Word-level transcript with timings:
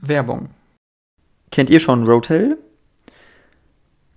Werbung. 0.00 0.50
Kennt 1.50 1.70
ihr 1.70 1.80
schon 1.80 2.06
Rotel? 2.06 2.58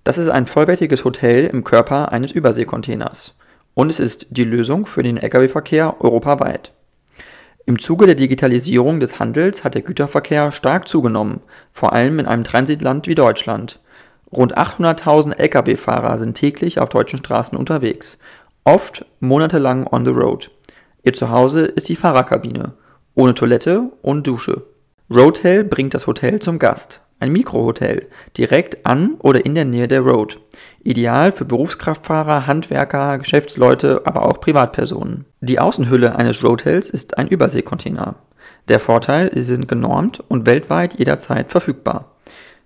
Das 0.04 0.18
ist 0.18 0.28
ein 0.28 0.46
vollwertiges 0.46 1.04
Hotel 1.04 1.46
im 1.46 1.64
Körper 1.64 2.12
eines 2.12 2.32
Überseekontainers 2.32 3.34
und 3.74 3.90
es 3.90 4.00
ist 4.00 4.26
die 4.30 4.44
Lösung 4.44 4.86
für 4.86 5.02
den 5.02 5.16
Lkw-Verkehr 5.16 6.00
europaweit. 6.00 6.72
Im 7.66 7.78
Zuge 7.78 8.06
der 8.06 8.14
Digitalisierung 8.14 9.00
des 9.00 9.18
Handels 9.18 9.62
hat 9.64 9.74
der 9.74 9.82
Güterverkehr 9.82 10.52
stark 10.52 10.88
zugenommen, 10.88 11.40
vor 11.72 11.92
allem 11.92 12.18
in 12.18 12.26
einem 12.26 12.44
Transitland 12.44 13.06
wie 13.06 13.14
Deutschland. 13.14 13.80
Rund 14.32 14.56
800.000 14.56 15.36
Lkw-Fahrer 15.36 16.18
sind 16.18 16.34
täglich 16.34 16.78
auf 16.80 16.88
deutschen 16.88 17.18
Straßen 17.18 17.56
unterwegs, 17.56 18.18
oft 18.64 19.04
monatelang 19.20 19.86
on 19.86 20.04
the 20.04 20.12
road. 20.12 20.50
Ihr 21.02 21.14
Zuhause 21.14 21.62
ist 21.62 21.88
die 21.88 21.96
Fahrerkabine, 21.96 22.74
ohne 23.14 23.34
Toilette 23.34 23.90
und 24.02 24.26
Dusche. 24.26 24.62
Roadtail 25.12 25.64
bringt 25.64 25.92
das 25.92 26.06
Hotel 26.06 26.38
zum 26.38 26.60
Gast. 26.60 27.00
Ein 27.18 27.32
Mikrohotel, 27.32 28.06
direkt 28.38 28.86
an 28.86 29.16
oder 29.18 29.44
in 29.44 29.56
der 29.56 29.64
Nähe 29.64 29.88
der 29.88 30.02
Road. 30.02 30.38
Ideal 30.84 31.32
für 31.32 31.44
Berufskraftfahrer, 31.44 32.46
Handwerker, 32.46 33.18
Geschäftsleute, 33.18 34.02
aber 34.04 34.24
auch 34.24 34.40
Privatpersonen. 34.40 35.24
Die 35.40 35.58
Außenhülle 35.58 36.14
eines 36.14 36.44
Roadtails 36.44 36.90
ist 36.90 37.18
ein 37.18 37.26
Überseekontainer. 37.26 38.14
Der 38.68 38.78
Vorteil, 38.78 39.32
sie 39.34 39.42
sind 39.42 39.66
genormt 39.66 40.22
und 40.28 40.46
weltweit 40.46 40.96
jederzeit 40.96 41.50
verfügbar. 41.50 42.12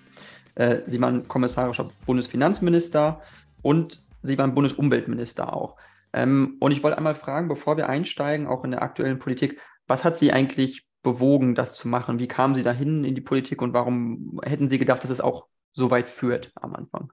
Sie 0.86 1.00
waren 1.00 1.28
kommissarischer 1.28 1.88
Bundesfinanzminister 2.04 3.20
und 3.62 4.00
Sie 4.24 4.36
waren 4.36 4.56
Bundesumweltminister 4.56 5.52
auch. 5.52 5.76
Ähm, 6.12 6.56
und 6.60 6.72
ich 6.72 6.82
wollte 6.82 6.98
einmal 6.98 7.14
fragen, 7.14 7.48
bevor 7.48 7.76
wir 7.76 7.88
einsteigen, 7.88 8.46
auch 8.46 8.64
in 8.64 8.70
der 8.70 8.82
aktuellen 8.82 9.18
Politik, 9.18 9.60
was 9.86 10.04
hat 10.04 10.16
Sie 10.16 10.32
eigentlich 10.32 10.86
bewogen, 11.02 11.54
das 11.54 11.74
zu 11.74 11.88
machen? 11.88 12.18
Wie 12.18 12.28
kamen 12.28 12.54
Sie 12.54 12.62
dahin 12.62 13.04
in 13.04 13.14
die 13.14 13.20
Politik 13.20 13.62
und 13.62 13.72
warum 13.72 14.40
hätten 14.44 14.68
Sie 14.68 14.78
gedacht, 14.78 15.02
dass 15.02 15.10
es 15.10 15.20
auch 15.20 15.46
so 15.72 15.90
weit 15.90 16.08
führt 16.08 16.52
am 16.56 16.74
Anfang? 16.74 17.12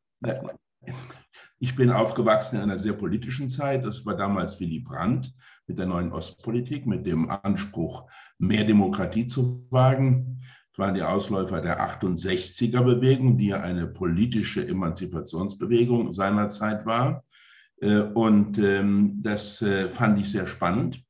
Ich 1.60 1.76
bin 1.76 1.92
aufgewachsen 1.92 2.58
in 2.58 2.64
einer 2.64 2.78
sehr 2.78 2.94
politischen 2.94 3.50
Zeit. 3.50 3.86
Das 3.86 4.06
war 4.06 4.16
damals 4.16 4.60
Willy 4.60 4.80
Brandt 4.80 5.34
mit 5.68 5.80
der 5.80 5.86
neuen 5.86 6.12
Ostpolitik, 6.12 6.86
mit 6.86 7.06
dem 7.06 7.30
Anspruch, 7.30 8.10
mehr 8.38 8.66
Demokratie 8.66 9.26
zu 9.26 9.66
wagen. 9.70 10.42
Das 10.72 10.80
waren 10.80 10.94
die 10.94 11.02
Ausläufer 11.02 11.62
der 11.62 11.80
68er-Bewegung, 11.90 13.38
die 13.38 13.48
ja 13.48 13.62
eine 13.62 13.88
politische 13.88 14.68
Emanzipationsbewegung 14.68 16.12
seinerzeit 16.12 16.86
war. 16.86 17.24
Äh, 17.82 18.00
und 18.00 18.58
ähm, 18.58 19.20
das 19.22 19.62
äh, 19.62 19.90
fand 19.90 20.20
ich 20.20 20.32
sehr 20.32 20.48
spannend. 20.48 21.04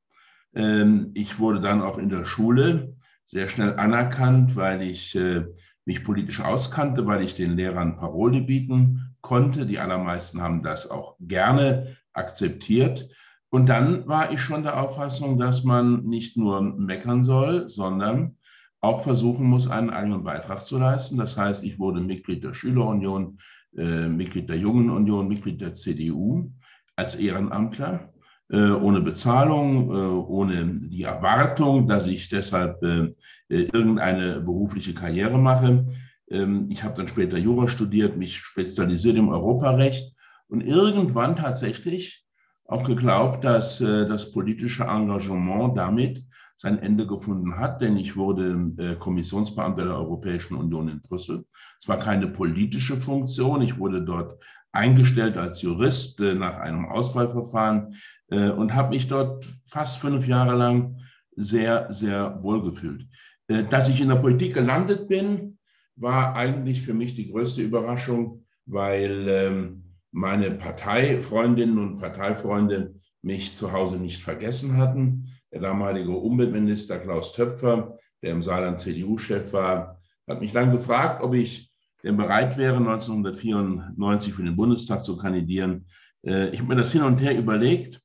Ähm, 0.53 1.11
ich 1.13 1.39
wurde 1.39 1.61
dann 1.61 1.81
auch 1.81 1.97
in 1.97 2.09
der 2.09 2.25
Schule 2.25 2.95
sehr 3.25 3.47
schnell 3.47 3.77
anerkannt, 3.77 4.55
weil 4.55 4.81
ich 4.81 5.15
äh, 5.15 5.45
mich 5.85 6.03
politisch 6.03 6.41
auskannte, 6.41 7.05
weil 7.05 7.23
ich 7.23 7.35
den 7.35 7.55
Lehrern 7.55 7.97
Parole 7.97 8.41
bieten 8.41 9.15
konnte. 9.21 9.65
Die 9.65 9.79
allermeisten 9.79 10.41
haben 10.41 10.63
das 10.63 10.89
auch 10.89 11.15
gerne 11.19 11.97
akzeptiert. 12.13 13.09
Und 13.49 13.67
dann 13.67 14.07
war 14.07 14.31
ich 14.31 14.41
schon 14.41 14.63
der 14.63 14.81
Auffassung, 14.81 15.37
dass 15.37 15.63
man 15.63 16.03
nicht 16.03 16.37
nur 16.37 16.61
meckern 16.61 17.23
soll, 17.23 17.69
sondern 17.69 18.37
auch 18.81 19.01
versuchen 19.01 19.45
muss, 19.45 19.69
einen 19.69 19.89
eigenen 19.89 20.23
Beitrag 20.23 20.65
zu 20.65 20.77
leisten. 20.77 21.17
Das 21.17 21.37
heißt, 21.37 21.63
ich 21.63 21.79
wurde 21.79 22.01
Mitglied 22.01 22.43
der 22.43 22.53
Schülerunion, 22.53 23.39
äh, 23.77 24.07
Mitglied 24.07 24.49
der 24.49 24.57
Jungen 24.57 24.89
Union, 24.89 25.27
Mitglied 25.27 25.61
der 25.61 25.73
CDU 25.73 26.51
als 26.95 27.15
Ehrenamtler, 27.15 28.13
äh, 28.49 28.69
ohne 28.69 29.01
Bezahlung, 29.01 29.89
äh, 29.89 29.93
ohne 29.93 30.75
die 30.75 31.03
Erwartung, 31.03 31.87
dass 31.87 32.07
ich 32.07 32.29
deshalb 32.29 32.81
äh, 32.83 33.11
irgendeine 33.49 34.39
berufliche 34.39 34.93
Karriere 34.93 35.37
mache. 35.37 35.87
Ähm, 36.29 36.67
ich 36.69 36.83
habe 36.83 36.93
dann 36.93 37.07
später 37.07 37.37
Jura 37.37 37.67
studiert, 37.67 38.17
mich 38.17 38.37
spezialisiert 38.37 39.17
im 39.17 39.29
Europarecht 39.29 40.13
und 40.47 40.61
irgendwann 40.61 41.35
tatsächlich 41.35 42.23
auch 42.67 42.83
geglaubt, 42.83 43.43
dass 43.43 43.77
das 43.77 44.31
politische 44.31 44.85
Engagement 44.85 45.77
damit 45.77 46.23
sein 46.55 46.79
Ende 46.79 47.05
gefunden 47.05 47.57
hat, 47.57 47.81
denn 47.81 47.97
ich 47.97 48.16
wurde 48.16 48.97
Kommissionsbeamter 48.97 49.83
der 49.83 49.95
Europäischen 49.95 50.55
Union 50.55 50.88
in 50.88 51.01
Brüssel. 51.01 51.45
Es 51.79 51.88
war 51.88 51.99
keine 51.99 52.27
politische 52.27 52.95
Funktion, 52.95 53.61
ich 53.61 53.77
wurde 53.77 54.01
dort 54.01 54.39
eingestellt 54.75 55.38
als 55.38 55.61
Jurist 55.61 56.19
äh, 56.19 56.35
nach 56.35 56.57
einem 56.57 56.85
Auswahlverfahren 56.85 57.95
äh, 58.29 58.49
und 58.49 58.75
habe 58.75 58.89
mich 58.89 59.07
dort 59.07 59.45
fast 59.67 59.99
fünf 59.99 60.27
Jahre 60.27 60.55
lang 60.55 60.99
sehr, 61.35 61.91
sehr 61.91 62.43
wohl 62.43 62.61
gefühlt. 62.61 63.07
Äh, 63.47 63.63
dass 63.63 63.89
ich 63.89 64.01
in 64.01 64.09
der 64.09 64.16
Politik 64.16 64.53
gelandet 64.53 65.07
bin, 65.07 65.57
war 65.95 66.35
eigentlich 66.35 66.81
für 66.81 66.93
mich 66.93 67.16
die 67.16 67.31
größte 67.31 67.61
Überraschung, 67.61 68.45
weil 68.66 69.27
ähm, 69.29 69.83
meine 70.11 70.51
Parteifreundinnen 70.51 71.77
und 71.77 71.99
Parteifreunde 71.99 72.95
mich 73.22 73.55
zu 73.55 73.72
Hause 73.72 73.97
nicht 73.97 74.22
vergessen 74.22 74.77
hatten. 74.77 75.31
Der 75.55 75.61
damalige 75.61 76.11
Umweltminister 76.11 76.99
Klaus 76.99 77.31
Töpfer, 77.31 77.97
der 78.21 78.31
im 78.31 78.41
Saarland 78.41 78.77
CDU-Chef 78.77 79.53
war, 79.53 80.01
hat 80.27 80.41
mich 80.41 80.51
dann 80.51 80.69
gefragt, 80.69 81.23
ob 81.23 81.33
ich 81.33 81.71
der 82.03 82.11
bereit 82.11 82.57
wäre, 82.57 82.75
1994 82.75 84.33
für 84.33 84.43
den 84.43 84.57
Bundestag 84.57 85.01
zu 85.01 85.16
kandidieren. 85.16 85.85
Äh, 86.25 86.49
ich 86.49 86.59
habe 86.59 86.67
mir 86.67 86.75
das 86.75 86.91
hin 86.91 87.03
und 87.03 87.21
her 87.21 87.38
überlegt. 87.38 88.01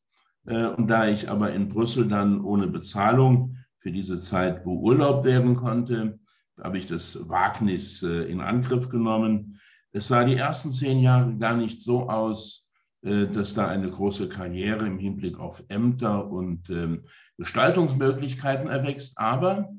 Äh, 0.47 0.67
und 0.67 0.87
da 0.87 1.09
ich 1.09 1.29
aber 1.29 1.53
in 1.53 1.69
Brüssel 1.69 2.07
dann 2.07 2.41
ohne 2.41 2.69
Bezahlung 2.69 3.57
für 3.79 3.91
diese 3.91 4.21
Zeit 4.21 4.63
beurlaubt 4.63 5.25
werden 5.25 5.57
konnte, 5.57 6.21
habe 6.57 6.79
ich 6.79 6.87
das 6.87 7.29
Wagnis 7.29 8.05
äh, 8.05 8.31
in 8.31 8.41
Angriff 8.41 8.89
genommen. 8.89 9.59
Es 9.91 10.07
sah 10.07 10.23
die 10.23 10.37
ersten 10.37 10.71
zehn 10.71 11.01
Jahre 11.01 11.37
gar 11.37 11.57
nicht 11.57 11.83
so 11.83 12.09
aus, 12.09 12.69
dass 13.03 13.55
da 13.55 13.67
eine 13.67 13.91
große 13.91 14.29
Karriere 14.29 14.87
im 14.87 14.99
Hinblick 14.99 15.41
auf 15.41 15.65
Ämter 15.69 16.31
und 16.31 16.69
ähm, 16.69 17.05
Gestaltungsmöglichkeiten 17.41 18.69
erwächst. 18.69 19.19
Aber 19.19 19.71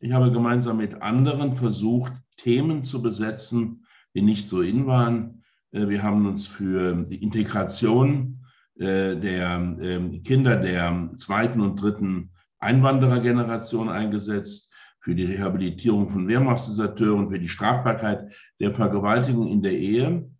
ich 0.00 0.12
habe 0.12 0.32
gemeinsam 0.32 0.78
mit 0.78 1.00
anderen 1.00 1.54
versucht, 1.54 2.12
Themen 2.36 2.82
zu 2.82 3.00
besetzen, 3.00 3.86
die 4.14 4.22
nicht 4.22 4.48
so 4.48 4.60
in 4.60 4.86
waren. 4.86 5.44
Äh, 5.70 5.88
wir 5.88 6.02
haben 6.02 6.26
uns 6.26 6.46
für 6.46 7.04
die 7.04 7.22
Integration 7.22 8.44
äh, 8.76 9.16
der 9.16 9.76
ähm, 9.80 10.22
Kinder 10.24 10.56
der 10.56 11.10
zweiten 11.16 11.60
und 11.60 11.80
dritten 11.80 12.32
Einwanderergeneration 12.58 13.88
eingesetzt, 13.88 14.72
für 15.00 15.14
die 15.14 15.26
Rehabilitierung 15.26 16.08
von 16.08 16.26
Wehrmachtsdeserteuren, 16.26 17.28
für 17.28 17.38
die 17.38 17.48
Strafbarkeit 17.48 18.32
der 18.58 18.72
Vergewaltigung 18.72 19.48
in 19.48 19.62
der 19.62 19.78
Ehe. 19.78 20.30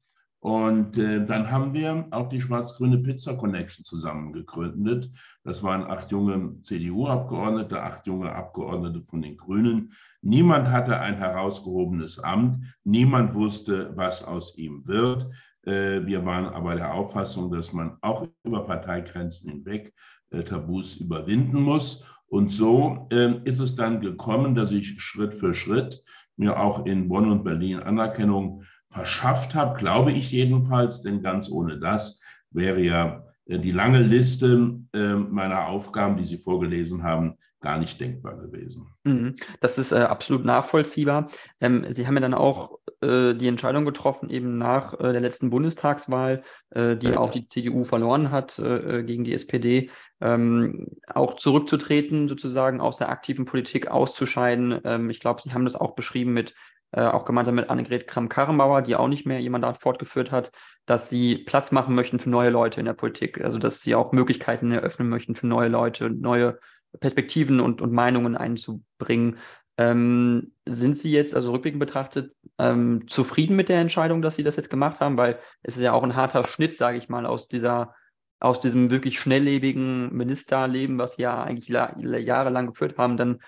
Und 0.44 0.99
äh, 0.99 1.25
dann 1.25 1.50
haben 1.50 1.73
wir 1.73 2.06
auch 2.11 2.29
die 2.29 2.38
schwarz-grüne 2.38 2.99
Pizza 2.99 3.35
Connection 3.35 3.82
zusammen 3.82 4.35
gegründet. 4.35 5.11
Das 5.43 5.62
waren 5.62 5.85
acht 5.85 6.11
junge 6.11 6.61
CDU-Abgeordnete, 6.61 7.82
acht 7.82 8.06
junge 8.06 8.31
Abgeordnete 8.31 9.00
von 9.00 9.23
den 9.23 9.38
Grünen. 9.38 9.94
Niemand 10.20 10.70
hatte 10.70 11.00
ein 11.00 11.17
herausgehobenes 11.17 12.19
Amt. 12.19 12.62
Niemand 12.85 13.32
wusste, 13.32 13.96
was 13.96 14.23
aus 14.23 14.58
ihm 14.58 14.87
wird. 14.87 15.31
Äh, 15.62 16.05
wir 16.05 16.26
waren 16.26 16.44
aber 16.44 16.75
der 16.75 16.93
Auffassung, 16.93 17.50
dass 17.50 17.73
man 17.73 17.96
auch 18.02 18.29
über 18.44 18.67
Parteigrenzen 18.67 19.50
hinweg 19.50 19.94
äh, 20.29 20.43
Tabus 20.43 20.96
überwinden 20.96 21.62
muss. 21.62 22.05
Und 22.26 22.52
so 22.52 23.08
äh, 23.11 23.32
ist 23.44 23.61
es 23.61 23.76
dann 23.76 24.02
gekommen, 24.02 24.55
dass 24.55 24.73
ich 24.73 25.00
Schritt 25.00 25.35
für 25.35 25.55
Schritt 25.55 26.05
mir 26.37 26.61
auch 26.61 26.85
in 26.85 27.08
Bonn 27.08 27.31
und 27.31 27.44
Berlin 27.44 27.79
Anerkennung 27.79 28.62
verschafft 28.94 29.55
habe, 29.55 29.76
glaube 29.76 30.12
ich 30.12 30.31
jedenfalls, 30.31 31.02
denn 31.02 31.20
ganz 31.20 31.50
ohne 31.50 31.79
das 31.79 32.23
wäre 32.50 32.81
ja 32.81 33.25
äh, 33.46 33.58
die 33.58 33.73
lange 33.73 34.00
Liste 34.00 34.79
äh, 34.93 35.14
meiner 35.14 35.67
Aufgaben, 35.67 36.17
die 36.17 36.25
Sie 36.25 36.38
vorgelesen 36.38 37.02
haben, 37.02 37.37
gar 37.61 37.79
nicht 37.79 37.99
denkbar 38.00 38.37
gewesen. 38.37 38.87
Mhm. 39.05 39.37
Das 39.61 39.79
ist 39.79 39.91
äh, 39.91 39.96
absolut 39.96 40.44
nachvollziehbar. 40.44 41.29
Ähm, 41.61 41.87
Sie 41.91 42.06
haben 42.06 42.14
ja 42.14 42.20
dann 42.20 42.35
auch 42.35 42.79
äh, 43.00 43.35
die 43.35 43.49
Entscheidung 43.49 43.85
getroffen, 43.85 44.31
eben 44.31 44.58
nach 44.58 44.96
der 44.96 45.20
letzten 45.20 45.50
Bundestagswahl, 45.50 46.43
die 46.75 47.17
auch 47.17 47.31
die 47.31 47.49
CDU 47.49 47.85
verloren 47.85 48.31
hat 48.31 48.56
gegen 48.56 49.23
die 49.23 49.35
SPD, 49.35 49.91
ähm, 50.20 50.88
auch 51.06 51.37
zurückzutreten, 51.37 52.29
sozusagen 52.29 52.81
aus 52.81 52.96
der 52.96 53.11
aktiven 53.11 53.44
Politik 53.44 53.88
auszuscheiden. 53.88 54.81
Ähm, 54.85 55.11
ich 55.11 55.20
glaube, 55.20 55.43
Sie 55.43 55.52
haben 55.52 55.64
das 55.64 55.76
auch 55.76 55.94
beschrieben 55.94 56.32
mit 56.32 56.55
äh, 56.94 57.06
auch 57.06 57.25
gemeinsam 57.25 57.56
mit 57.56 57.70
Annegret 57.70 58.06
Kramp-Karrenbauer, 58.06 58.82
die 58.82 58.94
auch 58.94 59.08
nicht 59.08 59.26
mehr 59.26 59.41
ihr 59.41 59.50
Mandat 59.50 59.79
fortgeführt 59.79 60.31
hat, 60.31 60.52
dass 60.87 61.11
sie 61.11 61.38
Platz 61.38 61.73
machen 61.73 61.94
möchten 61.94 62.20
für 62.20 62.31
neue 62.31 62.50
Leute 62.50 62.79
in 62.79 62.87
der 62.87 62.93
Politik. 62.93 63.43
Also 63.43 63.58
dass 63.58 63.81
sie 63.81 63.96
auch 63.96 64.12
Möglichkeiten 64.12 64.70
eröffnen 64.70 65.08
möchten 65.08 65.35
für 65.35 65.49
neue 65.49 65.69
Leute, 65.69 66.08
neue 66.08 66.58
Perspektiven 67.00 67.58
und, 67.61 67.81
und 67.81 67.93
Meinungen 67.93 68.37
einzubringen. 68.37 69.38
Ähm, 69.76 70.52
sind 70.67 71.00
Sie 71.00 71.11
jetzt, 71.11 71.35
also 71.35 71.50
rückblickend 71.50 71.81
betrachtet, 71.81 72.32
ähm, 72.58 73.08
zufrieden 73.08 73.56
mit 73.56 73.69
der 73.69 73.81
Entscheidung, 73.81 74.23
dass 74.23 74.37
Sie 74.37 74.44
das 74.44 74.55
jetzt 74.55 74.70
gemacht 74.70 75.00
haben? 75.00 75.17
Weil 75.17 75.41
es 75.64 75.76
ist 75.76 75.82
ja 75.82 75.93
auch 75.93 76.05
ein 76.05 76.14
harter 76.14 76.44
Schnitt, 76.44 76.76
sage 76.76 76.96
ich 76.96 77.08
mal, 77.08 77.26
aus 77.26 77.49
dieser, 77.49 77.93
aus 78.38 78.61
diesem 78.61 78.91
wirklich 78.91 79.19
schnelllebigen 79.19 80.14
Ministerleben, 80.14 80.96
was 80.99 81.17
Sie 81.17 81.23
ja 81.23 81.43
eigentlich 81.43 81.69
jahrelang 81.69 82.69
geführt 82.69 82.99
haben, 82.99 83.17
dann 83.17 83.41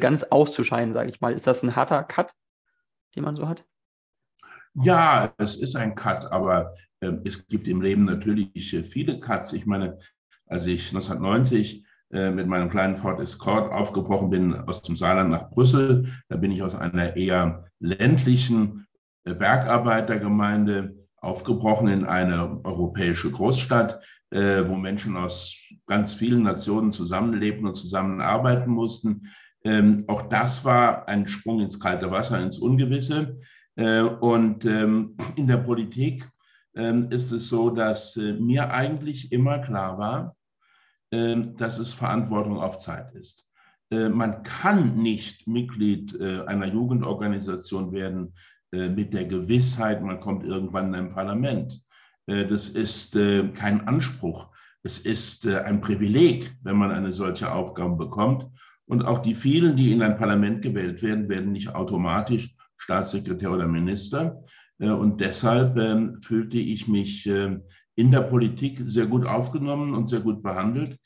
ganz 0.00 0.24
auszuscheiden, 0.24 0.94
sage 0.94 1.10
ich 1.10 1.20
mal. 1.20 1.32
Ist 1.32 1.46
das 1.46 1.62
ein 1.62 1.76
harter 1.76 2.02
Cut, 2.02 2.32
den 3.14 3.24
man 3.24 3.36
so 3.36 3.48
hat? 3.48 3.64
Ja, 4.74 5.34
es 5.38 5.56
ist 5.56 5.76
ein 5.76 5.94
Cut, 5.94 6.30
aber 6.30 6.74
äh, 7.00 7.12
es 7.24 7.46
gibt 7.48 7.68
im 7.68 7.80
Leben 7.80 8.04
natürlich 8.04 8.74
äh, 8.74 8.82
viele 8.82 9.20
Cuts. 9.20 9.52
Ich 9.52 9.66
meine, 9.66 9.98
als 10.46 10.66
ich 10.66 10.88
1990 10.88 11.84
äh, 12.10 12.30
mit 12.30 12.46
meinem 12.46 12.70
kleinen 12.70 12.96
Ford 12.96 13.20
Escort 13.20 13.70
aufgebrochen 13.70 14.30
bin 14.30 14.54
aus 14.54 14.80
dem 14.82 14.96
Saarland 14.96 15.30
nach 15.30 15.50
Brüssel. 15.50 16.12
Da 16.28 16.36
bin 16.36 16.50
ich 16.50 16.62
aus 16.62 16.74
einer 16.74 17.16
eher 17.16 17.66
ländlichen 17.80 18.86
äh, 19.24 19.34
Bergarbeitergemeinde 19.34 20.96
aufgebrochen 21.18 21.88
in 21.88 22.06
eine 22.06 22.64
europäische 22.64 23.30
Großstadt, 23.30 24.02
äh, 24.30 24.66
wo 24.66 24.76
Menschen 24.76 25.18
aus 25.18 25.54
ganz 25.86 26.14
vielen 26.14 26.44
Nationen 26.44 26.92
zusammenlebten 26.92 27.66
und 27.66 27.74
zusammenarbeiten 27.74 28.70
mussten. 28.70 29.28
Ähm, 29.64 30.04
auch 30.06 30.22
das 30.22 30.64
war 30.64 31.08
ein 31.08 31.26
Sprung 31.26 31.60
ins 31.60 31.80
kalte 31.80 32.10
Wasser, 32.10 32.40
ins 32.40 32.58
Ungewisse. 32.58 33.38
Und 34.20 34.64
ähm, 34.64 35.16
in 35.36 35.46
der 35.46 35.58
Politik 35.58 36.28
ähm, 36.74 37.12
ist 37.12 37.30
es 37.30 37.48
so, 37.48 37.70
dass 37.70 38.16
mir 38.16 38.72
eigentlich 38.72 39.30
immer 39.30 39.60
klar 39.60 39.98
war, 39.98 40.36
ähm, 41.10 41.56
dass 41.56 41.78
es 41.78 41.94
Verantwortung 41.94 42.58
auf 42.58 42.78
Zeit 42.78 43.14
ist. 43.14 43.48
Äh, 43.90 44.10
man 44.10 44.42
kann 44.42 44.96
nicht 44.96 45.46
Mitglied 45.46 46.14
äh, 46.20 46.44
einer 46.44 46.66
Jugendorganisation 46.66 47.92
werden 47.92 48.34
äh, 48.72 48.90
mit 48.90 49.14
der 49.14 49.24
Gewissheit, 49.24 50.02
man 50.02 50.20
kommt 50.20 50.44
irgendwann 50.44 50.88
in 50.88 50.94
ein 50.94 51.14
Parlament. 51.14 51.80
Das 52.30 52.68
ist 52.68 53.14
kein 53.14 53.88
Anspruch. 53.88 54.50
Es 54.82 54.98
ist 54.98 55.46
ein 55.46 55.80
Privileg, 55.80 56.54
wenn 56.62 56.76
man 56.76 56.90
eine 56.90 57.10
solche 57.10 57.50
Aufgabe 57.50 57.96
bekommt. 57.96 58.44
Und 58.88 59.04
auch 59.04 59.20
die 59.20 59.34
vielen, 59.34 59.76
die 59.76 59.92
in 59.92 60.02
ein 60.02 60.16
Parlament 60.16 60.62
gewählt 60.62 61.02
werden, 61.02 61.28
werden 61.28 61.52
nicht 61.52 61.74
automatisch 61.74 62.54
Staatssekretär 62.76 63.52
oder 63.52 63.66
Minister. 63.66 64.42
Und 64.78 65.20
deshalb 65.20 65.76
ähm, 65.76 66.20
fühlte 66.22 66.56
ich 66.56 66.88
mich 66.88 67.26
ähm, 67.26 67.62
in 67.96 68.12
der 68.12 68.20
Politik 68.20 68.80
sehr 68.84 69.06
gut 69.06 69.26
aufgenommen 69.26 69.92
und 69.92 70.08
sehr 70.08 70.20
gut 70.20 70.42
behandelt. 70.42 70.98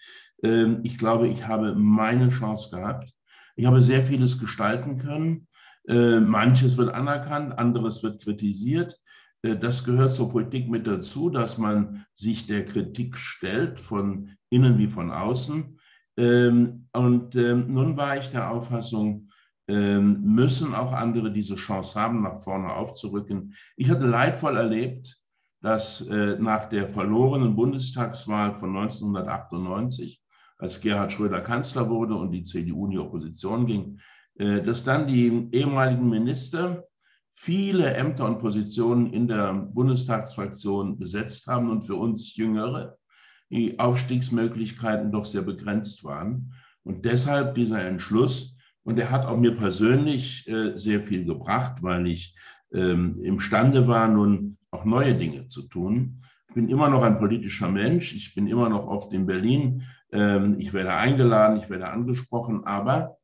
Ähm, 0.43 0.81
ich 0.83 0.99
glaube, 0.99 1.29
ich 1.29 1.47
habe 1.47 1.75
meine 1.75 2.29
Chance 2.29 2.69
gehabt. 2.71 3.11
Ich 3.57 3.67
habe 3.67 3.81
sehr 3.81 4.03
vieles 4.03 4.39
gestalten 4.39 4.99
können. 4.99 5.49
Äh, 5.89 6.21
manches 6.21 6.77
wird 6.77 6.93
anerkannt, 6.95 7.59
anderes 7.59 8.03
wird 8.03 8.23
kritisiert. 8.23 9.01
Äh, 9.43 9.57
das 9.57 9.85
gehört 9.85 10.15
zur 10.15 10.31
Politik 10.31 10.69
mit 10.69 10.87
dazu, 10.87 11.31
dass 11.31 11.59
man 11.59 12.05
sich 12.15 12.47
der 12.47 12.65
Kritik 12.65 13.17
stellt, 13.17 13.81
von 13.81 14.31
innen 14.51 14.79
wie 14.79 14.89
von 14.89 15.11
außen. 15.11 15.79
Ähm, 16.17 16.89
und 16.93 17.35
ähm, 17.37 17.73
nun 17.73 17.97
war 17.97 18.19
ich 18.19 18.29
der 18.31 18.51
Auffassung, 18.51 19.29
müssen 19.69 20.75
auch 20.75 20.93
andere 20.93 21.33
diese 21.33 21.55
Chance 21.55 21.99
haben, 21.99 22.21
nach 22.23 22.41
vorne 22.41 22.75
aufzurücken. 22.75 23.55
Ich 23.77 23.89
hatte 23.89 24.05
leidvoll 24.05 24.57
erlebt, 24.57 25.23
dass 25.63 26.07
äh, 26.09 26.37
nach 26.39 26.69
der 26.69 26.89
verlorenen 26.89 27.55
Bundestagswahl 27.55 28.53
von 28.55 28.77
1998, 28.77 30.21
als 30.59 30.81
Gerhard 30.81 31.13
Schröder 31.13 31.41
Kanzler 31.41 31.89
wurde 31.89 32.15
und 32.17 32.33
die 32.33 32.43
CDU 32.43 32.87
in 32.87 32.91
die 32.91 32.99
Opposition 32.99 33.67
ging, 33.67 34.01
äh, 34.35 34.61
dass 34.61 34.85
dann 34.85 35.07
die 35.07 35.49
ehemaligen 35.53 36.09
Minister 36.09 36.85
viele 37.31 37.95
Ämter 37.95 38.27
und 38.27 38.41
Positionen 38.41 39.13
in 39.13 39.29
der 39.29 39.55
Bundestagsfraktion 39.55 40.99
besetzt 40.99 41.47
haben 41.47 41.71
und 41.71 41.83
für 41.83 41.95
uns 41.95 42.37
Jüngere 42.37 42.99
die 43.53 43.79
Aufstiegsmöglichkeiten 43.79 45.13
doch 45.13 45.27
sehr 45.27 45.43
begrenzt 45.43 46.05
waren. 46.05 46.55
Und 46.85 47.05
deshalb 47.05 47.55
dieser 47.55 47.85
Entschluss, 47.85 48.57
und 48.83 48.99
er 48.99 49.11
hat 49.11 49.27
auch 49.27 49.37
mir 49.37 49.55
persönlich 49.55 50.49
äh, 50.49 50.77
sehr 50.77 51.03
viel 51.03 51.25
gebracht, 51.25 51.83
weil 51.83 52.07
ich 52.07 52.35
ähm, 52.73 53.21
imstande 53.23 53.87
war, 53.87 54.09
nun 54.09 54.57
auch 54.71 54.85
neue 54.85 55.15
Dinge 55.15 55.47
zu 55.49 55.69
tun. 55.69 56.23
Ich 56.49 56.55
bin 56.55 56.69
immer 56.69 56.89
noch 56.89 57.03
ein 57.03 57.19
politischer 57.19 57.69
Mensch. 57.69 58.15
Ich 58.15 58.35
bin 58.35 58.47
immer 58.47 58.69
noch 58.69 58.87
oft 58.89 59.13
in 59.13 59.27
Berlin. 59.27 59.83
Ähm, 60.11 60.57
ich 60.59 60.73
werde 60.73 60.95
eingeladen, 60.95 61.61
ich 61.63 61.71
werde 61.71 61.89
angesprochen, 61.89 62.65
aber 62.65 63.19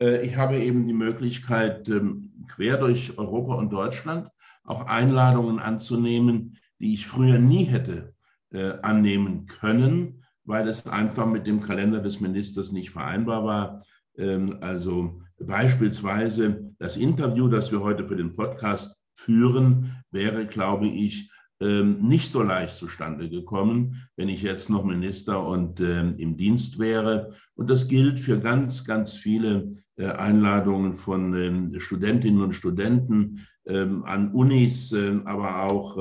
äh, 0.00 0.24
ich 0.24 0.36
habe 0.36 0.56
eben 0.56 0.86
die 0.86 0.94
Möglichkeit, 0.94 1.88
ähm, 1.88 2.46
quer 2.48 2.78
durch 2.78 3.18
Europa 3.18 3.54
und 3.54 3.72
Deutschland 3.72 4.28
auch 4.64 4.86
Einladungen 4.86 5.58
anzunehmen, 5.58 6.56
die 6.78 6.94
ich 6.94 7.06
früher 7.06 7.38
nie 7.38 7.64
hätte 7.64 8.11
äh, 8.52 8.74
annehmen 8.82 9.46
können, 9.46 10.24
weil 10.44 10.68
es 10.68 10.86
einfach 10.86 11.26
mit 11.26 11.46
dem 11.46 11.60
Kalender 11.60 12.00
des 12.00 12.20
Ministers 12.20 12.70
nicht 12.70 12.90
vereinbar 12.90 13.44
war. 13.44 13.82
Ähm, 14.18 14.58
also 14.60 15.22
beispielsweise 15.40 16.74
das 16.78 16.98
Interview, 16.98 17.48
das 17.48 17.72
wir 17.72 17.80
heute 17.80 18.04
für 18.04 18.16
den 18.16 18.34
Podcast 18.34 19.00
führen, 19.14 19.96
wäre, 20.10 20.46
glaube 20.46 20.86
ich, 20.86 21.30
ähm, 21.60 22.02
nicht 22.02 22.30
so 22.30 22.42
leicht 22.42 22.76
zustande 22.76 23.30
gekommen, 23.30 24.06
wenn 24.16 24.28
ich 24.28 24.42
jetzt 24.42 24.68
noch 24.68 24.84
Minister 24.84 25.46
und 25.46 25.80
ähm, 25.80 26.16
im 26.18 26.36
Dienst 26.36 26.78
wäre. 26.78 27.32
Und 27.54 27.70
das 27.70 27.88
gilt 27.88 28.20
für 28.20 28.38
ganz, 28.38 28.84
ganz 28.84 29.14
viele 29.14 29.76
äh, 29.96 30.08
Einladungen 30.08 30.94
von 30.94 31.74
Studentinnen 31.78 32.42
und 32.42 32.52
Studenten 32.52 33.46
an 33.64 34.32
Unis, 34.32 34.92
aber 35.24 35.70
auch 35.70 35.96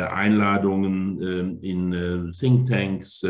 Einladungen 0.00 1.60
in 1.62 1.92
äh, 1.92 2.30
Thinktanks 2.32 3.24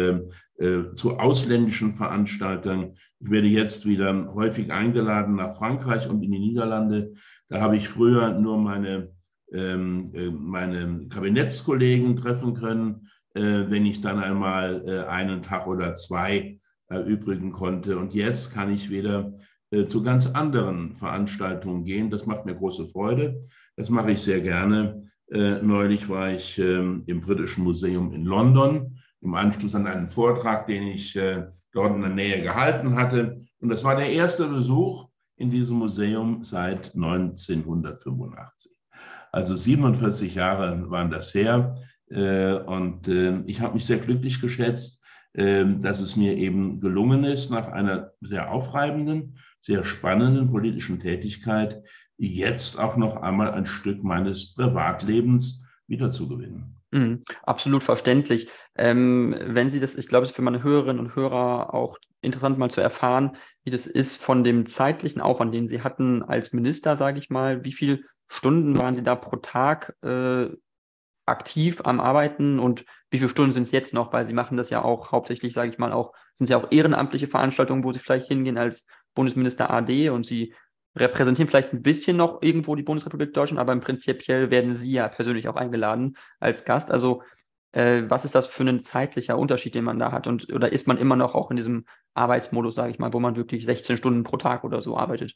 zu 0.95 1.19
ausländischen 1.19 1.95
Veranstaltern. 1.95 2.93
Ich 3.19 3.31
werde 3.31 3.49
jetzt 3.49 3.87
wieder 3.87 4.33
häufig 4.35 4.73
eingeladen 4.73 5.35
nach 5.35 5.57
Frankreich 5.57 6.09
und 6.09 6.23
in 6.23 6.31
die 6.31 6.39
Niederlande 6.39 7.13
da 7.49 7.61
habe 7.61 7.77
ich 7.77 7.89
früher 7.89 8.33
nur 8.33 8.59
meine, 8.59 9.11
ähm, 9.53 10.11
äh, 10.15 10.31
meine 10.31 11.07
Kabinettskollegen 11.09 12.17
treffen 12.17 12.55
können, 12.55 13.09
äh, 13.35 13.65
wenn 13.69 13.87
ich 13.87 14.01
dann 14.01 14.19
einmal 14.19 14.83
äh, 14.87 15.05
einen 15.05 15.43
Tag 15.43 15.67
oder 15.67 15.95
zwei 15.95 16.59
erübrigen 16.89 17.53
konnte. 17.53 17.99
Und 17.99 18.15
jetzt 18.15 18.53
kann 18.53 18.73
ich 18.73 18.91
wieder 18.91 19.35
äh, 19.71 19.87
zu 19.87 20.03
ganz 20.03 20.27
anderen 20.27 20.97
Veranstaltungen 20.97 21.85
gehen. 21.85 22.11
Das 22.11 22.27
macht 22.27 22.47
mir 22.47 22.55
große 22.55 22.87
Freude. 22.87 23.47
Das 23.77 23.91
mache 23.91 24.13
ich 24.13 24.23
sehr 24.23 24.41
gerne. 24.41 25.04
Äh, 25.31 25.63
neulich 25.63 26.09
war 26.09 26.31
ich 26.33 26.59
ähm, 26.59 27.03
im 27.07 27.21
Britischen 27.21 27.65
Museum 27.65 28.13
in 28.13 28.25
London 28.25 28.99
im 29.25 29.35
Anschluss 29.35 29.75
an 29.75 29.87
einen 29.87 30.09
Vortrag, 30.09 30.67
den 30.67 30.83
ich 30.85 31.17
äh, 31.17 31.47
dort 31.73 31.95
in 31.97 32.03
der 32.03 32.11
Nähe 32.11 32.43
gehalten 32.43 32.95
hatte. 32.95 33.41
Und 33.59 33.71
das 33.71 33.83
war 33.83 33.97
der 33.97 34.11
erste 34.11 34.47
Besuch 34.47 35.09
in 35.37 35.51
diesem 35.51 35.79
Museum 35.79 36.45
seit 36.45 36.95
1985. 36.95 38.73
Also 39.33 39.57
47 39.57 40.35
Jahre 40.35 40.91
waren 40.91 41.11
das 41.11 41.35
her. 41.35 41.77
Äh, 42.11 42.53
und 42.53 43.09
äh, 43.09 43.41
ich 43.47 43.61
habe 43.61 43.75
mich 43.75 43.87
sehr 43.87 43.99
glücklich 43.99 44.41
geschätzt, 44.41 45.03
äh, 45.33 45.65
dass 45.81 46.01
es 46.01 46.17
mir 46.17 46.37
eben 46.37 46.81
gelungen 46.81 47.25
ist, 47.25 47.51
nach 47.51 47.69
einer 47.69 48.13
sehr 48.21 48.53
aufreibenden, 48.53 49.39
sehr 49.59 49.85
spannenden 49.85 50.51
politischen 50.51 51.01
Tätigkeit 51.01 51.83
jetzt 52.17 52.79
auch 52.79 52.97
noch 52.97 53.17
einmal 53.17 53.53
ein 53.53 53.67
Stück 53.67 54.03
meines 54.03 54.55
Privatlebens 54.55 55.65
wiederzugewinnen. 55.87 56.77
Mhm, 56.93 57.25
absolut 57.43 57.83
verständlich. 57.83 58.49
Ähm, 58.77 59.35
wenn 59.41 59.71
Sie 59.71 59.81
das, 59.81 59.97
ich 59.97 60.07
glaube, 60.07 60.25
es 60.25 60.31
ist 60.31 60.37
für 60.37 60.43
meine 60.43 60.63
Hörerinnen 60.63 61.01
und 61.01 61.17
Hörer 61.17 61.75
auch 61.75 61.99
interessant 62.21 62.57
mal 62.57 62.71
zu 62.71 62.81
erfahren, 62.81 63.37
wie 63.65 63.71
das 63.71 63.87
ist 63.87 64.23
von 64.23 64.45
dem 64.45 64.67
zeitlichen 64.67 65.21
Aufwand, 65.21 65.53
den 65.53 65.69
Sie 65.69 65.83
hatten 65.83 66.23
als 66.23 66.53
Minister, 66.53 66.97
sage 66.97 67.19
ich 67.19 67.31
mal. 67.31 67.65
Wie 67.65 67.73
viel 67.73 68.05
Stunden 68.29 68.79
waren 68.79 68.95
Sie 68.95 69.03
da 69.03 69.17
pro 69.17 69.37
Tag 69.37 69.97
äh, 70.03 70.47
aktiv 71.27 71.81
am 71.85 72.01
Arbeiten 72.01 72.59
und 72.59 72.85
wie 73.11 73.19
viele 73.19 73.29
Stunden 73.29 73.53
sind 73.53 73.65
es 73.65 73.73
jetzt 73.73 73.93
noch? 73.93 74.13
Weil 74.13 74.27
Sie 74.27 74.33
machen 74.33 74.57
das 74.57 74.71
ja 74.71 74.83
auch 74.83 75.13
hauptsächlich, 75.13 75.53
sage 75.53 75.71
ich 75.71 75.79
mal, 75.79 75.93
auch, 75.93 76.13
sind 76.35 76.45
es 76.45 76.51
ja 76.51 76.59
auch 76.59 76.71
ehrenamtliche 76.71 77.27
Veranstaltungen, 77.27 77.85
wo 77.85 77.93
Sie 77.93 77.99
vielleicht 77.99 78.29
hingehen 78.29 78.59
als 78.59 78.87
Bundesminister 79.15 79.71
AD 79.71 80.11
und 80.11 80.27
Sie 80.27 80.55
repräsentieren 80.97 81.49
vielleicht 81.49 81.73
ein 81.73 81.83
bisschen 81.83 82.17
noch 82.17 82.43
irgendwo 82.43 82.77
die 82.77 82.83
Bundesrepublik 82.83 83.35
Deutschland, 83.35 83.61
aber 83.61 83.73
im 83.73 83.81
Prinzipiell 83.81 84.51
werden 84.51 84.77
Sie 84.77 84.93
ja 84.93 85.09
persönlich 85.09 85.49
auch 85.49 85.57
eingeladen 85.57 86.17
als 86.39 86.65
Gast. 86.65 86.91
Also 86.91 87.23
äh, 87.73 88.05
was 88.09 88.25
ist 88.25 88.35
das 88.35 88.47
für 88.47 88.63
ein 88.63 88.81
zeitlicher 88.81 89.37
Unterschied, 89.37 89.75
den 89.75 89.85
man 89.85 89.99
da 89.99 90.13
hat? 90.13 90.27
Und 90.27 90.53
oder 90.53 90.73
ist 90.73 90.87
man 90.87 90.97
immer 90.97 91.17
noch 91.17 91.35
auch 91.35 91.51
in 91.51 91.57
diesem 91.57 91.87
Arbeitsmodus, 92.15 92.77
sage 92.77 92.93
ich 92.93 92.99
mal, 92.99 93.13
wo 93.13 93.21
man 93.21 93.37
wirklich 93.37 93.65
16 93.65 93.97
Stunden 93.97 94.23
pro 94.23 94.37
Tag 94.37 94.63
oder 94.63 94.81
so 94.81 94.97
arbeitet? 94.97 95.35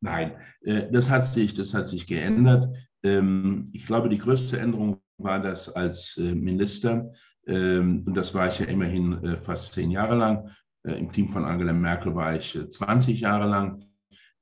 Nein, 0.00 0.32
äh, 0.62 0.90
das 0.90 1.10
hat 1.10 1.26
sich, 1.26 1.54
das 1.54 1.74
hat 1.74 1.86
sich 1.86 2.06
geändert. 2.06 2.68
Ähm, 3.02 3.70
ich 3.72 3.86
glaube, 3.86 4.08
die 4.08 4.18
größte 4.18 4.58
Änderung 4.58 5.00
war 5.18 5.40
das 5.40 5.68
als 5.68 6.16
äh, 6.16 6.34
Minister, 6.34 7.12
ähm, 7.46 8.04
und 8.06 8.14
das 8.14 8.34
war 8.34 8.48
ich 8.48 8.58
ja 8.60 8.66
immerhin 8.66 9.24
äh, 9.24 9.36
fast 9.36 9.74
zehn 9.74 9.90
Jahre 9.90 10.16
lang. 10.16 10.50
Im 10.84 11.12
Team 11.12 11.28
von 11.28 11.44
Angela 11.44 11.72
Merkel 11.72 12.16
war 12.16 12.34
ich 12.34 12.58
20 12.68 13.20
Jahre 13.20 13.48
lang. 13.48 13.84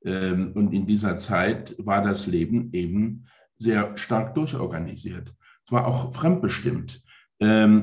Ähm, 0.04 0.52
und 0.54 0.72
in 0.72 0.86
dieser 0.86 1.18
Zeit 1.18 1.74
war 1.78 2.02
das 2.02 2.26
Leben 2.26 2.70
eben 2.72 3.26
sehr 3.58 3.96
stark 3.96 4.34
durchorganisiert. 4.34 5.34
Es 5.66 5.72
war 5.72 5.86
auch 5.86 6.12
fremdbestimmt. 6.14 7.02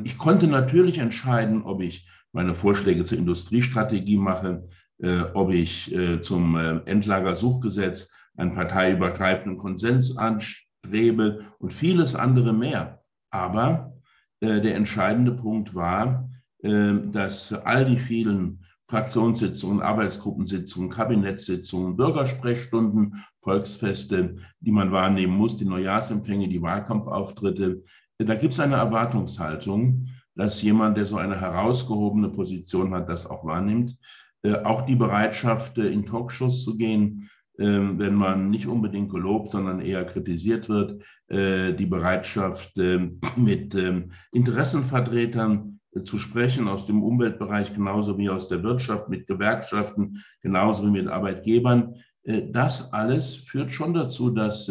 Ich 0.04 0.18
konnte 0.20 0.48
natürlich 0.48 1.00
entscheiden, 1.00 1.64
ob 1.64 1.82
ich 1.82 2.08
meine 2.32 2.56
Vorschläge 2.56 3.04
zur 3.04 3.18
Industriestrategie 3.18 4.18
mache, 4.18 4.68
äh, 5.00 5.22
ob 5.34 5.52
ich 5.52 5.94
äh, 5.94 6.22
zum 6.22 6.56
äh, 6.56 6.80
Endlagersuchgesetz 6.86 8.12
einen 8.36 8.54
parteiübergreifenden 8.54 9.58
Konsens 9.58 10.18
anstrebe 10.18 11.46
und 11.60 11.74
vieles 11.74 12.16
andere 12.16 12.54
mehr. 12.54 13.02
Aber 13.32 13.94
der 14.40 14.76
entscheidende 14.76 15.32
Punkt 15.32 15.74
war, 15.74 16.30
dass 16.62 17.52
all 17.52 17.86
die 17.86 17.98
vielen 17.98 18.64
Fraktionssitzungen, 18.90 19.82
Arbeitsgruppensitzungen, 19.82 20.90
Kabinettssitzungen, 20.90 21.98
Bürgersprechstunden, 21.98 23.24
Volksfeste, 23.42 24.38
die 24.60 24.72
man 24.72 24.92
wahrnehmen 24.92 25.36
muss, 25.36 25.58
die 25.58 25.66
Neujahrsempfänge, 25.66 26.48
die 26.48 26.62
Wahlkampfauftritte, 26.62 27.84
da 28.20 28.36
gibt 28.36 28.54
es 28.54 28.60
eine 28.60 28.76
Erwartungshaltung, 28.76 30.08
dass 30.36 30.62
jemand, 30.62 30.98
der 30.98 31.06
so 31.06 31.18
eine 31.18 31.40
herausgehobene 31.40 32.30
Position 32.30 32.94
hat, 32.94 33.10
das 33.10 33.30
auch 33.30 33.46
wahrnimmt. 33.46 33.98
Äh, 34.44 34.56
auch 34.64 34.84
die 34.84 34.96
Bereitschaft, 34.96 35.78
äh, 35.78 35.88
in 35.88 36.06
Talkshows 36.06 36.64
zu 36.64 36.78
gehen, 36.78 37.30
ähm, 37.60 37.98
wenn 38.00 38.16
man 38.16 38.50
nicht 38.50 38.68
unbedingt 38.68 39.10
gelobt, 39.12 39.52
sondern 39.52 39.82
eher 39.82 40.06
kritisiert 40.06 40.70
wird, 40.70 41.04
äh, 41.28 41.74
die 41.74 41.88
Bereitschaft, 41.88 42.78
ähm, 42.78 43.20
mit 43.36 43.74
ähm, 43.76 44.12
Interessenvertretern 44.32 45.77
zu 46.04 46.20
sprechen 46.20 46.68
aus 46.68 46.86
dem 46.86 47.04
Umweltbereich 47.04 47.74
genauso 47.74 48.18
wie 48.18 48.30
aus 48.30 48.50
der 48.50 48.64
Wirtschaft, 48.64 49.10
mit 49.10 49.28
Gewerkschaften 49.28 50.24
genauso 50.42 50.86
wie 50.86 50.92
mit 50.92 51.08
Arbeitgebern. 51.08 51.96
Das 52.24 52.92
alles 52.92 53.36
führt 53.36 53.72
schon 53.72 53.94
dazu, 53.94 54.30
dass 54.30 54.70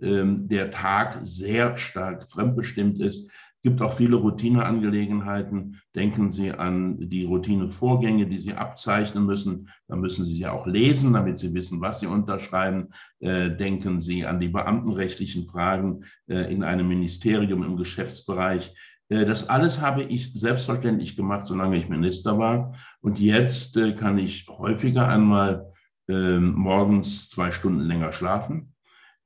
der 0.00 0.70
Tag 0.70 1.18
sehr 1.22 1.76
stark 1.76 2.30
fremdbestimmt 2.30 3.00
ist 3.00 3.30
gibt 3.62 3.82
auch 3.82 3.92
viele 3.92 4.16
Routineangelegenheiten. 4.16 5.80
Denken 5.94 6.30
Sie 6.30 6.50
an 6.52 7.08
die 7.08 7.24
Routinevorgänge, 7.24 8.26
die 8.26 8.38
Sie 8.38 8.54
abzeichnen 8.54 9.26
müssen. 9.26 9.68
Da 9.86 9.96
müssen 9.96 10.24
Sie 10.24 10.32
sie 10.32 10.46
auch 10.46 10.66
lesen, 10.66 11.12
damit 11.12 11.38
Sie 11.38 11.52
wissen, 11.52 11.80
was 11.80 12.00
Sie 12.00 12.06
unterschreiben. 12.06 12.88
Äh, 13.18 13.50
denken 13.50 14.00
Sie 14.00 14.24
an 14.24 14.40
die 14.40 14.48
beamtenrechtlichen 14.48 15.46
Fragen 15.46 16.04
äh, 16.28 16.52
in 16.52 16.62
einem 16.62 16.88
Ministerium 16.88 17.62
im 17.62 17.76
Geschäftsbereich. 17.76 18.74
Äh, 19.10 19.26
das 19.26 19.50
alles 19.50 19.82
habe 19.82 20.02
ich 20.04 20.32
selbstverständlich 20.32 21.16
gemacht, 21.16 21.44
solange 21.44 21.76
ich 21.76 21.90
Minister 21.90 22.38
war. 22.38 22.74
Und 23.02 23.18
jetzt 23.18 23.78
kann 23.98 24.16
ich 24.16 24.48
häufiger 24.48 25.06
einmal 25.06 25.70
ähm, 26.08 26.54
morgens 26.54 27.28
zwei 27.28 27.52
Stunden 27.52 27.80
länger 27.80 28.12
schlafen. 28.12 28.74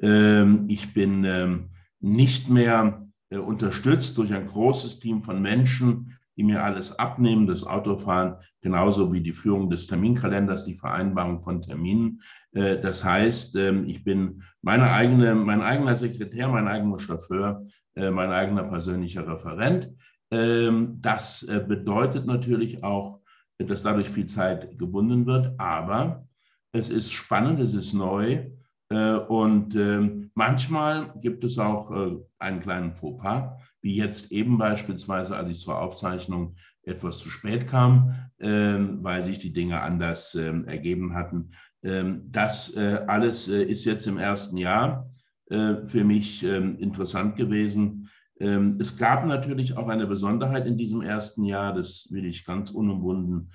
Ähm, 0.00 0.64
ich 0.68 0.92
bin 0.92 1.24
ähm, 1.24 1.70
nicht 2.00 2.50
mehr 2.50 3.06
äh, 3.30 3.38
unterstützt 3.38 4.18
durch 4.18 4.34
ein 4.34 4.48
großes 4.48 5.00
Team 5.00 5.22
von 5.22 5.40
Menschen, 5.40 6.18
die 6.36 6.42
mir 6.42 6.64
alles 6.64 6.98
abnehmen, 6.98 7.46
das 7.46 7.64
Autofahren, 7.64 8.34
genauso 8.60 9.12
wie 9.12 9.20
die 9.20 9.32
Führung 9.32 9.70
des 9.70 9.86
Terminkalenders, 9.86 10.64
die 10.64 10.74
Vereinbarung 10.74 11.38
von 11.38 11.62
Terminen. 11.62 12.20
Äh, 12.52 12.80
das 12.80 13.04
heißt, 13.04 13.56
ich 13.86 14.02
bin 14.02 14.42
meine 14.60 14.90
eigene, 14.90 15.34
mein 15.36 15.62
eigener 15.62 15.94
Sekretär, 15.94 16.48
mein 16.48 16.66
eigener 16.66 16.98
Chauffeur, 16.98 17.64
äh, 17.64 17.70
mein 17.96 18.30
eigener 18.30 18.64
persönlicher 18.64 19.26
Referent. 19.26 19.94
Ähm, 20.30 20.98
das 21.00 21.46
bedeutet 21.68 22.26
natürlich 22.26 22.82
auch, 22.82 23.20
dass 23.58 23.82
dadurch 23.82 24.10
viel 24.10 24.26
Zeit 24.26 24.78
gebunden 24.78 25.26
wird, 25.26 25.58
aber 25.58 26.26
es 26.72 26.90
ist 26.90 27.12
spannend, 27.12 27.60
es 27.60 27.74
ist 27.74 27.92
neu 27.92 28.46
äh, 28.90 29.14
und 29.14 29.74
ähm, 29.74 30.30
manchmal 30.34 31.12
gibt 31.20 31.44
es 31.44 31.58
auch 31.58 31.90
äh, 31.90 32.16
einen 32.38 32.60
kleinen 32.60 32.92
Fauxpas, 32.92 33.58
wie 33.80 33.96
jetzt 33.96 34.32
eben 34.32 34.58
beispielsweise, 34.58 35.36
als 35.36 35.50
ich 35.50 35.58
zur 35.58 35.80
Aufzeichnung 35.80 36.56
etwas 36.82 37.18
zu 37.18 37.30
spät 37.30 37.66
kam, 37.66 38.14
ähm, 38.38 38.98
weil 39.02 39.22
sich 39.22 39.38
die 39.38 39.52
Dinge 39.52 39.80
anders 39.80 40.34
ergeben 40.34 41.14
hatten. 41.14 41.52
Das 41.82 42.74
äh, 42.76 43.04
alles 43.06 43.46
ist 43.48 43.84
jetzt 43.84 44.06
im 44.06 44.16
ersten 44.16 44.56
Jahr 44.56 45.10
für 45.48 46.04
mich 46.04 46.42
interessant 46.42 47.36
gewesen. 47.36 48.08
Es 48.38 48.96
gab 48.96 49.26
natürlich 49.26 49.76
auch 49.76 49.88
eine 49.88 50.06
Besonderheit 50.06 50.66
in 50.66 50.78
diesem 50.78 51.02
ersten 51.02 51.44
Jahr, 51.44 51.74
das 51.74 52.08
will 52.10 52.24
ich 52.24 52.46
ganz 52.46 52.70
unumwunden 52.70 53.50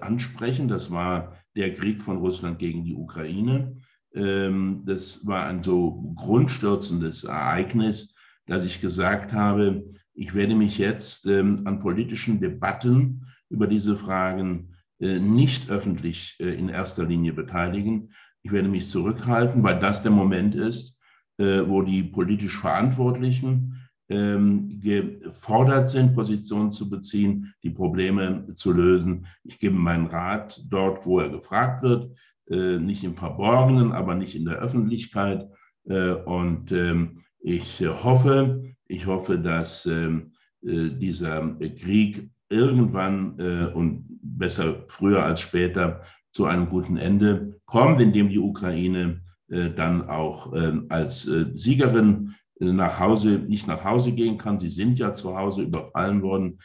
ansprechen. 0.00 0.68
Das 0.68 0.90
war 0.90 1.36
der 1.56 1.72
Krieg 1.72 2.02
von 2.02 2.18
Russland 2.18 2.58
gegen 2.58 2.84
die 2.84 2.94
Ukraine. 2.94 3.76
Ähm, 4.14 4.82
das 4.84 5.26
war 5.26 5.46
ein 5.46 5.62
so 5.62 6.12
grundstürzendes 6.16 7.24
Ereignis, 7.24 8.14
dass 8.46 8.64
ich 8.64 8.80
gesagt 8.80 9.32
habe, 9.32 9.84
ich 10.14 10.34
werde 10.34 10.54
mich 10.54 10.78
jetzt 10.78 11.26
ähm, 11.26 11.62
an 11.64 11.80
politischen 11.80 12.40
Debatten 12.40 13.26
über 13.48 13.66
diese 13.66 13.96
Fragen 13.96 14.74
äh, 15.00 15.18
nicht 15.18 15.70
öffentlich 15.70 16.36
äh, 16.40 16.54
in 16.54 16.68
erster 16.68 17.04
Linie 17.04 17.32
beteiligen. 17.32 18.12
Ich 18.42 18.52
werde 18.52 18.68
mich 18.68 18.88
zurückhalten, 18.88 19.62
weil 19.62 19.78
das 19.78 20.02
der 20.02 20.12
Moment 20.12 20.54
ist, 20.54 21.00
äh, 21.38 21.62
wo 21.66 21.82
die 21.82 22.02
politisch 22.02 22.58
Verantwortlichen 22.58 23.78
ähm, 24.08 24.80
gefordert 24.80 25.88
sind, 25.88 26.14
Positionen 26.14 26.72
zu 26.72 26.90
beziehen, 26.90 27.54
die 27.62 27.70
Probleme 27.70 28.46
zu 28.54 28.72
lösen. 28.72 29.26
Ich 29.44 29.58
gebe 29.58 29.76
meinen 29.76 30.06
Rat 30.06 30.60
dort, 30.68 31.06
wo 31.06 31.20
er 31.20 31.30
gefragt 31.30 31.82
wird. 31.82 32.10
Äh, 32.50 32.78
nicht 32.78 33.04
im 33.04 33.14
Verborgenen, 33.14 33.92
aber 33.92 34.14
nicht 34.14 34.34
in 34.34 34.44
der 34.44 34.58
Öffentlichkeit. 34.58 35.48
Äh, 35.84 36.12
und 36.12 36.72
ähm, 36.72 37.22
ich 37.40 37.80
hoffe, 37.80 38.62
ich 38.86 39.06
hoffe, 39.06 39.38
dass 39.38 39.86
ähm, 39.86 40.32
äh, 40.62 40.90
dieser 40.90 41.56
Krieg 41.76 42.30
irgendwann 42.50 43.72
und 43.72 44.04
besser 44.22 44.84
früher 44.88 45.24
als 45.24 45.40
später 45.40 46.02
zu 46.32 46.44
einem 46.44 46.68
guten 46.68 46.98
Ende 46.98 47.58
kommt, 47.72 48.00
indem 48.00 48.28
die 48.28 48.38
Ukraine 48.38 49.22
dann 49.48 50.08
auch 50.08 50.54
ähm, 50.54 50.86
als 50.88 51.22
Siegerin 51.22 52.34
nach 52.58 53.00
Hause, 53.00 53.32
nicht 53.32 53.66
nach 53.66 53.84
Hause 53.84 54.12
gehen 54.12 54.38
kann. 54.38 54.58
Sie 54.58 54.70
sind 54.70 54.98
ja 54.98 55.12
zu 55.12 55.36
Hause 55.36 55.62
überfallen 55.62 56.22
worden, 56.22 56.58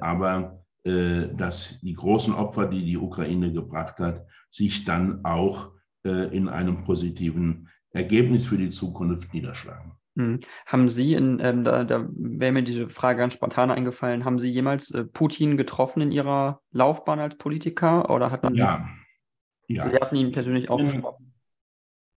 aber 0.00 0.58
dass 0.84 1.80
die 1.80 1.94
großen 1.94 2.34
Opfer, 2.34 2.66
die 2.66 2.84
die 2.84 2.98
Ukraine 2.98 3.52
gebracht 3.52 3.98
hat, 4.00 4.26
sich 4.50 4.84
dann 4.84 5.24
auch 5.24 5.70
äh, 6.04 6.34
in 6.34 6.48
einem 6.48 6.84
positiven 6.84 7.68
Ergebnis 7.92 8.46
für 8.46 8.56
die 8.56 8.70
Zukunft 8.70 9.34
niederschlagen. 9.34 9.92
Hm. 10.16 10.40
Haben 10.64 10.88
Sie, 10.88 11.12
in, 11.14 11.38
ähm, 11.40 11.62
da, 11.62 11.84
da 11.84 12.08
wäre 12.10 12.52
mir 12.52 12.62
diese 12.62 12.88
Frage 12.88 13.18
ganz 13.18 13.34
spontan 13.34 13.70
eingefallen, 13.70 14.24
haben 14.24 14.38
Sie 14.38 14.48
jemals 14.48 14.92
äh, 14.92 15.04
Putin 15.04 15.56
getroffen 15.56 16.00
in 16.00 16.10
Ihrer 16.10 16.60
Laufbahn 16.72 17.20
als 17.20 17.36
Politiker 17.36 18.10
oder 18.10 18.30
hat 18.30 18.42
man 18.44 18.54
ja, 18.54 18.88
ja. 19.70 19.88
Sie 19.88 19.96
hatten 19.96 20.16
ihn 20.16 20.32
persönlich 20.32 20.68
auch 20.68 20.78
gesprochen? 20.78 21.32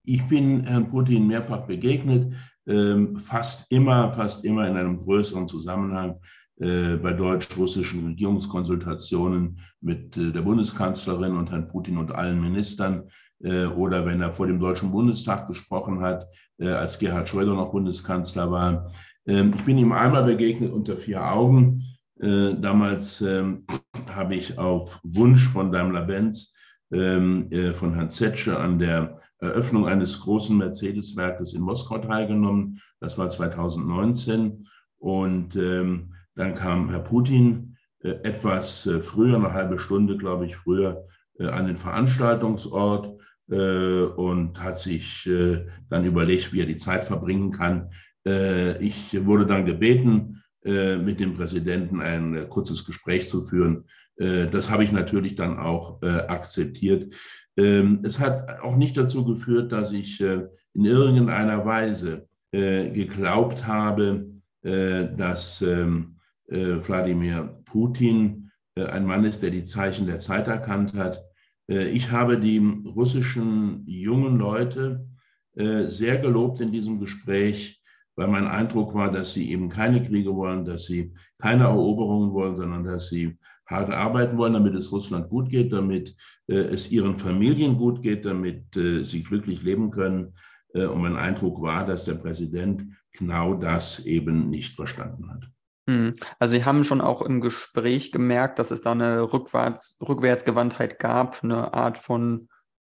Ich 0.06 0.22
bin 0.28 0.64
Herrn 0.64 0.90
Putin 0.90 1.26
mehrfach 1.26 1.66
begegnet, 1.66 2.34
ähm, 2.66 3.16
fast 3.18 3.70
immer, 3.72 4.12
fast 4.12 4.44
immer 4.44 4.68
in 4.68 4.76
einem 4.76 4.98
größeren 4.98 5.48
Zusammenhang 5.48 6.20
äh, 6.60 6.96
bei 6.96 7.12
deutsch-russischen 7.12 8.06
Regierungskonsultationen 8.06 9.58
mit 9.80 10.16
äh, 10.16 10.30
der 10.30 10.42
Bundeskanzlerin 10.42 11.36
und 11.36 11.50
Herrn 11.50 11.66
Putin 11.66 11.98
und 11.98 12.12
allen 12.12 12.40
Ministern 12.40 13.08
äh, 13.42 13.66
oder 13.66 14.06
wenn 14.06 14.20
er 14.20 14.32
vor 14.32 14.46
dem 14.46 14.60
Deutschen 14.60 14.92
Bundestag 14.92 15.48
gesprochen 15.48 16.00
hat, 16.00 16.26
als 16.60 17.00
Gerhard 17.00 17.28
Schröder 17.28 17.54
noch 17.54 17.72
Bundeskanzler 17.72 18.48
war. 18.48 18.92
Ähm, 19.26 19.52
ich 19.56 19.64
bin 19.64 19.76
ihm 19.76 19.90
einmal 19.90 20.22
begegnet 20.22 20.70
unter 20.70 20.96
vier 20.96 21.28
Augen. 21.32 21.82
Damals 22.16 23.20
ähm, 23.22 23.66
habe 24.06 24.36
ich 24.36 24.56
auf 24.56 25.00
Wunsch 25.02 25.48
von 25.48 25.72
Daimler-Benz, 25.72 26.53
ähm, 26.53 26.53
von 26.90 27.94
Herrn 27.94 28.10
Zetsche 28.10 28.58
an 28.58 28.78
der 28.78 29.20
Eröffnung 29.38 29.86
eines 29.86 30.20
großen 30.20 30.56
Mercedes-Werkes 30.56 31.54
in 31.54 31.62
Moskau 31.62 31.98
teilgenommen. 31.98 32.80
Das 33.00 33.18
war 33.18 33.28
2019. 33.28 34.66
Und 34.98 35.56
ähm, 35.56 36.14
dann 36.34 36.54
kam 36.54 36.88
Herr 36.90 37.00
Putin 37.00 37.76
äh, 38.00 38.10
etwas 38.22 38.86
äh, 38.86 39.00
früher, 39.00 39.36
eine 39.36 39.52
halbe 39.52 39.78
Stunde, 39.78 40.16
glaube 40.16 40.46
ich, 40.46 40.56
früher 40.56 41.06
äh, 41.38 41.46
an 41.46 41.66
den 41.66 41.76
Veranstaltungsort 41.76 43.20
äh, 43.50 44.02
und 44.02 44.60
hat 44.62 44.80
sich 44.80 45.26
äh, 45.26 45.66
dann 45.88 46.04
überlegt, 46.04 46.52
wie 46.52 46.60
er 46.60 46.66
die 46.66 46.76
Zeit 46.76 47.04
verbringen 47.04 47.50
kann. 47.50 47.90
Äh, 48.26 48.82
ich 48.82 49.24
wurde 49.26 49.46
dann 49.46 49.66
gebeten, 49.66 50.42
mit 50.64 51.20
dem 51.20 51.34
Präsidenten 51.34 52.00
ein 52.00 52.48
kurzes 52.48 52.86
Gespräch 52.86 53.28
zu 53.28 53.44
führen. 53.44 53.84
Das 54.16 54.70
habe 54.70 54.82
ich 54.82 54.92
natürlich 54.92 55.34
dann 55.34 55.58
auch 55.58 56.00
akzeptiert. 56.00 57.14
Ähm, 57.58 58.00
es 58.02 58.18
hat 58.18 58.62
auch 58.62 58.76
nicht 58.76 58.96
dazu 58.96 59.26
geführt, 59.26 59.72
dass 59.72 59.92
ich 59.92 60.22
in 60.22 60.84
irgendeiner 60.84 61.66
Weise 61.66 62.26
geglaubt 62.50 63.66
habe, 63.66 64.26
dass 64.62 65.60
ähm, 65.60 66.16
Wladimir 66.48 67.60
Putin 67.66 68.44
ein 68.76 69.04
Mann 69.04 69.24
ist, 69.24 69.42
der 69.42 69.50
die 69.50 69.64
Zeichen 69.64 70.06
der 70.06 70.18
Zeit 70.18 70.48
erkannt 70.48 70.94
hat. 70.94 71.22
Äh, 71.68 71.88
ich 71.88 72.10
habe 72.10 72.38
die 72.38 72.58
russischen 72.58 73.84
jungen 73.86 74.38
Leute 74.38 75.06
äh, 75.54 75.84
sehr 75.86 76.18
gelobt 76.18 76.60
in 76.60 76.72
diesem 76.72 77.00
Gespräch, 77.00 77.80
weil 78.16 78.28
mein 78.28 78.46
Eindruck 78.46 78.94
war, 78.94 79.10
dass 79.10 79.34
sie 79.34 79.50
eben 79.50 79.68
keine 79.68 80.02
Kriege 80.02 80.34
wollen, 80.34 80.64
dass 80.64 80.86
sie 80.86 81.12
keine 81.38 81.64
Eroberungen 81.64 82.32
wollen, 82.32 82.56
sondern 82.56 82.84
dass 82.84 83.08
sie 83.08 83.36
hart 83.66 83.90
arbeiten 83.90 84.36
wollen, 84.36 84.52
damit 84.52 84.74
es 84.74 84.92
Russland 84.92 85.28
gut 85.30 85.48
geht, 85.48 85.72
damit 85.72 86.14
äh, 86.46 86.54
es 86.54 86.92
ihren 86.92 87.16
Familien 87.16 87.78
gut 87.78 88.02
geht, 88.02 88.24
damit 88.24 88.64
sie 88.74 89.22
glücklich 89.22 89.62
leben 89.62 89.90
können. 89.90 90.34
Und 90.74 91.02
mein 91.02 91.14
Eindruck 91.14 91.62
war, 91.62 91.86
dass 91.86 92.04
der 92.04 92.14
Präsident 92.14 92.82
genau 93.12 93.54
das 93.54 94.04
eben 94.06 94.50
nicht 94.50 94.74
verstanden 94.74 95.30
hat. 95.30 95.48
Mhm. 95.86 96.14
Also 96.38 96.56
Sie 96.56 96.64
haben 96.64 96.84
schon 96.84 97.00
auch 97.00 97.22
im 97.22 97.40
Gespräch 97.40 98.12
gemerkt, 98.12 98.58
dass 98.58 98.70
es 98.70 98.80
da 98.80 98.92
eine 98.92 99.32
Rückwärts, 99.32 99.98
Rückwärtsgewandtheit 100.00 100.98
gab, 100.98 101.42
eine 101.42 101.74
Art 101.74 101.98
von 101.98 102.48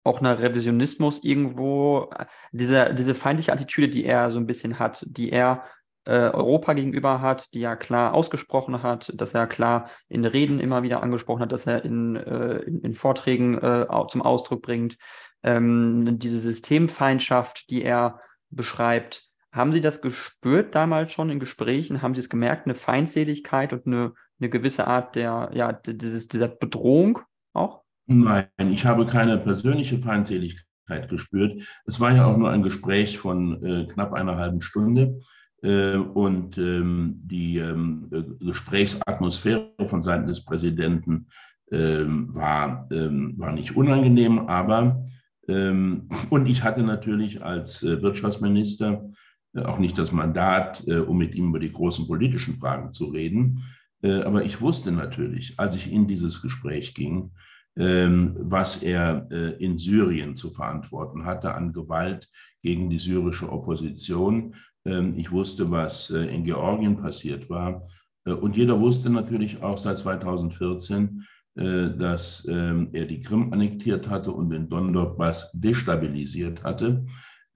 auch 0.08 0.20
einer 0.20 0.40
Revisionismus 0.40 1.22
irgendwo. 1.22 2.10
Diese, 2.52 2.94
diese 2.94 3.14
feindliche 3.14 3.52
Attitüde, 3.52 3.88
die 3.88 4.04
er 4.04 4.30
so 4.30 4.38
ein 4.38 4.46
bisschen 4.46 4.78
hat, 4.78 5.04
die 5.06 5.30
er 5.30 5.64
äh, 6.08 6.30
Europa 6.30 6.72
gegenüber 6.72 7.20
hat, 7.20 7.52
die 7.52 7.62
er 7.62 7.76
klar 7.76 8.14
ausgesprochen 8.14 8.82
hat, 8.82 9.12
dass 9.14 9.34
er 9.34 9.46
klar 9.46 9.90
in 10.08 10.24
Reden 10.24 10.58
immer 10.58 10.82
wieder 10.82 11.02
angesprochen 11.02 11.42
hat, 11.42 11.52
dass 11.52 11.66
er 11.66 11.84
in, 11.84 12.16
äh, 12.16 12.60
in, 12.60 12.80
in, 12.80 12.94
Vorträgen 12.94 13.58
äh, 13.58 13.86
zum 14.08 14.22
Ausdruck 14.22 14.62
bringt. 14.62 14.96
Ähm, 15.42 16.18
diese 16.18 16.38
Systemfeindschaft, 16.38 17.68
die 17.68 17.82
er 17.82 18.20
beschreibt, 18.48 19.28
haben 19.52 19.72
Sie 19.72 19.80
das 19.80 20.00
gespürt 20.00 20.74
damals 20.74 21.12
schon 21.12 21.30
in 21.30 21.40
Gesprächen? 21.40 22.00
Haben 22.00 22.14
Sie 22.14 22.20
es 22.20 22.30
gemerkt, 22.30 22.66
eine 22.66 22.74
Feindseligkeit 22.74 23.72
und 23.72 23.86
eine, 23.86 24.14
eine 24.40 24.48
gewisse 24.48 24.86
Art 24.86 25.14
der, 25.14 25.50
ja, 25.52 25.72
dieses, 25.72 26.28
dieser 26.28 26.48
Bedrohung 26.48 27.20
auch? 27.52 27.82
Nein, 28.10 28.46
ich 28.72 28.86
habe 28.86 29.04
keine 29.04 29.36
persönliche 29.36 29.98
Feindseligkeit 29.98 31.08
gespürt. 31.10 31.62
Es 31.84 32.00
war 32.00 32.12
ja 32.12 32.24
auch 32.24 32.38
nur 32.38 32.50
ein 32.50 32.62
Gespräch 32.62 33.18
von 33.18 33.62
äh, 33.62 33.84
knapp 33.92 34.14
einer 34.14 34.36
halben 34.36 34.62
Stunde. 34.62 35.20
Äh, 35.62 35.96
und 35.96 36.56
ähm, 36.56 37.20
die 37.22 37.58
ähm, 37.58 38.08
äh, 38.10 38.44
Gesprächsatmosphäre 38.44 39.72
von 39.88 40.00
Seiten 40.00 40.26
des 40.26 40.42
Präsidenten 40.42 41.28
ähm, 41.70 42.34
war, 42.34 42.88
ähm, 42.90 43.34
war 43.36 43.52
nicht 43.52 43.76
unangenehm, 43.76 44.38
aber 44.48 45.04
und 45.48 46.46
ich 46.46 46.62
hatte 46.62 46.82
natürlich 46.82 47.42
als 47.42 47.82
äh, 47.82 48.02
Wirtschaftsminister 48.02 49.10
äh, 49.54 49.62
auch 49.62 49.78
nicht 49.78 49.96
das 49.96 50.12
Mandat, 50.12 50.86
äh, 50.86 50.98
um 50.98 51.16
mit 51.16 51.34
ihm 51.34 51.48
über 51.48 51.58
die 51.58 51.72
großen 51.72 52.06
politischen 52.06 52.56
Fragen 52.56 52.92
zu 52.92 53.06
reden. 53.06 53.62
Aber 54.02 54.44
ich 54.44 54.60
wusste 54.60 54.92
natürlich, 54.92 55.58
als 55.58 55.74
ich 55.74 55.90
in 55.90 56.06
dieses 56.06 56.40
Gespräch 56.40 56.94
ging, 56.94 57.32
was 57.80 58.82
er 58.82 59.30
in 59.60 59.78
Syrien 59.78 60.36
zu 60.36 60.50
verantworten 60.50 61.24
hatte 61.24 61.54
an 61.54 61.72
Gewalt 61.72 62.28
gegen 62.60 62.90
die 62.90 62.98
syrische 62.98 63.52
Opposition. 63.52 64.56
Ähm, 64.84 65.12
ich 65.16 65.30
wusste, 65.30 65.70
was 65.70 66.10
in 66.10 66.42
Georgien 66.42 66.96
passiert 66.96 67.48
war. 67.48 67.86
Und 68.24 68.56
jeder 68.56 68.80
wusste 68.80 69.10
natürlich 69.10 69.62
auch 69.62 69.78
seit 69.78 69.98
2014, 69.98 71.24
dass 71.54 72.46
ähm, 72.50 72.88
er 72.92 73.06
die 73.06 73.20
Krim 73.20 73.52
annektiert 73.52 74.08
hatte 74.10 74.32
und 74.32 74.50
den 74.50 74.68
Donbass 74.68 75.50
destabilisiert 75.52 76.64
hatte. 76.64 77.06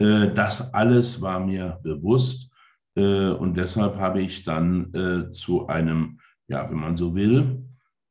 Äh, 0.02 0.34
das 0.34 0.72
alles 0.74 1.20
war 1.20 1.40
mir 1.40 1.78
bewusst 1.82 2.50
äh, 2.96 3.28
und 3.28 3.56
deshalb 3.56 3.96
habe 3.96 4.20
ich 4.20 4.44
dann 4.44 4.92
äh, 4.94 5.32
zu 5.32 5.68
einem, 5.68 6.18
ja, 6.48 6.68
wenn 6.68 6.78
man 6.78 6.96
so 6.96 7.14
will, 7.14 7.64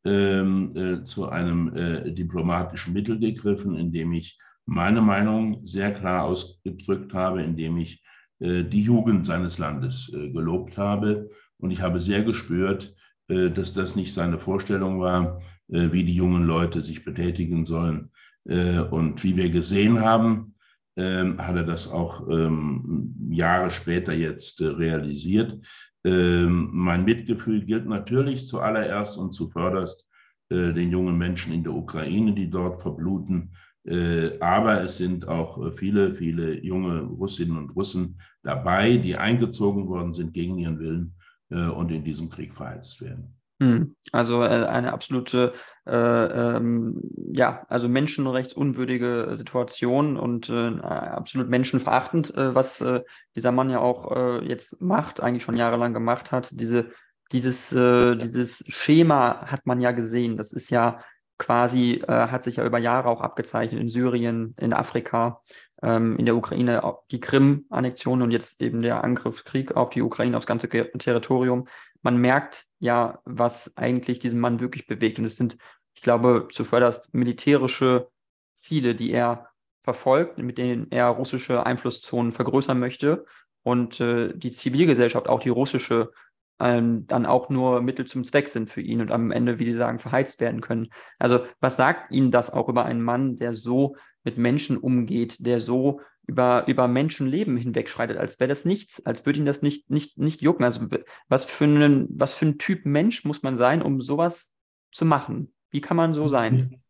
ähm, 0.03 1.03
zu 1.05 1.29
einem 1.29 1.71
diplomatischen 2.15 2.93
Mittel 2.93 3.19
gegriffen, 3.19 3.75
indem 3.75 4.13
ich 4.13 4.39
meine 4.65 5.01
Meinung 5.01 5.65
sehr 5.65 5.93
klar 5.93 6.23
ausgedrückt 6.23 7.13
habe, 7.13 7.43
indem 7.43 7.77
ich 7.77 8.03
die 8.39 8.81
Jugend 8.81 9.27
seines 9.27 9.59
Landes 9.59 10.11
gelobt 10.11 10.77
habe. 10.77 11.29
Und 11.57 11.71
ich 11.71 11.81
habe 11.81 11.99
sehr 11.99 12.23
gespürt, 12.23 12.95
dass 13.27 13.73
das 13.73 13.95
nicht 13.95 14.13
seine 14.13 14.39
Vorstellung 14.39 14.99
war, 14.99 15.41
wie 15.67 16.03
die 16.03 16.15
jungen 16.15 16.45
Leute 16.45 16.81
sich 16.81 17.05
betätigen 17.05 17.65
sollen. 17.65 18.09
Und 18.43 19.23
wie 19.23 19.37
wir 19.37 19.51
gesehen 19.51 20.01
haben, 20.01 20.50
ähm, 20.97 21.37
hat 21.37 21.55
er 21.55 21.63
das 21.63 21.89
auch 21.91 22.27
ähm, 22.29 23.15
Jahre 23.29 23.71
später 23.71 24.13
jetzt 24.13 24.61
äh, 24.61 24.67
realisiert. 24.67 25.57
Ähm, 26.03 26.69
mein 26.73 27.05
Mitgefühl 27.05 27.63
gilt 27.63 27.85
natürlich 27.85 28.47
zuallererst 28.47 29.17
und 29.17 29.33
zuvörderst 29.33 30.07
äh, 30.49 30.73
den 30.73 30.91
jungen 30.91 31.17
Menschen 31.17 31.53
in 31.53 31.63
der 31.63 31.73
Ukraine, 31.73 32.33
die 32.33 32.49
dort 32.49 32.81
verbluten. 32.81 33.55
Äh, 33.85 34.37
aber 34.39 34.83
es 34.83 34.97
sind 34.97 35.27
auch 35.27 35.65
äh, 35.65 35.71
viele, 35.71 36.13
viele 36.13 36.63
junge 36.63 37.01
Russinnen 37.01 37.57
und 37.57 37.75
Russen 37.75 38.19
dabei, 38.43 38.97
die 38.97 39.15
eingezogen 39.15 39.87
worden 39.87 40.13
sind 40.13 40.33
gegen 40.33 40.57
ihren 40.57 40.79
Willen 40.79 41.15
äh, 41.49 41.67
und 41.67 41.91
in 41.91 42.03
diesem 42.03 42.29
Krieg 42.29 42.53
verheizt 42.53 43.01
werden. 43.01 43.40
Hm. 43.61 43.95
Also 44.11 44.41
äh, 44.41 44.65
eine 44.65 44.91
absolute, 44.91 45.53
äh, 45.85 45.93
ähm, 45.93 46.99
ja, 47.31 47.63
also 47.69 47.87
menschenrechtsunwürdige 47.87 49.33
Situation 49.35 50.17
und 50.17 50.49
äh, 50.49 50.79
absolut 50.79 51.47
menschenverachtend, 51.47 52.35
äh, 52.35 52.55
was 52.55 52.81
äh, 52.81 53.01
dieser 53.35 53.51
Mann 53.51 53.69
ja 53.69 53.77
auch 53.77 54.15
äh, 54.15 54.47
jetzt 54.47 54.81
macht, 54.81 55.21
eigentlich 55.21 55.43
schon 55.43 55.57
jahrelang 55.57 55.93
gemacht 55.93 56.31
hat. 56.31 56.49
Diese, 56.59 56.89
dieses, 57.31 57.69
dieses 57.69 58.63
Schema 58.67 59.45
hat 59.45 59.65
man 59.65 59.79
ja 59.79 59.91
gesehen. 59.91 60.35
Das 60.35 60.51
ist 60.51 60.69
ja 60.69 60.99
quasi, 61.37 62.03
hat 62.05 62.43
sich 62.43 62.57
ja 62.57 62.65
über 62.65 62.77
Jahre 62.77 63.07
auch 63.07 63.21
abgezeichnet 63.21 63.79
in 63.79 63.87
Syrien, 63.87 64.53
in 64.59 64.73
Afrika, 64.73 65.41
ähm, 65.81 66.17
in 66.17 66.25
der 66.25 66.35
Ukraine 66.35 66.83
die 67.09 67.21
Krim-Annexion 67.21 68.21
und 68.21 68.31
jetzt 68.31 68.61
eben 68.61 68.81
der 68.81 69.03
Angriffskrieg 69.05 69.77
auf 69.77 69.91
die 69.91 70.01
Ukraine, 70.01 70.35
aufs 70.35 70.45
ganze 70.45 70.67
Territorium 70.67 71.67
man 72.01 72.17
merkt 72.17 72.65
ja, 72.79 73.19
was 73.25 73.75
eigentlich 73.77 74.19
diesen 74.19 74.39
Mann 74.39 74.59
wirklich 74.59 74.87
bewegt. 74.87 75.19
Und 75.19 75.25
es 75.25 75.35
sind, 75.35 75.57
ich 75.93 76.01
glaube, 76.01 76.47
zuvörderst 76.51 77.13
militärische 77.13 78.09
Ziele, 78.53 78.95
die 78.95 79.11
er 79.11 79.49
verfolgt, 79.83 80.37
mit 80.37 80.57
denen 80.57 80.91
er 80.91 81.07
russische 81.07 81.65
Einflusszonen 81.65 82.31
vergrößern 82.31 82.79
möchte 82.79 83.25
und 83.63 83.99
äh, 83.99 84.33
die 84.35 84.51
Zivilgesellschaft, 84.51 85.27
auch 85.27 85.39
die 85.39 85.49
russische, 85.49 86.11
ähm, 86.59 87.07
dann 87.07 87.25
auch 87.25 87.49
nur 87.49 87.81
Mittel 87.81 88.05
zum 88.05 88.23
Zweck 88.23 88.47
sind 88.47 88.69
für 88.69 88.81
ihn 88.81 89.01
und 89.01 89.11
am 89.11 89.31
Ende, 89.31 89.59
wie 89.59 89.65
Sie 89.65 89.73
sagen, 89.73 89.99
verheizt 89.99 90.39
werden 90.39 90.61
können. 90.61 90.89
Also 91.17 91.45
was 91.59 91.77
sagt 91.77 92.11
Ihnen 92.11 92.31
das 92.31 92.51
auch 92.51 92.69
über 92.69 92.85
einen 92.85 93.01
Mann, 93.01 93.37
der 93.37 93.53
so 93.53 93.95
mit 94.23 94.37
Menschen 94.37 94.77
umgeht, 94.77 95.37
der 95.45 95.59
so 95.59 96.01
über, 96.31 96.65
über 96.67 96.87
Menschenleben 96.87 97.57
hinwegschreitet, 97.57 98.17
als 98.17 98.39
wäre 98.39 98.47
das 98.47 98.63
nichts, 98.63 99.05
als 99.05 99.25
würde 99.25 99.39
ihn 99.39 99.45
das 99.45 99.61
nicht, 99.61 99.89
nicht, 99.89 100.17
nicht 100.17 100.41
jucken. 100.41 100.63
Also 100.63 100.87
was 101.27 101.43
für, 101.43 101.65
einen, 101.65 102.07
was 102.09 102.35
für 102.35 102.45
ein 102.45 102.57
Typ 102.57 102.85
Mensch 102.85 103.25
muss 103.25 103.43
man 103.43 103.57
sein, 103.57 103.81
um 103.81 103.99
sowas 103.99 104.55
zu 104.93 105.05
machen? 105.05 105.53
Wie 105.71 105.81
kann 105.81 105.97
man 105.97 106.13
so 106.13 106.29
sein? 106.29 106.81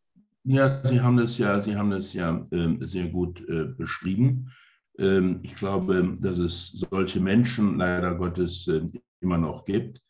Ja, 0.44 0.84
Sie 0.86 1.02
haben 1.02 1.18
das 1.18 1.38
ja, 1.38 1.60
Sie 1.60 1.76
haben 1.76 1.90
das 1.90 2.14
ja 2.14 2.48
äh, 2.52 2.78
sehr 2.82 3.08
gut 3.08 3.42
äh, 3.50 3.66
beschrieben. 3.66 4.52
Ähm, 4.98 5.40
ich 5.42 5.56
glaube, 5.56 6.14
dass 6.20 6.38
es 6.38 6.72
solche 6.72 7.20
Menschen 7.20 7.78
leider 7.78 8.16
Gottes 8.16 8.68
äh, 8.68 8.82
immer 9.22 9.38
noch 9.38 9.66
gibt. 9.66 10.02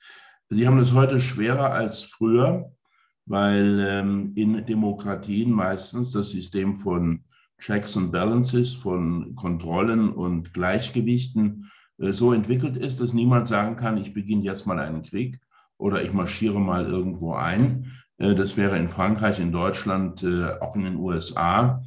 Sie 0.50 0.68
haben 0.68 0.80
es 0.80 0.94
heute 0.94 1.22
schwerer 1.22 1.72
als 1.72 2.02
früher, 2.02 2.72
weil 3.26 3.86
ähm, 3.88 4.34
in 4.36 4.66
Demokratien 4.66 5.52
meistens 5.52 6.12
das 6.12 6.32
System 6.32 6.76
von 6.76 7.24
Checks 7.62 7.96
and 7.96 8.12
Balances, 8.12 8.74
von 8.74 9.36
Kontrollen 9.36 10.12
und 10.12 10.54
Gleichgewichten 10.54 11.72
äh, 12.02 12.12
so 12.12 12.34
entwickelt 12.34 12.76
ist, 12.76 13.00
dass 13.00 13.14
niemand 13.14 13.48
sagen 13.48 13.76
kann, 13.76 13.98
ich 13.98 14.14
beginne 14.14 14.44
jetzt 14.44 14.66
mal 14.66 14.80
einen 14.80 15.04
Krieg 15.04 15.40
oder 15.78 16.04
ich 16.04 16.12
marschiere 16.12 16.60
mal 16.60 16.86
irgendwo 16.86 17.34
ein. 17.34 17.92
Äh, 18.18 18.36
das 18.36 18.58
wäre 18.58 18.78
in 18.78 18.90
Frankreich, 18.90 19.40
in 19.40 19.52
Deutschland, 19.52 20.24
äh, 20.24 20.52
auch 20.60 20.76
in 20.76 20.84
den 20.84 20.98
USA 20.98 21.84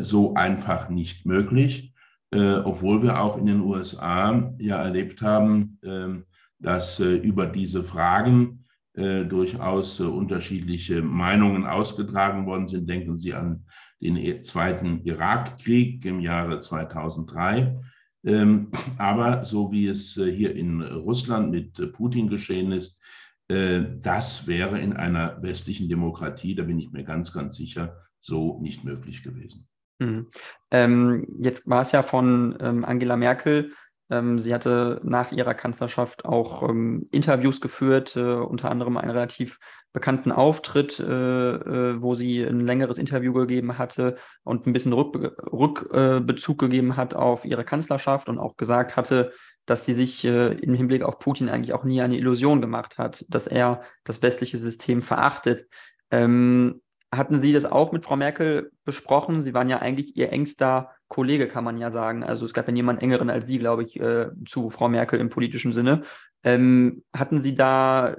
so 0.00 0.32
einfach 0.32 0.88
nicht 0.88 1.26
möglich, 1.26 1.92
obwohl 2.30 3.02
wir 3.02 3.20
auch 3.20 3.36
in 3.36 3.44
den 3.44 3.60
USA 3.60 4.54
ja 4.56 4.82
erlebt 4.82 5.20
haben, 5.20 5.78
ähm, 5.84 6.24
dass 6.58 6.98
über 6.98 7.44
diese 7.44 7.84
Fragen 7.84 8.64
durchaus 8.94 10.00
unterschiedliche 10.00 11.02
Meinungen 11.02 11.66
ausgetragen 11.66 12.46
worden 12.46 12.68
sind. 12.68 12.88
Denken 12.88 13.18
Sie 13.18 13.34
an 13.34 13.66
den 14.00 14.42
Zweiten 14.44 15.02
Irakkrieg 15.04 16.04
im 16.04 16.20
Jahre 16.20 16.60
2003. 16.60 17.78
Ähm, 18.24 18.70
aber 18.98 19.44
so 19.44 19.70
wie 19.70 19.86
es 19.88 20.14
hier 20.14 20.54
in 20.54 20.82
Russland 20.82 21.50
mit 21.50 21.92
Putin 21.92 22.28
geschehen 22.28 22.72
ist, 22.72 23.00
äh, 23.48 23.82
das 24.00 24.46
wäre 24.46 24.80
in 24.80 24.94
einer 24.94 25.40
westlichen 25.42 25.88
Demokratie, 25.88 26.54
da 26.54 26.64
bin 26.64 26.78
ich 26.78 26.90
mir 26.90 27.04
ganz, 27.04 27.32
ganz 27.32 27.56
sicher, 27.56 27.96
so 28.20 28.60
nicht 28.60 28.84
möglich 28.84 29.22
gewesen. 29.22 29.68
Mhm. 29.98 30.26
Ähm, 30.70 31.26
jetzt 31.40 31.68
war 31.68 31.82
es 31.82 31.92
ja 31.92 32.02
von 32.02 32.56
ähm, 32.60 32.84
Angela 32.84 33.16
Merkel. 33.16 33.72
Ähm, 34.10 34.38
sie 34.40 34.52
hatte 34.54 35.00
nach 35.04 35.32
ihrer 35.32 35.54
Kanzlerschaft 35.54 36.24
auch 36.24 36.68
ähm, 36.68 37.08
Interviews 37.10 37.60
geführt, 37.60 38.16
äh, 38.16 38.34
unter 38.34 38.70
anderem 38.70 38.96
einen 38.96 39.10
relativ 39.10 39.58
bekannten 39.96 40.30
Auftritt, 40.30 41.00
äh, 41.00 41.04
äh, 41.04 42.02
wo 42.02 42.14
sie 42.14 42.42
ein 42.42 42.60
längeres 42.60 42.98
Interview 42.98 43.32
gegeben 43.32 43.78
hatte 43.78 44.18
und 44.44 44.66
ein 44.66 44.74
bisschen 44.74 44.92
Rückbezug 44.92 45.54
Rück, 45.54 45.90
äh, 45.90 46.66
gegeben 46.66 46.98
hat 46.98 47.14
auf 47.14 47.46
ihre 47.46 47.64
Kanzlerschaft 47.64 48.28
und 48.28 48.38
auch 48.38 48.58
gesagt 48.58 48.96
hatte, 48.96 49.32
dass 49.64 49.86
sie 49.86 49.94
sich 49.94 50.22
äh, 50.26 50.52
im 50.52 50.74
Hinblick 50.74 51.02
auf 51.02 51.18
Putin 51.18 51.48
eigentlich 51.48 51.72
auch 51.72 51.84
nie 51.84 52.02
eine 52.02 52.18
Illusion 52.18 52.60
gemacht 52.60 52.98
hat, 52.98 53.24
dass 53.30 53.46
er 53.46 53.80
das 54.04 54.20
westliche 54.20 54.58
System 54.58 55.00
verachtet. 55.00 55.66
Ähm, 56.10 56.82
hatten 57.10 57.40
Sie 57.40 57.54
das 57.54 57.64
auch 57.64 57.90
mit 57.92 58.04
Frau 58.04 58.16
Merkel 58.16 58.72
besprochen? 58.84 59.44
Sie 59.44 59.54
waren 59.54 59.70
ja 59.70 59.78
eigentlich 59.78 60.14
Ihr 60.14 60.30
engster 60.30 60.90
Kollege, 61.08 61.48
kann 61.48 61.64
man 61.64 61.78
ja 61.78 61.90
sagen. 61.90 62.22
Also 62.22 62.44
es 62.44 62.52
gab 62.52 62.66
ja 62.66 62.74
niemanden 62.74 63.00
engeren 63.00 63.30
als 63.30 63.46
Sie, 63.46 63.58
glaube 63.58 63.84
ich, 63.84 63.98
äh, 63.98 64.28
zu 64.46 64.68
Frau 64.68 64.90
Merkel 64.90 65.20
im 65.20 65.30
politischen 65.30 65.72
Sinne. 65.72 66.02
Ähm, 66.42 67.02
hatten 67.14 67.42
Sie 67.42 67.54
da 67.54 68.16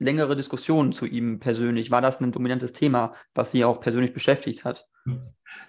längere 0.00 0.34
Diskussionen 0.34 0.92
zu 0.92 1.06
ihm 1.06 1.38
persönlich? 1.38 1.92
War 1.92 2.00
das 2.00 2.20
ein 2.20 2.32
dominantes 2.32 2.72
Thema, 2.72 3.14
was 3.34 3.52
Sie 3.52 3.64
auch 3.64 3.80
persönlich 3.80 4.12
beschäftigt 4.12 4.64
hat? 4.64 4.88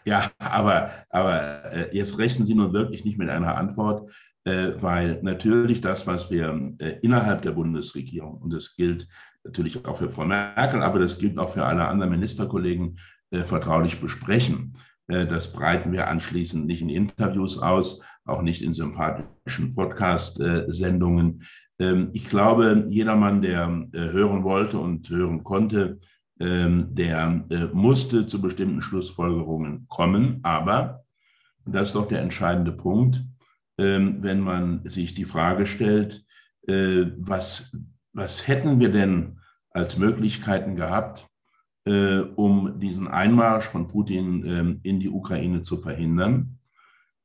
Ja, 0.06 0.32
aber, 0.40 0.92
aber 1.10 1.72
äh, 1.72 1.96
jetzt 1.96 2.18
rechnen 2.18 2.46
Sie 2.46 2.56
nun 2.56 2.74
wirklich 2.74 3.06
nicht 3.06 3.18
mit 3.18 3.30
einer 3.30 3.58
Antwort, 3.58 4.12
äh, 4.46 4.72
weil 4.80 5.20
natürlich 5.22 5.82
das, 5.82 6.08
was 6.08 6.32
wir 6.32 6.74
äh, 6.80 6.98
innerhalb 7.02 7.42
der 7.44 7.52
Bundesregierung, 7.52 8.38
und 8.42 8.52
das 8.52 8.76
gilt 8.76 9.08
natürlich 9.44 9.86
auch 9.86 9.98
für 9.98 10.10
Frau 10.10 10.26
Merkel, 10.26 10.82
aber 10.82 11.00
das 11.00 11.20
gilt 11.20 11.38
auch 11.38 11.50
für 11.50 11.66
alle 11.66 11.88
anderen 11.88 12.12
Ministerkollegen, 12.12 13.00
vertraulich 13.46 14.02
besprechen. 14.02 14.78
Das 15.08 15.54
breiten 15.54 15.94
wir 15.94 16.10
anschließend 16.10 16.66
nicht 16.66 16.82
in 16.82 16.90
Interviews 16.90 17.58
aus, 17.58 18.04
auch 18.26 18.42
nicht 18.42 18.62
in 18.62 18.74
sympathischen 18.74 19.74
Podcast-Sendungen. 19.74 21.44
Ähm, 21.82 22.10
ich 22.14 22.30
glaube, 22.30 22.86
jedermann, 22.90 23.42
der 23.42 23.88
hören 23.92 24.44
wollte 24.44 24.78
und 24.78 25.10
hören 25.10 25.44
konnte, 25.44 26.00
ähm, 26.42 26.96
der 26.96 27.46
musste 27.74 28.26
zu 28.26 28.42
bestimmten 28.42 28.82
Schlussfolgerungen 28.82 29.86
kommen. 29.88 30.40
Aber, 30.42 31.04
das 31.66 31.90
ist 31.90 31.96
doch 31.96 32.08
der 32.08 32.22
entscheidende 32.22 32.72
Punkt, 32.72 33.24
ähm, 33.78 34.24
wenn 34.24 34.40
man 34.40 34.88
sich 34.88 35.14
die 35.14 35.26
Frage 35.26 35.68
stellt, 35.68 36.26
äh, 36.68 37.06
was, 37.18 37.78
was 38.14 38.48
hätten 38.48 38.80
wir 38.80 38.92
denn 38.92 39.40
als 39.70 40.00
Möglichkeiten 40.00 40.76
gehabt, 40.76 41.28
äh, 41.86 42.20
um 42.20 42.80
diesen 42.80 43.08
Einmarsch 43.08 43.66
von 43.66 43.88
Putin 43.88 44.80
in 44.84 45.00
die 45.00 45.10
Ukraine 45.10 45.62
zu 45.62 45.78
verhindern. 45.78 46.60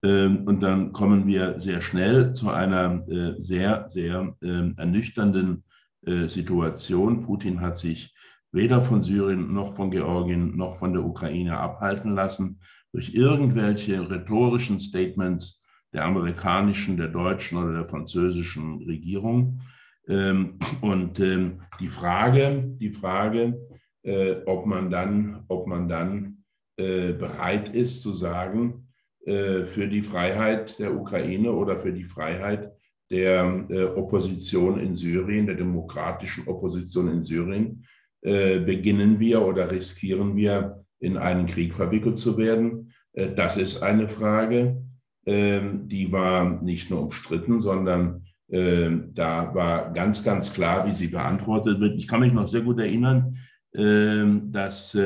Ähm, 0.02 0.44
und 0.46 0.61
dann 0.61 0.92
kommen 0.92 1.26
wir 1.26 1.61
sehr 1.61 1.80
schnell 1.80 2.32
zu 2.32 2.50
einer 2.50 3.06
äh, 3.09 3.35
sehr, 3.38 3.88
sehr 3.88 4.37
ernüchternden 4.40 5.62
Situation. 6.09 7.22
Putin 7.22 7.61
hat 7.61 7.76
sich 7.78 8.14
weder 8.52 8.80
von 8.80 9.02
Syrien 9.02 9.52
noch 9.52 9.74
von 9.74 9.90
Georgien 9.90 10.56
noch 10.56 10.76
von 10.76 10.92
der 10.92 11.04
Ukraine 11.04 11.59
abhalten 11.59 12.14
lassen 12.14 12.61
durch 12.92 13.12
irgendwelche 13.12 14.09
rhetorischen 14.09 14.78
Statements 14.78 15.66
der 15.92 16.04
amerikanischen, 16.04 16.96
der 16.96 17.09
deutschen 17.09 17.59
oder 17.59 17.72
der 17.72 17.85
französischen 17.85 18.82
Regierung. 18.82 19.61
Ähm, 20.09 20.59
und 20.80 21.20
ähm, 21.20 21.62
die 21.80 21.88
Frage, 21.88 22.64
die 22.78 22.92
Frage, 22.92 23.59
äh, 24.02 24.37
ob 24.46 24.66
man 24.66 24.90
dann, 24.90 25.44
ob 25.48 25.66
man 25.66 25.88
dann 25.88 26.44
äh, 26.76 27.12
bereit 27.12 27.70
ist 27.70 28.02
zu 28.02 28.12
sagen, 28.12 28.72
äh, 28.74 28.86
für 29.26 29.88
die 29.88 30.02
Freiheit 30.02 30.78
der 30.78 30.94
Ukraine 30.94 31.50
oder 31.50 31.76
für 31.78 31.92
die 31.92 32.04
Freiheit 32.04 32.70
der 33.10 33.96
Opposition 33.96 34.78
in 34.78 34.94
Syrien, 34.94 35.46
der 35.46 35.56
demokratischen 35.56 36.46
Opposition 36.46 37.10
in 37.10 37.24
Syrien, 37.24 37.84
beginnen 38.22 39.18
wir 39.18 39.44
oder 39.44 39.68
riskieren 39.68 40.36
wir, 40.36 40.84
in 41.00 41.16
einen 41.16 41.46
Krieg 41.46 41.74
verwickelt 41.74 42.18
zu 42.18 42.38
werden? 42.38 42.92
Das 43.34 43.56
ist 43.56 43.82
eine 43.82 44.08
Frage. 44.08 44.80
Ähm, 45.26 45.88
die 45.88 46.12
war 46.12 46.62
nicht 46.62 46.88
nur 46.88 47.02
umstritten, 47.02 47.60
sondern 47.60 48.24
ähm, 48.48 49.10
da 49.12 49.52
war 49.54 49.92
ganz, 49.92 50.22
ganz 50.22 50.54
klar, 50.54 50.86
wie 50.86 50.94
sie 50.94 51.08
beantwortet 51.08 51.80
wird. 51.80 51.98
Ich 51.98 52.06
kann 52.06 52.20
mich 52.20 52.32
noch 52.32 52.46
sehr 52.46 52.60
gut 52.60 52.78
erinnern, 52.78 53.36
ähm, 53.74 54.52
dass 54.52 54.96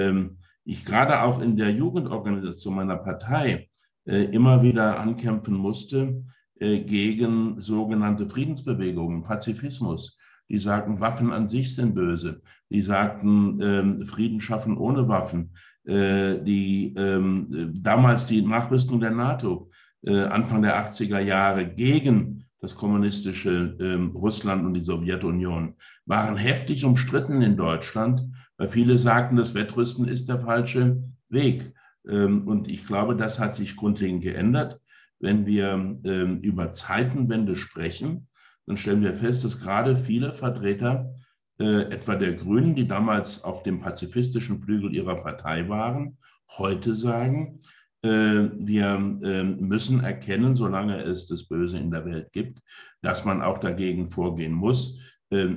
ich 0.65 0.85
gerade 0.85 1.23
auch 1.23 1.41
in 1.41 1.57
der 1.57 1.71
Jugendorganisation 1.71 2.75
meiner 2.77 2.99
Partei 2.99 3.51
äh, 3.53 3.70
immer 4.17 4.63
wieder 4.63 4.99
ankämpfen 4.99 5.55
musste 5.55 6.25
äh, 6.59 6.81
gegen 6.81 7.61
sogenannte 7.61 8.27
Friedensbewegungen, 8.27 9.23
Pazifismus. 9.23 10.19
Die 10.49 10.59
sagten, 10.59 11.01
Waffen 11.01 11.33
an 11.33 11.49
sich 11.49 11.75
sind 11.75 11.95
böse. 11.95 12.43
Die 12.71 12.83
sagten, 12.83 14.05
Frieden 14.05 14.41
schaffen 14.41 14.77
ohne 14.77 15.07
Waffen. 15.07 15.55
Äh, 15.85 16.43
die, 16.43 16.93
damals 16.93 18.27
die 18.27 18.43
Nachrüstung 18.43 18.99
der 18.99 19.13
NATO 19.13 19.71
äh, 20.03 20.25
Anfang 20.25 20.63
der 20.63 20.83
80er 20.85 21.21
Jahre 21.21 21.67
gegen 21.67 22.45
das 22.61 22.75
kommunistische 22.75 23.77
ähm, 23.81 24.11
Russland 24.15 24.65
und 24.65 24.75
die 24.75 24.81
Sowjetunion 24.81 25.75
waren 26.05 26.37
heftig 26.37 26.85
umstritten 26.85 27.41
in 27.43 27.57
Deutschland, 27.57 28.23
weil 28.59 28.69
viele 28.69 28.99
sagten, 28.99 29.37
das 29.37 29.55
Wettrüsten 29.55 30.07
ist 30.07 30.29
der 30.29 30.41
falsche 30.41 31.03
Weg. 31.29 31.73
Ähm, 32.11 32.47
und 32.47 32.69
ich 32.69 32.87
glaube, 32.87 33.17
das 33.17 33.39
hat 33.39 33.55
sich 33.55 33.77
grundlegend 33.77 34.23
geändert. 34.23 34.81
Wenn 35.21 35.47
wir 35.47 35.99
ähm, 36.05 36.41
über 36.41 36.73
Zeitenwende 36.73 37.57
sprechen, 37.57 38.29
dann 38.67 38.77
stellen 38.77 39.03
wir 39.03 39.15
fest, 39.15 39.45
dass 39.45 39.61
gerade 39.61 39.97
viele 39.97 40.35
Vertreter, 40.35 41.15
äh, 41.59 41.93
etwa 41.93 42.17
der 42.17 42.35
Grünen, 42.35 42.75
die 42.75 42.89
damals 42.89 43.45
auf 43.45 43.63
dem 43.63 43.81
pazifistischen 43.81 44.61
Flügel 44.61 44.95
ihrer 44.95 45.17
Partei 45.17 45.69
waren, 45.69 46.19
heute 46.57 46.95
sagen, 46.95 47.61
äh, 48.03 48.09
wir 48.09 48.87
ähm, 48.87 49.57
müssen 49.61 50.03
erkennen, 50.03 50.57
solange 50.57 51.03
es 51.03 51.27
das 51.27 51.45
Böse 51.45 51.79
in 51.79 51.91
der 51.91 52.07
Welt 52.07 52.33
gibt, 52.33 52.61
dass 53.03 53.25
man 53.25 53.43
auch 53.43 53.59
dagegen 53.59 54.09
vorgehen 54.09 54.53
muss. 54.53 55.01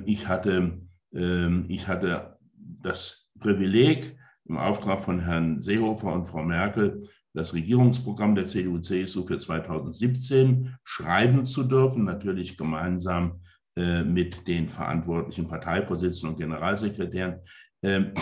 Ich 0.06 0.28
hatte, 0.28 0.78
ich 1.10 1.88
hatte 1.88 2.38
das 2.56 3.28
Privileg, 3.40 4.16
im 4.46 4.56
Auftrag 4.56 5.02
von 5.02 5.20
Herrn 5.20 5.62
Seehofer 5.62 6.12
und 6.12 6.26
Frau 6.26 6.42
Merkel 6.42 7.08
das 7.32 7.52
Regierungsprogramm 7.52 8.34
der 8.34 8.46
CDU-CSU 8.46 9.26
für 9.26 9.38
2017 9.38 10.76
schreiben 10.84 11.44
zu 11.44 11.64
dürfen, 11.64 12.04
natürlich 12.04 12.56
gemeinsam 12.56 13.40
äh, 13.76 14.04
mit 14.04 14.46
den 14.46 14.68
verantwortlichen 14.68 15.48
Parteivorsitzenden 15.48 16.34
und 16.34 16.40
Generalsekretären. 16.40 17.40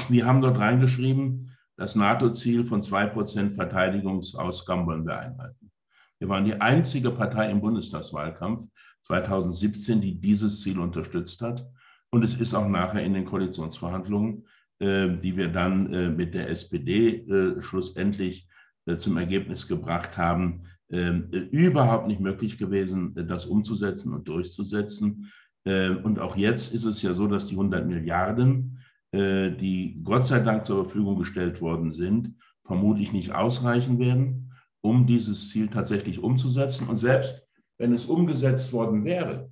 Wir 0.08 0.26
haben 0.26 0.40
dort 0.40 0.58
reingeschrieben, 0.58 1.52
das 1.76 1.94
NATO-Ziel 1.94 2.64
von 2.64 2.82
2% 2.82 3.54
Verteidigungsausgaben 3.54 4.86
wollen 4.86 5.06
wir 5.06 5.18
einhalten. 5.18 5.70
Wir 6.18 6.28
waren 6.28 6.44
die 6.44 6.60
einzige 6.60 7.10
Partei 7.10 7.50
im 7.50 7.60
Bundestagswahlkampf 7.60 8.68
2017, 9.06 10.00
die 10.00 10.20
dieses 10.20 10.62
Ziel 10.62 10.78
unterstützt 10.78 11.40
hat. 11.40 11.66
Und 12.10 12.22
es 12.22 12.34
ist 12.34 12.54
auch 12.54 12.68
nachher 12.68 13.02
in 13.02 13.14
den 13.14 13.24
Koalitionsverhandlungen, 13.24 14.46
die 14.82 15.36
wir 15.36 15.48
dann 15.48 15.92
äh, 15.92 16.10
mit 16.10 16.34
der 16.34 16.50
SPD 16.50 17.18
äh, 17.18 17.62
schlussendlich 17.62 18.48
zum 18.98 19.16
Ergebnis 19.16 19.68
gebracht 19.68 20.16
haben, 20.16 20.64
überhaupt 20.88 22.08
nicht 22.08 22.18
möglich 22.18 22.58
gewesen, 22.58 23.14
das 23.14 23.46
umzusetzen 23.46 24.12
und 24.12 24.26
durchzusetzen. 24.26 25.30
Und 25.64 26.18
auch 26.18 26.36
jetzt 26.36 26.74
ist 26.74 26.84
es 26.84 27.00
ja 27.00 27.14
so, 27.14 27.28
dass 27.28 27.46
die 27.46 27.54
100 27.54 27.86
Milliarden 27.86 28.80
äh, 29.12 29.52
die 29.52 30.00
Gott 30.02 30.26
sei 30.26 30.40
Dank 30.40 30.66
zur 30.66 30.82
Verfügung 30.84 31.16
gestellt 31.16 31.60
worden 31.60 31.92
sind, 31.92 32.34
vermutlich 32.64 33.12
nicht 33.12 33.32
ausreichen 33.32 34.00
werden, 34.00 34.52
um 34.80 35.06
dieses 35.06 35.50
Ziel 35.50 35.68
tatsächlich 35.68 36.20
umzusetzen. 36.20 36.88
Und 36.88 36.96
selbst 36.96 37.48
wenn 37.78 37.92
es 37.92 38.06
umgesetzt 38.06 38.72
worden 38.72 39.04
wäre, 39.04 39.48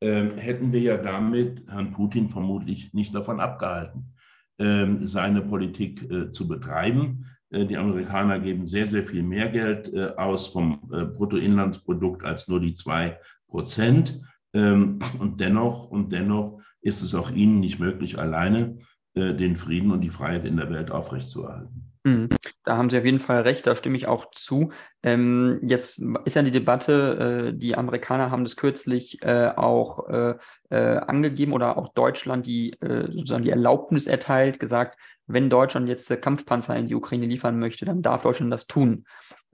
hätten 0.00 0.70
wir 0.70 0.80
ja 0.80 0.96
damit 0.98 1.66
Herrn 1.66 1.92
Putin 1.92 2.28
vermutlich 2.28 2.92
nicht 2.92 3.14
davon 3.14 3.40
abgehalten, 3.40 4.13
seine 4.56 5.42
Politik 5.42 6.08
äh, 6.10 6.30
zu 6.30 6.46
betreiben. 6.46 7.26
Äh, 7.50 7.66
die 7.66 7.76
Amerikaner 7.76 8.38
geben 8.38 8.66
sehr, 8.66 8.86
sehr 8.86 9.04
viel 9.04 9.22
mehr 9.22 9.48
Geld 9.48 9.92
äh, 9.92 10.12
aus 10.16 10.48
vom 10.48 10.80
Bruttoinlandsprodukt 10.88 12.24
als 12.24 12.48
nur 12.48 12.60
die 12.60 12.74
zwei 12.74 13.18
Prozent. 13.48 14.20
Ähm, 14.52 14.98
und 15.18 15.40
dennoch, 15.40 15.90
und 15.90 16.12
dennoch 16.12 16.60
ist 16.80 17.02
es 17.02 17.14
auch 17.14 17.30
ihnen 17.30 17.60
nicht 17.60 17.80
möglich, 17.80 18.18
alleine 18.18 18.78
den 19.16 19.56
Frieden 19.56 19.92
und 19.92 20.00
die 20.00 20.10
Freiheit 20.10 20.44
in 20.44 20.56
der 20.56 20.70
Welt 20.70 20.90
aufrechtzuerhalten. 20.90 21.92
Mhm. 22.02 22.28
Da 22.64 22.76
haben 22.76 22.90
Sie 22.90 22.98
auf 22.98 23.04
jeden 23.04 23.20
Fall 23.20 23.42
recht, 23.42 23.66
da 23.66 23.76
stimme 23.76 23.96
ich 23.96 24.06
auch 24.06 24.30
zu. 24.32 24.72
Ähm, 25.02 25.60
jetzt 25.62 26.00
ist 26.24 26.34
ja 26.34 26.42
die 26.42 26.50
Debatte, 26.50 27.52
äh, 27.52 27.56
die 27.56 27.76
Amerikaner 27.76 28.30
haben 28.30 28.44
das 28.44 28.56
kürzlich 28.56 29.22
äh, 29.22 29.52
auch 29.54 30.08
äh, 30.08 30.34
angegeben 30.70 31.52
oder 31.52 31.76
auch 31.78 31.90
Deutschland 31.90 32.46
die 32.46 32.74
sozusagen 32.80 33.44
die 33.44 33.50
Erlaubnis 33.50 34.08
erteilt, 34.08 34.58
gesagt, 34.58 34.98
wenn 35.26 35.50
Deutschland 35.50 35.88
jetzt 35.88 36.08
Kampfpanzer 36.20 36.74
in 36.76 36.86
die 36.86 36.96
Ukraine 36.96 37.26
liefern 37.26 37.58
möchte, 37.58 37.84
dann 37.84 38.02
darf 38.02 38.22
Deutschland 38.22 38.52
das 38.52 38.66
tun. 38.66 39.04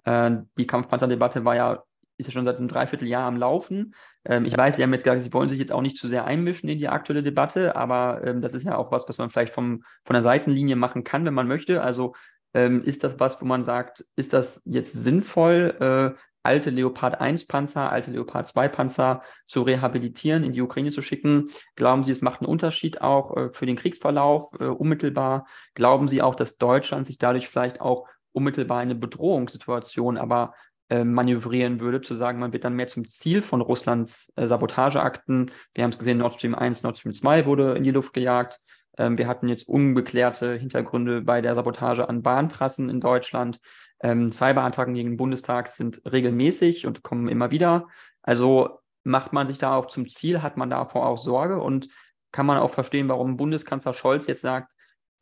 Äh, 0.05 0.33
die 0.59 0.66
Kampfpanzerdebatte 0.66 1.44
war 1.44 1.57
ja, 1.57 1.83
ist 2.16 2.27
ja 2.27 2.33
schon 2.33 2.44
seit 2.44 2.59
einem 2.59 2.68
Dreivierteljahr 2.68 3.27
am 3.27 3.37
Laufen. 3.37 3.94
Ähm, 4.25 4.44
ich 4.44 4.57
weiß, 4.57 4.77
Sie 4.77 4.83
haben 4.83 4.92
jetzt 4.92 5.05
gesagt, 5.05 5.23
Sie 5.23 5.33
wollen 5.33 5.49
sich 5.49 5.59
jetzt 5.59 5.73
auch 5.73 5.83
nicht 5.83 5.96
zu 5.96 6.09
sehr 6.09 6.25
einmischen 6.25 6.68
in 6.68 6.79
die 6.79 6.88
aktuelle 6.88 7.23
Debatte, 7.23 7.77
aber 7.77 8.23
ähm, 8.25 8.40
das 8.40 8.55
ist 8.55 8.64
ja 8.64 8.77
auch 8.77 8.90
was, 8.90 9.09
was 9.09 9.18
man 9.18 9.31
vielleicht 9.31 9.55
vom, 9.55 9.85
von 10.05 10.14
der 10.14 10.23
Seitenlinie 10.23 10.77
machen 10.77 11.05
kann, 11.05 11.25
wenn 11.25 11.35
man 11.35 11.49
möchte. 11.49 11.83
Also 11.83 12.14
ähm, 12.55 12.83
ist 12.83 13.05
das 13.05 13.21
was, 13.21 13.41
wo 13.41 13.45
man 13.45 13.65
sagt, 13.65 14.05
ist 14.17 14.33
das 14.33 14.63
jetzt 14.65 14.93
sinnvoll, 14.93 15.77
äh, 16.17 16.21
alte 16.43 16.71
Leopard 16.71 17.21
1 17.21 17.47
Panzer, 17.47 17.91
alte 17.91 18.11
Leopard 18.11 18.47
2 18.47 18.69
Panzer 18.69 19.23
zu 19.47 19.63
rehabilitieren, 19.63 20.45
in 20.45 20.53
die 20.53 20.63
Ukraine 20.63 20.91
zu 20.91 21.03
schicken? 21.03 21.51
Glauben 21.77 22.05
Sie, 22.05 22.13
es 22.13 22.23
macht 22.23 22.41
einen 22.41 22.49
Unterschied 22.49 23.01
auch 23.03 23.37
äh, 23.37 23.51
für 23.53 23.67
den 23.67 23.77
Kriegsverlauf 23.77 24.51
äh, 24.59 24.65
unmittelbar? 24.65 25.47
Glauben 25.75 26.09
Sie 26.09 26.23
auch, 26.23 26.35
dass 26.35 26.57
Deutschland 26.57 27.07
sich 27.07 27.19
dadurch 27.19 27.49
vielleicht 27.49 27.81
auch 27.81 28.07
unmittelbar 28.33 28.83
in 28.83 28.91
eine 28.91 28.99
Bedrohungssituation 28.99 30.17
aber 30.17 30.55
äh, 30.89 31.05
manövrieren 31.05 31.79
würde, 31.81 32.01
zu 32.01 32.15
sagen, 32.15 32.41
man 32.41 32.53
wird 32.53 32.65
dann 32.65 32.75
mehr 32.75 32.89
zum 32.89 33.09
Ziel 33.09 33.43
von 33.43 33.61
Russlands 33.61 34.33
äh, 34.37 34.47
Sabotageakten. 34.47 35.51
Wir 35.75 35.85
haben 35.85 35.93
es 35.93 35.99
gesehen, 35.99 36.19
Nord 36.19 36.35
Stream 36.35 36.55
1, 36.55 36.83
Nord 36.83 36.99
Stream 36.99 37.15
2 37.15 37.47
wurde 37.47 37.75
in 37.75 37.85
die 37.85 37.93
Luft 37.93 38.13
gejagt. 38.13 38.59
Ähm, 39.01 39.17
wir 39.17 39.27
hatten 39.27 39.49
jetzt 39.49 39.67
unbeklärte 39.67 40.55
Hintergründe 40.55 41.23
bei 41.23 41.41
der 41.41 41.55
Sabotage 41.55 42.07
an 42.07 42.23
Bahntrassen 42.23 42.91
in 42.91 43.01
Deutschland. 43.01 43.59
Ähm, 44.03 44.31
Cyberattacken 44.31 44.93
gegen 44.93 45.13
den 45.13 45.17
Bundestag 45.17 45.69
sind 45.69 46.03
regelmäßig 46.05 46.87
und 46.87 47.03
kommen 47.03 47.29
immer 47.29 47.51
wieder. 47.51 47.89
Also 48.23 48.79
macht 49.03 49.33
man 49.33 49.49
sich 49.49 49.57
da 49.57 49.75
auch 49.75 49.87
zum 49.87 50.07
Ziel, 50.07 50.43
hat 50.43 50.59
man 50.59 50.69
davor 50.69 51.07
auch 51.07 51.17
Sorge 51.17 51.63
und 51.63 51.89
kann 52.31 52.45
man 52.45 52.59
auch 52.59 52.71
verstehen, 52.71 53.09
warum 53.09 53.39
Bundeskanzler 53.39 53.95
Scholz 53.95 54.27
jetzt 54.27 54.43
sagt, 54.43 54.71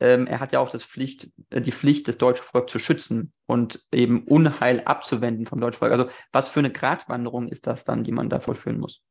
ähm, 0.01 0.27
er 0.27 0.41
hat 0.41 0.51
ja 0.51 0.59
auch 0.59 0.69
Pflicht, 0.75 1.31
äh, 1.49 1.61
die 1.61 1.71
Pflicht, 1.71 2.09
das 2.09 2.17
deutsche 2.17 2.43
Volk 2.43 2.69
zu 2.69 2.79
schützen 2.79 3.31
und 3.45 3.85
eben 3.93 4.25
Unheil 4.25 4.81
abzuwenden 4.81 5.45
vom 5.45 5.61
deutschen 5.61 5.79
Volk. 5.79 5.93
Also 5.93 6.09
was 6.33 6.49
für 6.49 6.59
eine 6.59 6.71
Gratwanderung 6.71 7.47
ist 7.47 7.65
das 7.65 7.85
dann, 7.85 8.03
die 8.03 8.11
man 8.11 8.29
da 8.29 8.41
vollführen 8.41 8.79
muss? 8.79 9.01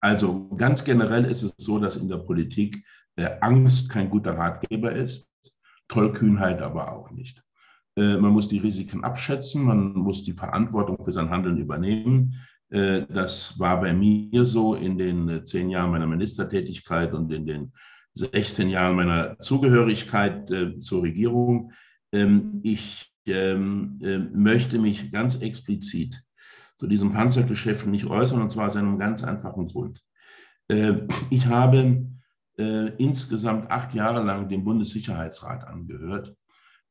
Also 0.00 0.48
ganz 0.56 0.84
generell 0.84 1.26
ist 1.26 1.42
es 1.42 1.54
so, 1.58 1.78
dass 1.78 1.96
in 1.96 2.08
der 2.08 2.18
Politik 2.18 2.82
Angst 3.40 3.88
kein 3.88 4.10
guter 4.10 4.36
Ratgeber 4.36 4.92
ist, 4.92 5.30
Tollkühnheit 5.88 6.60
aber 6.60 6.92
auch 6.92 7.10
nicht. 7.10 7.42
Äh, 7.96 8.16
man 8.18 8.32
muss 8.32 8.48
die 8.48 8.58
Risiken 8.58 9.04
abschätzen, 9.04 9.64
man 9.64 9.92
muss 9.94 10.24
die 10.24 10.32
Verantwortung 10.32 11.02
für 11.02 11.12
sein 11.12 11.30
Handeln 11.30 11.58
übernehmen. 11.58 12.34
Äh, 12.70 13.02
das 13.08 13.58
war 13.58 13.80
bei 13.80 13.92
mir 13.92 14.44
so 14.44 14.74
in 14.74 14.98
den 14.98 15.28
äh, 15.28 15.44
zehn 15.44 15.70
Jahren 15.70 15.90
meiner 15.90 16.06
Ministertätigkeit 16.06 17.14
und 17.14 17.32
in 17.32 17.46
den 17.46 17.72
16 18.14 18.70
Jahren 18.70 18.96
meiner 18.96 19.38
Zugehörigkeit 19.40 20.50
zur 20.80 21.02
Regierung. 21.02 21.72
Ähm, 22.12 22.60
ich 22.62 23.12
ähm, 23.26 23.98
möchte 24.32 24.78
mich 24.78 25.12
ganz 25.12 25.36
explizit 25.42 26.22
zu 26.78 26.86
diesem 26.86 27.12
Panzergeschäft 27.12 27.86
nicht 27.86 28.06
äußern, 28.06 28.40
und 28.40 28.50
zwar 28.50 28.68
aus 28.68 28.76
einem 28.76 28.98
ganz 28.98 29.22
einfachen 29.24 29.66
Grund. 29.66 30.02
Ich 31.30 31.46
habe 31.46 32.06
insgesamt 32.56 33.70
acht 33.70 33.94
Jahre 33.94 34.22
lang 34.22 34.48
dem 34.48 34.64
Bundessicherheitsrat 34.64 35.64
angehört 35.64 36.34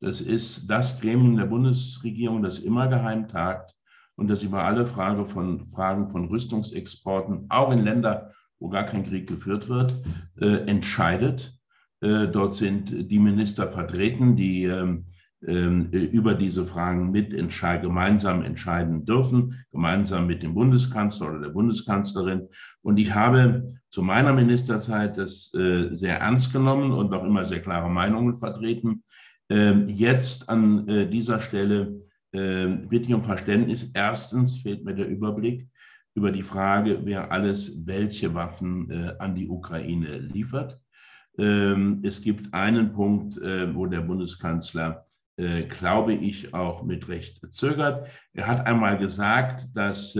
das 0.06 0.22
ist 0.22 0.70
das 0.70 1.00
Gremium 1.00 1.38
der 1.38 1.46
Bundesregierung, 1.46 2.44
das 2.44 2.60
immer 2.60 2.88
geheim 2.88 3.28
tagt 3.28 3.74
und 4.16 4.28
das 4.28 4.44
über 4.44 4.64
alle 4.64 4.88
Frage 4.88 5.26
von, 5.26 5.66
Fragen 5.66 6.08
von 6.08 6.28
Rüstungsexporten, 6.28 7.46
auch 7.50 7.72
in 7.72 7.84
Länder, 7.84 8.32
wo 8.60 8.70
gar 8.70 8.84
kein 8.84 9.04
Krieg 9.04 9.28
geführt 9.28 9.70
wird, 9.70 9.96
äh, 10.40 10.68
entscheidet. 10.68 11.58
Äh, 12.02 12.28
dort 12.28 12.56
sind 12.56 13.10
die 13.10 13.20
Minister 13.20 13.72
vertreten, 13.72 14.36
die 14.36 14.66
ähm, 14.66 15.06
äh, 15.10 15.15
über 15.48 16.34
diese 16.34 16.66
Fragen 16.66 17.12
mit 17.12 17.32
entscheid 17.32 17.84
gemeinsam 17.84 18.42
entscheiden 18.44 19.06
dürfen, 19.06 19.64
gemeinsam 19.72 20.26
mit 20.26 20.42
dem 20.42 20.56
Bundeskanzler 20.56 21.30
oder 21.30 21.40
der 21.40 21.50
Bundeskanzlerin. 21.50 22.48
Und 22.82 22.98
ich 22.98 23.14
habe 23.14 23.76
zu 23.90 24.02
meiner 24.02 24.34
Ministerzeit 24.34 25.18
das 25.18 25.54
äh, 25.54 25.96
sehr 25.96 26.20
ernst 26.20 26.52
genommen 26.52 26.92
und 26.92 27.14
auch 27.14 27.24
immer 27.24 27.46
sehr 27.46 27.62
klare 27.62 27.90
Meinungen 27.90 28.36
vertreten. 28.36 29.04
Ähm, 29.50 29.88
jetzt 29.88 30.50
an 30.50 30.88
äh, 30.90 31.08
dieser 31.08 31.40
Stelle 31.40 32.02
ähm, 32.34 32.90
bitte 32.90 33.06
ich 33.06 33.14
um 33.14 33.24
Verständnis. 33.24 33.92
Erstens 33.94 34.58
fehlt 34.58 34.84
mir 34.84 34.96
der 34.96 35.08
Überblick 35.08 35.68
über 36.14 36.32
die 36.32 36.44
Frage, 36.44 37.02
wer 37.04 37.32
alles 37.32 37.86
welche 37.86 38.34
Waffen 38.34 38.90
äh, 38.90 39.14
an 39.20 39.36
die 39.36 39.48
Ukraine 39.48 40.18
liefert. 40.18 40.80
Ähm, 41.38 42.00
es 42.04 42.22
gibt 42.22 42.54
einen 42.54 42.92
Punkt, 42.92 43.38
äh, 43.38 43.74
wo 43.74 43.86
der 43.86 44.02
Bundeskanzler, 44.02 45.05
glaube 45.38 46.14
ich, 46.14 46.54
auch 46.54 46.84
mit 46.84 47.10
Recht 47.10 47.42
zögert. 47.54 48.08
Er 48.34 48.48
hat 48.48 48.66
einmal 48.66 48.98
gesagt, 48.98 49.68
dass 49.74 50.18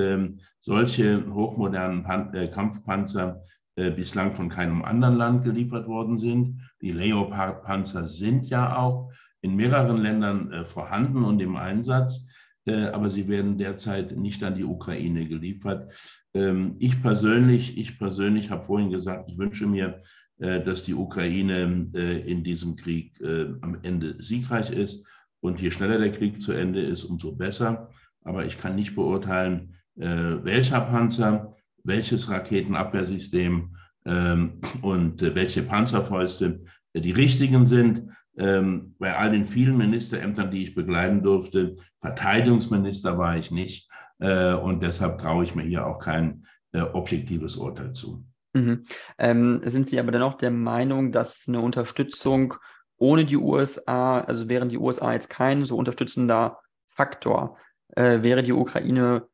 solche 0.60 1.34
hochmodernen 1.34 2.04
Kampfpanzer 2.52 3.42
bislang 3.76 4.34
von 4.34 4.50
keinem 4.50 4.84
anderen 4.84 5.16
Land 5.16 5.46
geliefert 5.46 5.88
worden 5.88 6.18
sind. 6.18 6.60
Die 6.82 6.92
Leopard-Panzer 6.92 8.08
sind 8.08 8.48
ja 8.48 8.78
auch 8.78 9.12
in 9.46 9.56
mehreren 9.56 9.98
Ländern 9.98 10.52
äh, 10.52 10.66
vorhanden 10.66 11.24
und 11.24 11.40
im 11.40 11.56
Einsatz, 11.56 12.28
äh, 12.66 12.88
aber 12.88 13.12
sie 13.12 13.28
werden 13.28 13.60
derzeit 13.60 14.18
nicht 14.18 14.44
an 14.44 14.56
die 14.56 14.64
Ukraine 14.64 15.28
geliefert. 15.28 15.92
Ähm, 16.34 16.76
ich 16.80 17.00
persönlich, 17.02 17.78
ich 17.78 18.00
persönlich 18.00 18.50
habe 18.50 18.64
vorhin 18.64 18.90
gesagt, 18.90 19.30
ich 19.30 19.38
wünsche 19.38 19.68
mir, 19.68 19.88
äh, 19.88 20.02
dass 20.38 20.84
die 20.84 20.94
Ukraine 20.94 21.88
in 22.26 22.44
diesem 22.44 22.76
Krieg 22.76 23.14
am 23.24 23.78
Ende 23.84 24.22
siegreich 24.22 24.70
ist. 24.70 25.08
Und 25.40 25.62
je 25.62 25.72
schneller 25.72 25.98
der 25.98 26.12
Krieg 26.12 26.42
zu 26.42 26.52
Ende 26.52 26.82
ist, 26.82 27.06
umso 27.06 27.32
besser. 27.32 27.90
Aber 28.24 28.46
ich 28.46 28.58
kann 28.58 28.76
nicht 28.76 28.96
beurteilen, 28.96 29.76
welcher 29.96 30.82
Panzer, 30.82 31.56
welches 31.86 32.30
Raketenabwehrsystem 32.30 33.76
ähm, 34.06 34.62
und 34.82 35.22
welche 35.22 35.64
Panzerfäuste 35.64 36.64
die 36.94 37.12
richtigen 37.12 37.66
sind. 37.66 38.10
Ähm, 38.38 38.96
bei 39.00 39.16
all 39.16 39.32
den 39.32 39.46
vielen 39.46 39.78
Ministerämtern, 39.78 40.52
die 40.52 40.64
ich 40.64 40.76
begleiten 40.76 41.24
durfte, 41.24 41.78
Verteidigungsminister 42.02 43.18
war 43.18 43.38
ich 43.38 43.52
nicht. 43.52 43.90
Äh, 44.20 44.54
und 44.54 44.84
deshalb 44.84 45.20
traue 45.20 45.44
ich 45.44 45.56
mir 45.56 45.64
hier 45.64 45.86
auch 45.86 46.00
kein 46.00 46.46
äh, 46.74 46.82
objektives 46.82 47.58
Urteil 47.58 47.94
zu. 47.94 48.26
Mhm. 48.56 48.84
Ähm, 49.18 49.62
sind 49.66 49.88
Sie 49.88 50.00
aber 50.00 50.12
dennoch 50.12 50.36
der 50.36 50.52
Meinung, 50.52 51.12
dass 51.12 51.46
eine 51.48 51.60
Unterstützung 51.60 52.56
ohne 52.98 53.26
die 53.26 53.38
USA, 53.38 54.22
also 54.22 54.48
wären 54.48 54.70
die 54.70 54.78
USA 54.78 55.12
jetzt 55.14 55.30
kein 55.30 55.66
so 55.66 55.76
unterstützender 55.76 56.60
Faktor, 56.88 57.58
äh, 57.96 58.22
wäre 58.22 58.44
die 58.44 58.54
Ukraine 58.54 59.28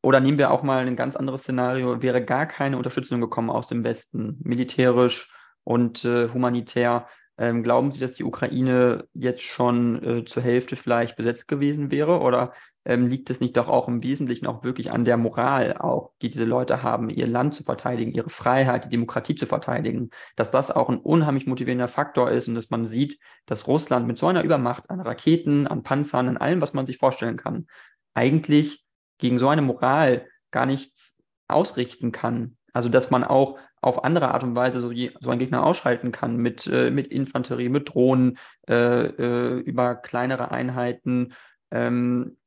oder 0.00 0.20
nehmen 0.20 0.38
wir 0.38 0.52
auch 0.52 0.62
mal 0.62 0.86
ein 0.86 0.94
ganz 0.94 1.16
anderes 1.16 1.42
Szenario, 1.42 2.00
wäre 2.02 2.24
gar 2.24 2.46
keine 2.46 2.76
Unterstützung 2.76 3.20
gekommen 3.20 3.50
aus 3.50 3.66
dem 3.66 3.82
Westen, 3.82 4.38
militärisch 4.44 5.28
und 5.64 6.04
äh, 6.04 6.28
humanitär, 6.28 7.08
ähm, 7.36 7.64
glauben 7.64 7.90
Sie, 7.92 8.00
dass 8.00 8.12
die 8.12 8.24
Ukraine 8.24 9.06
jetzt 9.12 9.42
schon 9.42 10.02
äh, 10.02 10.24
zur 10.24 10.42
Hälfte 10.42 10.76
vielleicht 10.76 11.16
besetzt 11.16 11.48
gewesen 11.48 11.90
wäre? 11.90 12.20
Oder 12.20 12.52
ähm, 12.88 13.06
liegt 13.06 13.28
es 13.28 13.40
nicht 13.40 13.56
doch 13.56 13.68
auch 13.68 13.86
im 13.86 14.02
Wesentlichen 14.02 14.46
auch 14.46 14.64
wirklich 14.64 14.90
an 14.90 15.04
der 15.04 15.18
Moral, 15.18 15.76
auch, 15.78 16.12
die 16.22 16.30
diese 16.30 16.46
Leute 16.46 16.82
haben, 16.82 17.10
ihr 17.10 17.26
Land 17.26 17.52
zu 17.52 17.62
verteidigen, 17.62 18.12
ihre 18.12 18.30
Freiheit, 18.30 18.86
die 18.86 18.88
Demokratie 18.88 19.34
zu 19.34 19.44
verteidigen? 19.44 20.10
Dass 20.36 20.50
das 20.50 20.70
auch 20.70 20.88
ein 20.88 20.96
unheimlich 20.96 21.46
motivierender 21.46 21.88
Faktor 21.88 22.30
ist 22.30 22.48
und 22.48 22.54
dass 22.54 22.70
man 22.70 22.86
sieht, 22.86 23.18
dass 23.44 23.68
Russland 23.68 24.06
mit 24.06 24.18
so 24.18 24.26
einer 24.26 24.42
Übermacht 24.42 24.88
an 24.88 25.00
Raketen, 25.00 25.66
an 25.66 25.82
Panzern, 25.82 26.28
an 26.28 26.38
allem, 26.38 26.62
was 26.62 26.72
man 26.72 26.86
sich 26.86 26.96
vorstellen 26.96 27.36
kann, 27.36 27.66
eigentlich 28.14 28.84
gegen 29.18 29.38
so 29.38 29.48
eine 29.48 29.62
Moral 29.62 30.26
gar 30.50 30.64
nichts 30.64 31.18
ausrichten 31.46 32.10
kann. 32.10 32.56
Also 32.72 32.88
dass 32.88 33.10
man 33.10 33.22
auch 33.22 33.58
auf 33.82 34.02
andere 34.02 34.32
Art 34.32 34.42
und 34.42 34.54
Weise 34.54 34.80
so, 34.80 34.90
so 35.20 35.30
einen 35.30 35.38
Gegner 35.38 35.64
ausschalten 35.64 36.10
kann, 36.10 36.38
mit, 36.38 36.66
äh, 36.66 36.90
mit 36.90 37.08
Infanterie, 37.08 37.68
mit 37.68 37.90
Drohnen, 37.90 38.38
äh, 38.66 39.06
äh, 39.06 39.60
über 39.60 39.94
kleinere 39.94 40.50
Einheiten, 40.50 41.34
ähm, 41.70 42.38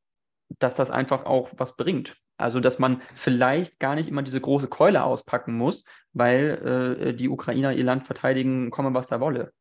dass 0.59 0.75
das 0.75 0.91
einfach 0.91 1.25
auch 1.25 1.49
was 1.57 1.75
bringt. 1.75 2.17
Also, 2.37 2.59
dass 2.59 2.79
man 2.79 3.01
vielleicht 3.15 3.79
gar 3.79 3.95
nicht 3.95 4.09
immer 4.09 4.23
diese 4.23 4.41
große 4.41 4.67
Keule 4.67 5.03
auspacken 5.03 5.55
muss, 5.55 5.83
weil 6.13 6.97
äh, 6.99 7.13
die 7.13 7.29
Ukrainer 7.29 7.73
ihr 7.73 7.83
Land 7.83 8.05
verteidigen, 8.05 8.71
komme 8.71 8.93
was 8.93 9.07
da 9.07 9.19
wolle. 9.19 9.51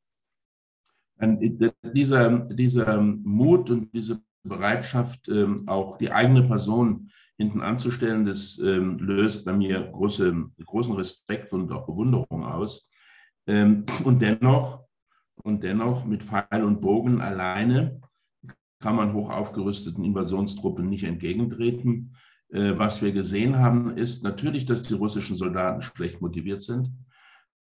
Dieser, 1.22 2.30
dieser 2.30 3.00
Mut 3.02 3.68
und 3.68 3.92
diese 3.92 4.22
Bereitschaft, 4.42 5.28
ähm, 5.28 5.68
auch 5.68 5.98
die 5.98 6.10
eigene 6.10 6.44
Person 6.44 7.10
hinten 7.36 7.60
anzustellen, 7.60 8.24
das 8.24 8.58
ähm, 8.58 8.98
löst 8.98 9.44
bei 9.44 9.52
mir 9.52 9.80
große, 9.80 10.50
großen 10.64 10.94
Respekt 10.94 11.52
und 11.52 11.70
auch 11.72 11.86
Bewunderung 11.86 12.44
aus. 12.44 12.90
Ähm, 13.46 13.84
und 14.04 14.22
dennoch, 14.22 14.84
und 15.42 15.62
dennoch 15.62 16.04
mit 16.06 16.22
Pfeil 16.22 16.64
und 16.64 16.80
Bogen 16.80 17.20
alleine 17.20 18.00
kann 18.80 18.96
man 18.96 19.12
hoch 19.12 19.30
aufgerüsteten 19.30 20.04
Invasionstruppen 20.04 20.88
nicht 20.88 21.04
entgegentreten. 21.04 22.16
Äh, 22.48 22.72
was 22.76 23.02
wir 23.02 23.12
gesehen 23.12 23.58
haben, 23.58 23.96
ist 23.96 24.24
natürlich, 24.24 24.64
dass 24.64 24.82
die 24.82 24.94
russischen 24.94 25.36
Soldaten 25.36 25.82
schlecht 25.82 26.20
motiviert 26.20 26.62
sind. 26.62 26.90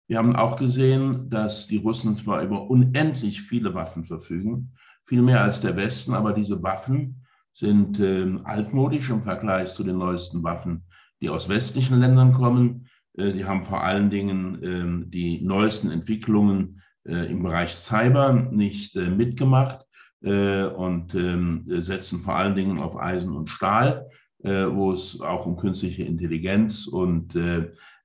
Wir 0.08 0.18
haben 0.18 0.36
auch 0.36 0.58
gesehen, 0.58 1.30
dass 1.30 1.68
die 1.68 1.78
Russen 1.78 2.18
zwar 2.18 2.42
über 2.44 2.70
unendlich 2.70 3.42
viele 3.42 3.74
Waffen 3.74 4.04
verfügen, 4.04 4.74
viel 5.04 5.22
mehr 5.22 5.42
als 5.42 5.62
der 5.62 5.78
Westen, 5.78 6.14
aber 6.14 6.34
diese 6.34 6.62
Waffen 6.62 7.24
sind 7.52 8.00
äh, 8.00 8.36
altmodisch 8.44 9.10
im 9.10 9.22
Vergleich 9.22 9.72
zu 9.72 9.84
den 9.84 9.98
neuesten 9.98 10.44
Waffen, 10.44 10.84
die 11.22 11.30
aus 11.30 11.48
westlichen 11.48 12.00
Ländern 12.00 12.34
kommen. 12.34 12.88
Äh, 13.16 13.32
sie 13.32 13.46
haben 13.46 13.64
vor 13.64 13.84
allen 13.84 14.10
Dingen 14.10 14.64
äh, 14.64 15.10
die 15.10 15.42
neuesten 15.42 15.92
Entwicklungen 15.92 16.82
äh, 17.06 17.32
im 17.32 17.44
Bereich 17.44 17.76
Cyber 17.76 18.34
nicht 18.34 18.96
mitgemacht 18.96 19.86
und 20.24 21.14
ähm, 21.16 21.64
setzen 21.66 22.20
vor 22.20 22.36
allen 22.36 22.56
Dingen 22.56 22.80
auf 22.80 22.98
Eisen 22.98 23.36
und 23.36 23.50
Stahl, 23.50 24.10
wo 24.40 24.94
es 24.94 25.20
auch 25.20 25.46
um 25.46 25.58
künstliche 25.58 26.04
Intelligenz 26.04 26.88
und 26.88 27.36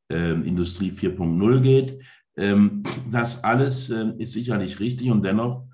Industrie 0.08 0.90
4.0 0.90 1.60
geht. 1.60 2.02
Ähm, 2.36 2.82
das 3.10 3.44
alles 3.44 3.90
ist 3.90 4.32
sicherlich 4.32 4.80
richtig 4.80 5.10
und 5.10 5.24
dennoch 5.24 5.68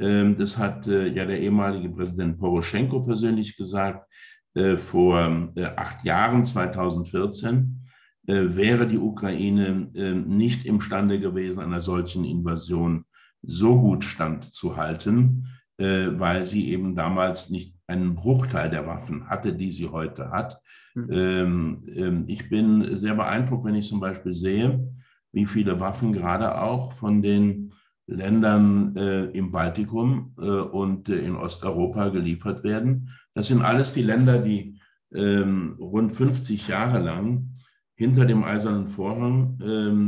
ähm, 0.00 0.36
das 0.38 0.56
hat 0.58 0.86
äh, 0.86 1.08
ja 1.08 1.26
der 1.26 1.40
ehemalige 1.40 1.90
Präsident 1.90 2.38
Poroschenko 2.38 3.00
persönlich 3.00 3.56
gesagt 3.56 4.08
äh, 4.54 4.76
vor 4.76 5.52
äh, 5.54 5.64
acht 5.76 6.04
Jahren, 6.04 6.44
2014 6.44 7.76
wäre 8.22 8.86
die 8.86 8.98
Ukraine 8.98 9.90
nicht 10.24 10.64
imstande 10.64 11.18
gewesen, 11.18 11.58
einer 11.58 11.80
solchen 11.80 12.24
Invasion 12.24 13.04
so 13.42 13.80
gut 13.80 14.04
standzuhalten, 14.04 15.48
weil 15.80 16.44
sie 16.44 16.70
eben 16.70 16.94
damals 16.94 17.48
nicht 17.48 17.74
einen 17.86 18.14
Bruchteil 18.14 18.68
der 18.68 18.86
Waffen 18.86 19.30
hatte, 19.30 19.54
die 19.54 19.70
sie 19.70 19.88
heute 19.88 20.30
hat. 20.30 20.60
Mhm. 20.94 22.24
Ich 22.26 22.50
bin 22.50 22.98
sehr 23.00 23.14
beeindruckt, 23.14 23.64
wenn 23.64 23.74
ich 23.74 23.88
zum 23.88 23.98
Beispiel 23.98 24.34
sehe, 24.34 24.92
wie 25.32 25.46
viele 25.46 25.80
Waffen 25.80 26.12
gerade 26.12 26.60
auch 26.60 26.92
von 26.92 27.22
den 27.22 27.72
Ländern 28.10 28.96
äh, 28.96 29.24
im 29.26 29.52
Baltikum 29.52 30.34
äh, 30.38 30.42
und 30.42 31.08
äh, 31.08 31.18
in 31.18 31.36
Osteuropa 31.36 32.08
geliefert 32.08 32.64
werden. 32.64 33.10
Das 33.34 33.46
sind 33.46 33.62
alles 33.62 33.94
die 33.94 34.02
Länder, 34.02 34.38
die 34.38 34.80
ähm, 35.14 35.76
rund 35.78 36.14
50 36.14 36.68
Jahre 36.68 36.98
lang 36.98 37.48
hinter 37.94 38.24
dem 38.24 38.44
eisernen 38.44 38.88
Vorhang 38.88 39.58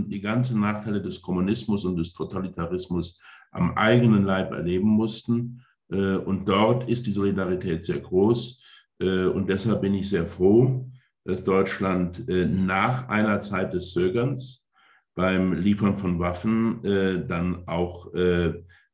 die 0.09 0.23
ganzen 0.23 0.61
Nachteile 0.61 1.03
des 1.03 1.21
Kommunismus 1.21 1.85
und 1.85 1.97
des 1.97 2.15
Totalitarismus 2.15 3.21
am 3.53 3.77
eigenen 3.77 4.25
Leib 4.25 4.53
erleben 4.53 4.89
mussten. 4.89 5.63
Äh, 5.91 6.17
und 6.17 6.47
dort 6.47 6.89
ist 6.89 7.07
die 7.07 7.13
Solidarität 7.13 7.85
sehr 7.85 8.01
groß. 8.01 8.89
Äh, 9.01 9.27
und 9.27 9.49
deshalb 9.49 9.83
bin 9.83 9.95
ich 9.95 10.09
sehr 10.09 10.27
froh, 10.27 10.91
dass 11.25 11.45
Deutschland 11.45 12.29
äh, 12.29 12.47
nach 12.47 13.09
einer 13.09 13.41
Zeit 13.41 13.73
des 13.73 13.93
Zögerns, 13.93 14.67
beim 15.15 15.53
Liefern 15.53 15.99
von 15.99 16.19
Waffen 16.19 16.81
dann 17.29 17.69
auch 17.69 18.11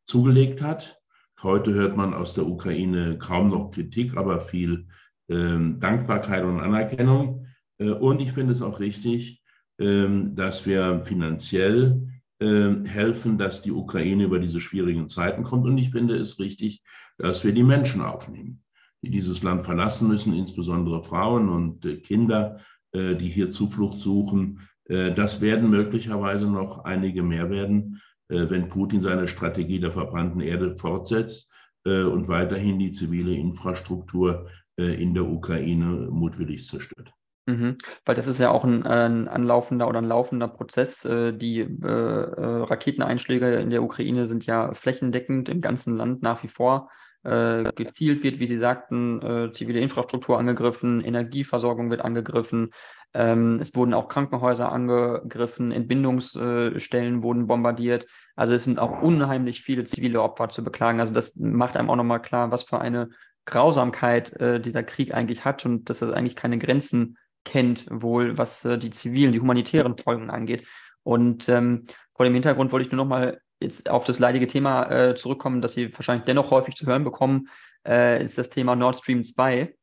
zugelegt 0.05 0.61
hat. 0.61 1.01
Heute 1.44 1.73
hört 1.73 1.97
man 1.97 2.12
aus 2.12 2.35
der 2.35 2.44
Ukraine 2.44 3.18
kaum 3.18 3.47
noch 3.47 3.71
Kritik, 3.71 4.16
aber 4.16 4.40
viel 4.40 4.88
ähm, 5.29 5.79
Dankbarkeit 5.79 6.42
und 6.42 6.59
Anerkennung. 6.59 7.47
Und 7.79 8.21
ich 8.21 8.33
finde 8.33 8.51
es 8.51 8.62
auch 8.62 8.81
richtig, 8.81 9.44
ähm, 9.79 10.35
dass 10.35 10.66
wir 10.66 11.03
finanziell 11.05 12.09
helfen, 12.40 13.37
dass 13.37 13.62
die 13.62 13.72
Ukraine 13.72 14.22
über 14.22 14.38
diese 14.38 14.61
schwierigen 14.61 15.09
Zeiten 15.09 15.42
kommt. 15.42 15.66
Und 15.66 15.77
ich 15.77 15.90
finde 15.90 16.16
es 16.16 16.38
richtig, 16.38 16.85
dass 17.18 17.44
wir 17.44 17.53
die 17.53 17.64
Menschen 17.64 18.01
aufnehmen, 18.01 18.62
die 19.03 19.11
dieses 19.11 19.42
Land 19.42 19.64
verlassen 19.64 20.09
müssen, 20.09 20.35
insbesondere 20.35 21.03
Frauen 21.03 21.48
und 21.48 21.85
äh, 21.85 21.96
Kinder, 21.96 22.61
äh, 22.92 23.16
die 23.16 23.29
hier 23.29 23.51
Zuflucht 23.51 24.01
suchen. 24.01 24.61
Äh, 24.85 25.12
das 25.12 25.40
werden 25.40 25.70
möglicherweise 25.70 26.46
noch 26.46 26.85
einige 26.85 27.22
mehr 27.22 27.51
werden, 27.51 28.01
wenn 28.31 28.68
Putin 28.68 29.01
seine 29.01 29.27
Strategie 29.27 29.81
der 29.81 29.90
verbrannten 29.90 30.42
Erde 30.42 30.77
fortsetzt 30.77 31.51
und 31.87 32.29
weiterhin 32.29 32.79
die 32.79 32.90
zivile 32.90 33.35
Infrastruktur 33.35 34.51
in 34.77 35.14
der 35.14 35.27
Ukraine 35.27 36.09
mutwillig 36.11 36.66
zerstört. 36.66 37.11
Mhm, 37.49 37.79
weil 38.05 38.15
das 38.15 38.27
ist 38.27 38.41
ja 38.41 38.51
auch 38.51 38.65
ein, 38.65 38.85
ein, 38.85 39.27
anlaufender 39.27 39.89
oder 39.89 40.01
ein 40.01 40.05
laufender 40.05 40.49
Prozess. 40.49 41.01
Die 41.01 41.61
äh, 41.61 41.89
Raketeneinschläge 41.89 43.55
in 43.57 43.71
der 43.71 43.83
Ukraine 43.83 44.27
sind 44.27 44.45
ja 44.45 44.75
flächendeckend 44.75 45.49
im 45.49 45.63
ganzen 45.63 45.97
Land 45.97 46.23
nach 46.23 46.43
wie 46.43 46.49
vor. 46.49 46.91
Äh, 47.25 47.73
gezielt 47.75 48.23
wird, 48.23 48.39
wie 48.39 48.47
Sie 48.47 48.59
sagten, 48.59 49.23
äh, 49.23 49.53
zivile 49.53 49.81
Infrastruktur 49.81 50.39
angegriffen, 50.39 51.03
Energieversorgung 51.03 51.91
wird 51.91 52.03
angegriffen, 52.03 52.71
ähm, 53.15 53.59
es 53.61 53.75
wurden 53.75 53.95
auch 53.95 54.09
Krankenhäuser 54.09 54.71
angegriffen, 54.71 55.73
Entbindungsstellen 55.73 57.23
wurden 57.23 57.47
bombardiert. 57.47 58.07
Also 58.37 58.53
es 58.53 58.65
sind 58.65 58.79
auch 58.79 59.03
unheimlich 59.03 59.63
viele 59.63 59.85
zivile 59.85 60.23
Opfer 60.23 60.51
zu 60.51 60.63
beklagen. 60.63 61.01
Also 61.01 61.15
das 61.15 61.35
macht 61.37 61.77
einem 61.77 61.91
auch 61.91 61.97
nochmal 61.97 62.23
klar, 62.23 62.51
was 62.51 62.65
für 62.65 62.81
eine 62.81 63.11
Grausamkeit 63.47 64.33
äh, 64.35 64.61
dieser 64.61 64.83
Krieg 64.83 65.15
eigentlich 65.15 65.45
hat 65.45 65.65
und 65.65 65.89
dass 65.89 66.03
er 66.03 66.13
eigentlich 66.13 66.37
keine 66.37 66.59
Grenzen 66.59 67.17
kennt, 67.44 67.87
wohl 67.90 68.37
was 68.38 68.64
äh, 68.64 68.79
die 68.79 68.90
zivilen, 68.90 69.33
die 69.33 69.40
humanitären 69.40 69.96
Folgen 69.96 70.31
angeht. 70.31 70.66
Und 71.03 71.48
ähm, 71.48 71.87
vor 72.14 72.24
dem 72.24 72.35
Hintergrund 72.35 72.72
wollte 72.72 72.87
ich 72.87 72.92
nur 72.92 73.05
nochmal 73.05 73.40
jetzt 73.61 73.88
auf 73.90 74.05
das 74.05 74.18
leidige 74.18 74.46
Thema 74.46 74.90
äh, 74.90 75.14
zurückkommen, 75.14 75.62
das 75.62 75.72
Sie 75.72 75.92
wahrscheinlich 75.92 76.24
dennoch 76.24 76.51
häufig 76.51 76.77
zu 76.77 76.87
hören 76.87 77.05
bekommen, 77.05 77.48
äh, 77.87 78.22
ist 78.22 78.38
das 78.38 78.51
Thema 78.51 78.77
Nord 78.77 78.96
Stream 78.96 79.24
2 79.24 79.74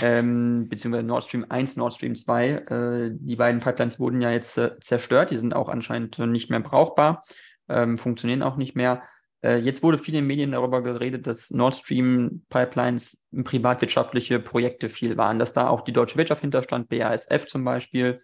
ähm, 0.00 0.68
beziehungsweise 0.68 1.06
Nord 1.06 1.24
Stream 1.24 1.46
1, 1.48 1.76
Nord 1.76 1.94
Stream 1.94 2.16
2. 2.16 2.48
Äh, 2.48 3.10
die 3.12 3.36
beiden 3.36 3.60
Pipelines 3.60 3.98
wurden 4.00 4.20
ja 4.20 4.30
jetzt 4.30 4.56
äh, 4.56 4.78
zerstört, 4.80 5.30
die 5.30 5.36
sind 5.36 5.54
auch 5.54 5.68
anscheinend 5.68 6.18
nicht 6.18 6.50
mehr 6.50 6.60
brauchbar, 6.60 7.22
ähm, 7.68 7.98
funktionieren 7.98 8.42
auch 8.42 8.56
nicht 8.56 8.74
mehr. 8.74 9.02
Äh, 9.42 9.56
jetzt 9.56 9.82
wurde 9.82 9.98
viel 9.98 10.14
in 10.14 10.22
den 10.22 10.26
Medien 10.26 10.52
darüber 10.52 10.82
geredet, 10.82 11.26
dass 11.26 11.50
Nord 11.50 11.76
Stream 11.76 12.42
Pipelines 12.48 13.22
privatwirtschaftliche 13.44 14.38
Projekte 14.38 14.88
viel 14.88 15.16
waren, 15.16 15.38
dass 15.38 15.52
da 15.52 15.68
auch 15.68 15.82
die 15.82 15.92
deutsche 15.92 16.16
Wirtschaft 16.16 16.42
hinterstand, 16.42 16.88
BASF 16.88 17.46
zum 17.46 17.64
Beispiel, 17.64 18.18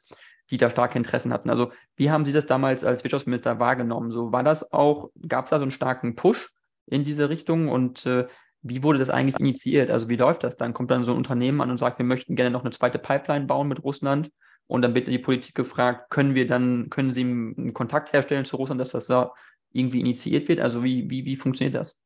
die 0.50 0.56
da 0.56 0.70
starke 0.70 0.98
Interessen 0.98 1.32
hatten. 1.32 1.50
Also 1.50 1.72
wie 1.96 2.10
haben 2.10 2.24
Sie 2.24 2.32
das 2.32 2.46
damals 2.46 2.84
als 2.84 3.04
Wirtschaftsminister 3.04 3.58
wahrgenommen? 3.58 4.10
So 4.10 4.32
war 4.32 4.42
das 4.42 4.72
auch, 4.72 5.10
gab 5.26 5.46
es 5.46 5.50
da 5.50 5.58
so 5.58 5.62
einen 5.62 5.72
starken 5.72 6.14
Push 6.14 6.50
in 6.86 7.04
diese 7.04 7.28
Richtung 7.28 7.68
und 7.68 8.06
äh, 8.06 8.26
wie 8.62 8.82
wurde 8.82 8.98
das 8.98 9.10
eigentlich 9.10 9.38
initiiert? 9.38 9.90
Also 9.90 10.08
wie 10.08 10.16
läuft 10.16 10.44
das 10.44 10.56
dann? 10.56 10.72
Kommt 10.72 10.90
dann 10.90 11.04
so 11.04 11.12
ein 11.12 11.18
Unternehmen 11.18 11.60
an 11.60 11.70
und 11.70 11.78
sagt, 11.78 11.98
wir 11.98 12.06
möchten 12.06 12.34
gerne 12.34 12.50
noch 12.50 12.62
eine 12.62 12.70
zweite 12.70 12.98
Pipeline 12.98 13.46
bauen 13.46 13.68
mit 13.68 13.84
Russland 13.84 14.30
und 14.66 14.82
dann 14.82 14.94
wird 14.94 15.08
die 15.08 15.18
Politik 15.18 15.54
gefragt, 15.54 16.10
können 16.10 16.34
wir 16.34 16.46
dann, 16.46 16.90
können 16.90 17.14
Sie 17.14 17.22
einen 17.22 17.72
Kontakt 17.72 18.12
herstellen 18.12 18.44
zu 18.44 18.56
Russland, 18.56 18.80
dass 18.80 18.90
das 18.90 19.06
da 19.06 19.32
irgendwie 19.72 20.00
initiiert 20.00 20.48
wird? 20.48 20.60
Also 20.60 20.82
wie, 20.82 21.08
wie, 21.10 21.24
wie 21.24 21.36
funktioniert 21.36 21.74
das? 21.74 21.96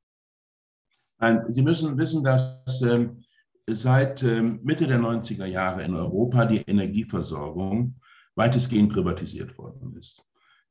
Sie 1.48 1.62
müssen 1.62 1.96
wissen, 1.98 2.24
dass 2.24 2.82
ähm, 2.82 3.22
seit 3.68 4.22
ähm, 4.24 4.60
Mitte 4.64 4.86
der 4.86 4.98
90er 4.98 5.46
Jahre 5.46 5.84
in 5.84 5.94
Europa 5.94 6.46
die 6.46 6.62
Energieversorgung 6.66 7.94
weitestgehend 8.34 8.92
privatisiert 8.92 9.56
worden 9.56 9.96
ist. 9.96 10.24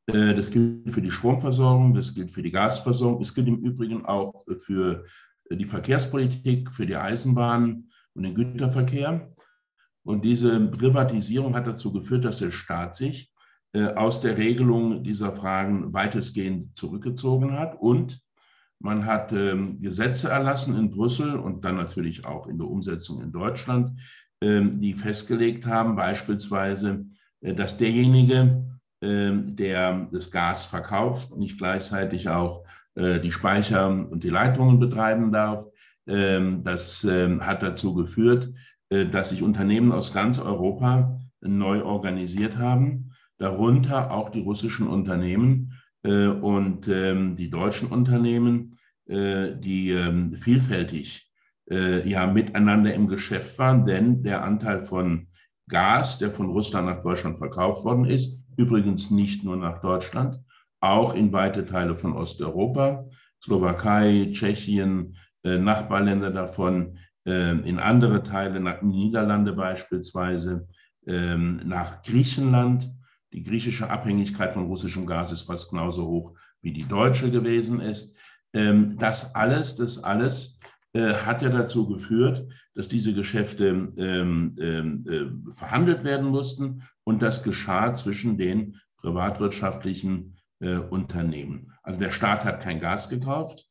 Äh, 0.07 0.33
das 0.33 0.51
gilt 0.51 0.93
für 0.93 1.01
die 1.01 1.11
Stromversorgung, 1.11 1.93
das 1.93 2.13
gilt 2.13 2.31
für 2.31 2.43
die 2.43 2.51
Gasversorgung, 2.51 3.21
es 3.21 3.33
gilt 3.33 3.47
im 3.47 3.59
Übrigen 3.59 4.05
auch 4.05 4.43
für 4.59 5.05
die 5.49 5.65
Verkehrspolitik, 5.65 6.71
für 6.71 6.85
die 6.85 6.95
Eisenbahn 6.97 7.89
und 8.13 8.23
den 8.23 8.35
Güterverkehr. 8.35 9.33
Und 10.03 10.25
diese 10.25 10.59
Privatisierung 10.59 11.55
hat 11.55 11.67
dazu 11.67 11.93
geführt, 11.93 12.25
dass 12.25 12.39
der 12.39 12.51
Staat 12.51 12.95
sich 12.95 13.31
aus 13.73 14.19
der 14.19 14.37
Regelung 14.37 15.01
dieser 15.01 15.31
Fragen 15.31 15.93
weitestgehend 15.93 16.77
zurückgezogen 16.77 17.57
hat. 17.57 17.79
Und 17.79 18.21
man 18.81 19.05
hat 19.05 19.31
ähm, 19.31 19.79
Gesetze 19.79 20.29
erlassen 20.29 20.75
in 20.75 20.89
Brüssel 20.89 21.35
und 21.35 21.63
dann 21.63 21.75
natürlich 21.75 22.25
auch 22.25 22.47
in 22.47 22.57
der 22.57 22.67
Umsetzung 22.67 23.21
in 23.21 23.31
Deutschland, 23.31 23.99
ähm, 24.41 24.81
die 24.81 24.93
festgelegt 24.93 25.65
haben, 25.65 25.95
beispielsweise, 25.95 27.05
äh, 27.41 27.53
dass 27.53 27.77
derjenige, 27.77 28.65
ähm, 29.01 29.55
der 29.55 30.07
das 30.11 30.31
Gas 30.31 30.65
verkauft, 30.65 31.35
nicht 31.37 31.59
gleichzeitig 31.59 32.27
auch 32.27 32.65
äh, 32.95 33.19
die 33.19 33.31
Speicher 33.31 33.87
und 33.87 34.23
die 34.23 34.29
Leitungen 34.29 34.79
betreiben 34.79 35.31
darf. 35.31 35.65
Ähm, 36.07 36.63
das 36.63 37.03
ähm, 37.03 37.45
hat 37.45 37.61
dazu 37.61 37.93
geführt, 37.93 38.51
äh, 38.89 39.05
dass 39.05 39.29
sich 39.29 39.43
Unternehmen 39.43 39.91
aus 39.91 40.11
ganz 40.11 40.39
Europa 40.39 41.19
neu 41.39 41.83
organisiert 41.83 42.57
haben, 42.57 43.00
darunter 43.41 44.11
auch 44.11 44.29
die 44.29 44.41
russischen 44.41 44.87
Unternehmen 44.87 45.73
äh, 46.03 46.27
und 46.27 46.87
ähm, 46.87 47.35
die 47.35 47.49
deutschen 47.49 47.89
Unternehmen, 47.89 48.77
die 49.07 49.91
ähm, 49.91 50.31
vielfältig 50.33 51.29
ja 51.67 52.27
miteinander 52.27 52.93
im 52.93 53.07
Geschäft 53.07 53.57
waren, 53.59 53.85
denn 53.85 54.23
der 54.23 54.43
Anteil 54.43 54.83
von 54.83 55.27
Gas, 55.67 56.17
der 56.17 56.31
von 56.31 56.49
Russland 56.49 56.87
nach 56.87 57.01
Deutschland 57.01 57.37
verkauft 57.37 57.83
worden 57.83 58.05
ist, 58.05 58.39
übrigens 58.55 59.11
nicht 59.11 59.43
nur 59.43 59.57
nach 59.57 59.81
Deutschland, 59.81 60.39
auch 60.79 61.13
in 61.13 61.33
weite 61.33 61.65
Teile 61.65 61.95
von 61.95 62.13
Osteuropa, 62.13 63.05
Slowakei, 63.43 64.29
Tschechien, 64.31 65.17
Nachbarländer 65.43 66.31
davon, 66.31 66.97
in 67.25 67.79
andere 67.79 68.23
Teile, 68.23 68.61
nach 68.61 68.81
Niederlande 68.81 69.51
beispielsweise, 69.51 70.67
ähm, 71.07 71.61
nach 71.65 72.03
Griechenland. 72.03 72.91
Die 73.33 73.43
griechische 73.43 73.89
Abhängigkeit 73.89 74.53
von 74.53 74.65
russischem 74.65 75.05
Gas 75.05 75.31
ist 75.31 75.43
fast 75.43 75.69
genauso 75.69 76.05
hoch 76.07 76.33
wie 76.61 76.73
die 76.73 76.87
deutsche 76.87 77.31
gewesen 77.31 77.79
ist. 77.79 78.17
Ähm, 78.53 78.97
das 78.99 79.33
alles, 79.35 79.75
das 79.75 80.03
alles 80.03 80.59
äh, 80.93 81.13
hat 81.13 81.41
ja 81.41 81.49
dazu 81.49 81.87
geführt, 81.87 82.45
dass 82.75 82.87
diese 82.87 83.13
Geschäfte 83.13 83.93
ähm, 83.97 84.55
äh, 84.57 85.53
verhandelt 85.53 86.03
werden 86.03 86.29
mussten 86.29 86.83
und 87.03 87.21
das 87.21 87.43
geschah 87.43 87.93
zwischen 87.93 88.37
den 88.37 88.77
privatwirtschaftlichen 88.97 90.37
äh, 90.59 90.75
Unternehmen. 90.75 91.71
Also 91.83 91.99
der 91.99 92.11
Staat 92.11 92.45
hat 92.45 92.61
kein 92.61 92.79
Gas 92.79 93.09
gekauft, 93.09 93.67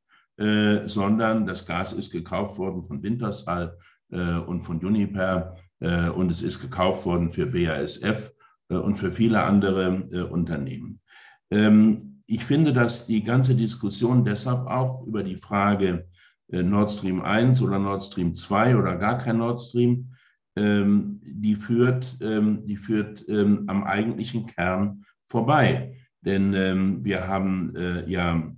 sondern 0.86 1.44
das 1.44 1.66
Gas 1.66 1.92
ist 1.92 2.10
gekauft 2.10 2.56
worden 2.56 2.82
von 2.82 3.02
Wintershall 3.02 3.76
und 4.08 4.62
von 4.62 4.78
Uniper 4.78 5.54
äh, 5.80 6.08
und 6.08 6.30
es 6.30 6.42
ist 6.42 6.60
gekauft 6.60 7.04
worden 7.06 7.30
für 7.30 7.46
BASF 7.46 8.32
und 8.74 8.96
für 8.96 9.10
viele 9.10 9.42
andere 9.42 10.08
äh, 10.10 10.22
Unternehmen. 10.22 11.00
Ähm, 11.50 12.22
ich 12.26 12.44
finde, 12.44 12.72
dass 12.72 13.06
die 13.06 13.24
ganze 13.24 13.56
Diskussion 13.56 14.24
deshalb 14.24 14.66
auch 14.66 15.06
über 15.06 15.22
die 15.22 15.36
Frage 15.36 16.06
Nord 16.52 16.90
Stream 16.90 17.22
1 17.22 17.62
oder 17.62 17.78
Nord 17.78 18.02
Stream 18.02 18.34
2 18.34 18.76
oder 18.76 18.96
gar 18.96 19.18
kein 19.18 19.38
Nord 19.38 19.60
Stream, 19.60 20.10
ähm, 20.56 21.20
die 21.22 21.54
führt, 21.54 22.18
ähm, 22.20 22.66
die 22.66 22.76
führt 22.76 23.24
am 23.28 23.84
eigentlichen 23.84 24.46
Kern 24.46 25.04
vorbei. 25.26 25.96
Denn 26.22 26.52
wir 27.02 27.26
haben 27.28 27.72
ja 28.06 28.52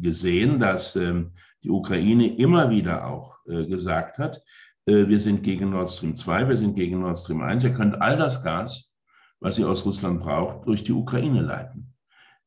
gesehen, 0.00 0.58
dass 0.58 0.94
die 0.94 1.70
Ukraine 1.70 2.36
immer 2.36 2.70
wieder 2.70 3.06
auch 3.06 3.44
gesagt 3.44 4.16
hat, 4.18 4.36
äh, 4.36 4.42
wir 4.88 5.20
sind 5.20 5.42
gegen 5.42 5.70
Nord 5.70 5.90
Stream 5.90 6.16
2, 6.16 6.48
wir 6.48 6.56
sind 6.56 6.74
gegen 6.74 7.00
Nord 7.00 7.18
Stream 7.18 7.42
1. 7.42 7.62
Ihr 7.64 7.74
könnt 7.74 8.00
all 8.00 8.16
das 8.16 8.42
Gas, 8.42 8.96
was 9.40 9.58
ihr 9.58 9.68
aus 9.68 9.84
Russland 9.84 10.20
braucht, 10.20 10.66
durch 10.66 10.82
die 10.82 10.92
Ukraine 10.92 11.42
leiten. 11.42 11.94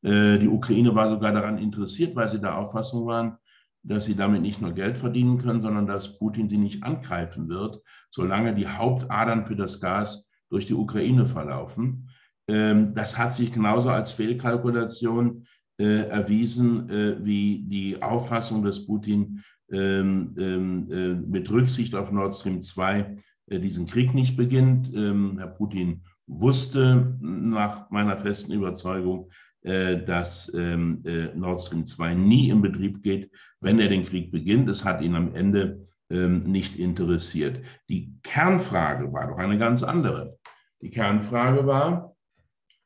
Äh, 0.02 0.38
die 0.38 0.48
Ukraine 0.48 0.94
war 0.94 1.08
sogar 1.08 1.32
daran 1.32 1.58
interessiert, 1.58 2.14
weil 2.16 2.28
sie 2.28 2.40
der 2.40 2.56
Auffassung 2.58 3.06
waren, 3.06 3.36
dass 3.84 4.04
sie 4.04 4.14
damit 4.14 4.42
nicht 4.42 4.60
nur 4.60 4.72
Geld 4.72 4.98
verdienen 4.98 5.38
können, 5.38 5.62
sondern 5.62 5.86
dass 5.86 6.18
Putin 6.18 6.48
sie 6.48 6.58
nicht 6.58 6.82
angreifen 6.82 7.48
wird, 7.48 7.80
solange 8.10 8.54
die 8.54 8.68
Hauptadern 8.68 9.44
für 9.44 9.56
das 9.56 9.80
Gas 9.80 10.30
durch 10.50 10.66
die 10.66 10.74
Ukraine 10.74 11.26
verlaufen. 11.26 12.10
Ähm, 12.48 12.94
das 12.94 13.18
hat 13.18 13.34
sich 13.34 13.52
genauso 13.52 13.90
als 13.90 14.12
Fehlkalkulation 14.12 15.46
äh, 15.78 16.08
erwiesen 16.08 16.88
wie 17.24 17.64
die 17.66 18.02
Auffassung, 18.02 18.62
dass 18.62 18.86
Putin 18.86 19.42
ähm, 19.72 20.34
ähm, 20.38 20.92
äh, 20.92 21.14
mit 21.14 21.50
Rücksicht 21.50 21.94
auf 21.94 22.12
Nord 22.12 22.36
Stream 22.36 22.60
2 22.60 23.16
äh, 23.46 23.58
diesen 23.58 23.86
Krieg 23.86 24.12
nicht 24.12 24.36
beginnt. 24.36 24.92
Ähm, 24.94 25.38
Herr 25.38 25.46
Putin 25.46 26.02
wusste 26.26 27.16
nach 27.20 27.90
meiner 27.90 28.18
festen 28.18 28.52
Überzeugung, 28.52 29.30
äh, 29.62 29.96
dass 30.04 30.52
Nord 30.52 31.60
Stream 31.60 31.86
2 31.86 32.14
nie 32.14 32.50
in 32.50 32.60
Betrieb 32.60 33.02
geht, 33.02 33.30
wenn 33.60 33.78
er 33.78 33.88
den 33.88 34.04
Krieg 34.04 34.30
beginnt. 34.30 34.68
Es 34.68 34.84
hat 34.84 35.00
ihn 35.02 35.14
am 35.14 35.34
Ende 35.34 35.86
nicht 36.10 36.78
interessiert. 36.78 37.64
Die 37.88 38.12
Kernfrage 38.22 39.10
war 39.14 39.28
doch 39.28 39.38
eine 39.38 39.56
ganz 39.56 39.82
andere. 39.82 40.36
Die 40.82 40.90
Kernfrage 40.90 41.66
war, 41.66 42.14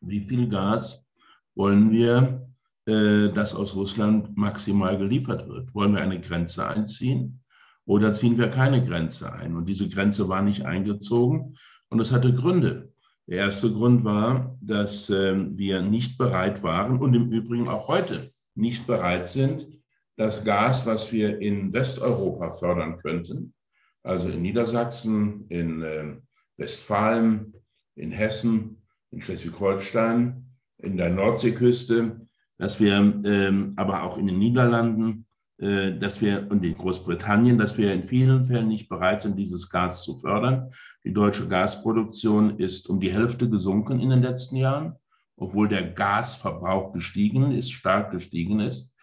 wie 0.01 0.21
viel 0.21 0.49
Gas 0.49 1.09
wollen 1.57 1.91
wir 1.91 2.46
äh, 2.87 3.29
das 3.31 3.55
aus 3.55 3.75
Russland 3.75 4.37
maximal 4.37 4.97
geliefert 4.97 5.49
wird. 5.49 5.75
Wollen 5.75 5.95
wir 5.95 6.03
eine 6.03 6.21
Grenze 6.21 6.67
einziehen 6.67 7.41
oder 7.85 8.13
ziehen 8.13 8.39
wir 8.39 8.49
keine 8.49 8.85
Grenze 8.85 9.33
ein? 9.33 9.57
Und 9.57 9.67
diese 9.67 9.89
Grenze 9.89 10.29
war 10.29 10.43
nicht 10.43 10.65
eingezogen 10.65 11.57
und 11.89 12.01
es 12.01 12.13
hatte 12.13 12.33
Gründe. 12.33 12.93
Der 13.27 13.39
erste 13.39 13.73
Grund 13.73 14.05
war, 14.05 14.57
dass 14.61 15.11
ähm, 15.11 15.59
wir 15.59 15.83
nicht 15.83 16.17
bereit 16.17 16.63
waren 16.63 16.99
und 17.01 17.13
im 17.15 17.33
Übrigen 17.33 17.69
auch 17.69 17.89
heute 17.89 18.31
nicht 18.55 18.87
bereit 18.87 19.27
sind, 19.27 19.67
das 20.17 20.45
Gas, 20.45 20.87
was 20.87 21.13
wir 21.13 21.41
in 21.41 21.73
Westeuropa 21.73 22.53
fördern 22.53 22.97
könnten, 22.97 23.53
also 24.03 24.29
in 24.29 24.43
Niedersachsen, 24.43 25.47
in 25.49 25.83
ähm, 25.83 26.23
Westfalen, 26.57 27.53
in 27.97 28.13
Hessen, 28.13 28.83
in 29.11 29.21
Schleswig-Holstein, 29.21 30.47
in 30.79 30.97
der 30.97 31.11
Nordseeküste, 31.11 32.26
dass 32.59 32.81
wir 32.81 32.95
ähm, 32.95 33.73
aber 33.77 34.03
auch 34.03 34.19
in 34.19 34.27
den 34.27 34.39
Niederlanden, 34.39 35.27
äh, 35.59 35.99
dass 35.99 36.21
wir 36.21 36.47
und 36.51 36.65
in 36.65 36.77
Großbritannien, 36.77 37.59
dass 37.59 37.79
wir 37.79 37.93
in 37.93 38.05
vielen 38.05 38.45
Fällen 38.45 38.69
nicht 38.69 38.89
bereit 38.89 39.23
sind, 39.23 39.39
dieses 39.39 39.71
Gas 39.71 40.03
zu 40.03 40.17
fördern. 40.17 40.71
Die 41.05 41.13
deutsche 41.13 41.49
Gasproduktion 41.49 42.59
ist 42.59 42.89
um 42.89 43.01
die 43.01 43.13
Hälfte 43.13 43.49
gesunken 43.49 44.01
in 44.01 44.11
den 44.11 44.23
letzten 44.23 44.57
Jahren, 44.57 44.97
obwohl 45.37 45.69
der 45.69 45.91
Gasverbrauch 45.91 46.93
gestiegen 46.93 47.53
ist, 47.53 47.73
stark 47.73 48.11
gestiegen 48.11 48.61
ist. 48.61 48.95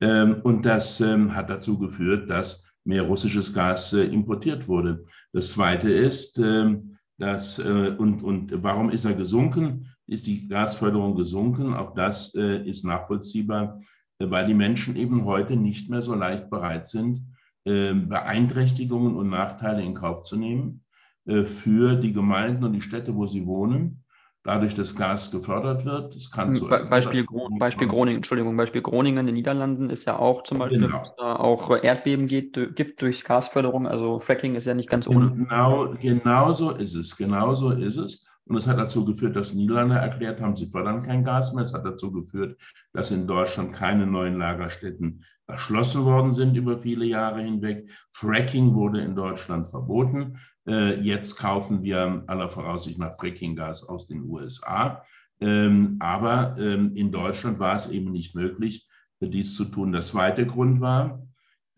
Ähm, 0.00 0.40
und 0.42 0.66
das 0.66 1.00
ähm, 1.00 1.34
hat 1.34 1.50
dazu 1.50 1.78
geführt, 1.78 2.30
dass 2.30 2.70
mehr 2.84 3.02
russisches 3.02 3.52
Gas 3.52 3.92
äh, 3.92 4.04
importiert 4.04 4.68
wurde. 4.68 5.04
Das 5.32 5.50
Zweite 5.50 5.90
ist, 5.90 6.38
ähm, 6.38 6.98
dass, 7.18 7.58
äh, 7.58 7.94
und, 7.98 8.22
und 8.22 8.62
warum 8.62 8.90
ist 8.90 9.04
er 9.04 9.14
gesunken? 9.14 9.92
Ist 10.06 10.26
die 10.26 10.48
Gasförderung 10.48 11.14
gesunken. 11.16 11.74
Auch 11.74 11.94
das 11.94 12.34
äh, 12.34 12.68
ist 12.68 12.84
nachvollziehbar, 12.84 13.80
äh, 14.18 14.30
weil 14.30 14.46
die 14.46 14.54
Menschen 14.54 14.96
eben 14.96 15.24
heute 15.24 15.56
nicht 15.56 15.90
mehr 15.90 16.02
so 16.02 16.14
leicht 16.14 16.50
bereit 16.50 16.86
sind, 16.86 17.22
äh, 17.64 17.92
Beeinträchtigungen 17.92 19.16
und 19.16 19.28
Nachteile 19.28 19.82
in 19.82 19.94
Kauf 19.94 20.22
zu 20.22 20.36
nehmen 20.36 20.84
äh, 21.26 21.44
für 21.44 21.96
die 21.96 22.12
Gemeinden 22.12 22.64
und 22.64 22.72
die 22.72 22.80
Städte, 22.80 23.14
wo 23.14 23.26
sie 23.26 23.46
wohnen. 23.46 24.02
Dadurch, 24.44 24.76
dass 24.76 24.94
Gas 24.94 25.32
gefördert 25.32 25.84
wird. 25.84 26.14
Das 26.14 26.30
kann 26.30 26.54
zu 26.54 26.68
Be 26.68 26.86
Beispiel, 26.88 27.24
Gro 27.24 27.48
Beispiel 27.58 27.88
Groningen, 27.88 28.18
Entschuldigung, 28.18 28.56
Beispiel 28.56 28.80
Groningen 28.80 29.18
in 29.18 29.26
den 29.26 29.34
Niederlanden 29.34 29.90
ist 29.90 30.04
ja 30.04 30.20
auch 30.20 30.44
zum 30.44 30.58
Beispiel, 30.58 30.82
genau. 30.82 30.98
dass 31.00 31.08
es 31.08 31.16
da 31.16 31.34
auch 31.34 31.68
Erdbeben 31.82 32.28
geht, 32.28 32.76
gibt 32.76 33.02
durch 33.02 33.24
Gasförderung. 33.24 33.88
Also 33.88 34.20
Fracking 34.20 34.54
ist 34.54 34.68
ja 34.68 34.74
nicht 34.74 34.88
ganz 34.88 35.08
ohne. 35.08 35.32
Genau, 35.32 35.92
genau 36.00 36.52
so 36.52 36.70
ist 36.70 36.94
es. 36.94 37.16
Genau 37.16 37.56
so 37.56 37.72
ist 37.72 37.96
es. 37.96 38.24
Und 38.48 38.56
es 38.56 38.68
hat 38.68 38.78
dazu 38.78 39.04
geführt, 39.04 39.34
dass 39.34 39.54
Niederlande 39.54 39.96
erklärt 39.96 40.40
haben, 40.40 40.54
sie 40.54 40.66
fördern 40.66 41.02
kein 41.02 41.24
Gas 41.24 41.52
mehr. 41.52 41.62
Es 41.62 41.74
hat 41.74 41.84
dazu 41.84 42.12
geführt, 42.12 42.56
dass 42.92 43.10
in 43.10 43.26
Deutschland 43.26 43.72
keine 43.72 44.06
neuen 44.06 44.38
Lagerstätten 44.38 45.24
erschlossen 45.48 46.04
worden 46.04 46.32
sind 46.32 46.56
über 46.56 46.78
viele 46.78 47.04
Jahre 47.04 47.42
hinweg. 47.42 47.90
Fracking 48.12 48.74
wurde 48.74 49.00
in 49.00 49.16
Deutschland 49.16 49.66
verboten. 49.66 50.38
Äh, 50.66 51.00
jetzt 51.00 51.36
kaufen 51.36 51.82
wir 51.82 52.24
aller 52.26 52.48
Voraussicht 52.48 52.98
nach 52.98 53.16
Frackinggas 53.16 53.88
aus 53.88 54.06
den 54.06 54.22
USA. 54.22 55.02
Ähm, 55.40 55.96
aber 56.00 56.56
ähm, 56.58 56.94
in 56.94 57.12
Deutschland 57.12 57.58
war 57.58 57.76
es 57.76 57.90
eben 57.90 58.12
nicht 58.12 58.34
möglich, 58.34 58.88
dies 59.20 59.56
zu 59.56 59.64
tun. 59.64 59.92
Der 59.92 60.00
zweite 60.00 60.46
Grund 60.46 60.80
war, 60.80 61.22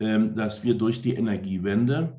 ähm, 0.01 0.35
dass 0.37 0.64
wir 0.64 0.75
durch 0.75 1.03
die 1.03 1.14
Energiewende 1.14 2.18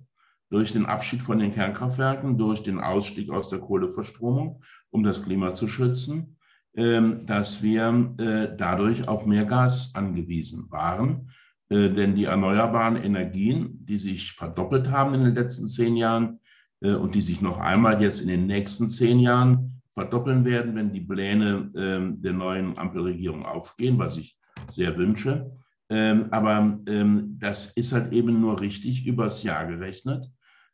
durch 0.50 0.74
den 0.74 0.86
Abschied 0.86 1.22
von 1.22 1.40
den 1.40 1.54
Kernkraftwerken, 1.54 2.38
durch 2.38 2.64
den 2.64 2.80
Ausstieg 2.80 3.30
aus 3.30 3.50
der 3.50 3.60
Kohleverstromung, 3.60 4.62
um 4.90 5.04
das 5.04 5.24
Klima 5.24 5.54
zu 5.54 5.68
schützen, 5.68 6.38
ähm, 6.76 7.26
dass 7.26 7.62
wir 7.62 8.16
äh, 8.18 8.56
dadurch 8.58 9.08
auf 9.08 9.26
mehr 9.26 9.46
Gas 9.46 9.92
angewiesen 9.94 10.70
waren. 10.70 11.30
Äh, 11.70 11.90
denn 11.90 12.16
die 12.16 12.26
erneuerbaren 12.26 12.96
Energien, 12.96 13.86
die 13.86 13.98
sich 13.98 14.34
verdoppelt 14.34 14.90
haben 14.90 15.14
in 15.14 15.22
den 15.22 15.36
letzten 15.36 15.68
zehn 15.68 15.96
Jahren 15.96 16.40
äh, 16.82 16.94
und 16.94 17.14
die 17.16 17.22
sich 17.22 17.42
noch 17.42 17.60
einmal 17.60 18.02
jetzt 18.02 18.22
in 18.22 18.28
den 18.28 18.48
nächsten 18.48 18.88
zehn 18.88 19.20
Jahren 19.20 19.82
verdoppeln 19.90 20.46
werden, 20.46 20.76
wenn 20.76 20.92
die 20.92 21.02
Pläne 21.02 21.72
ähm, 21.76 22.22
der 22.22 22.34
neuen 22.34 22.78
Ampelregierung 22.78 23.46
aufgehen, 23.46 24.00
was 24.00 24.18
ich 24.18 24.38
sehr 24.72 24.96
wünsche. 24.98 25.52
Ähm, 25.92 26.28
aber 26.30 26.78
das 26.86 27.72
ist 27.72 27.94
halt 27.94 28.14
eben 28.14 28.40
nur 28.40 28.62
richtig 28.62 29.08
übers 29.08 29.42
Jahr 29.42 29.66
gerechnet. 29.66 30.30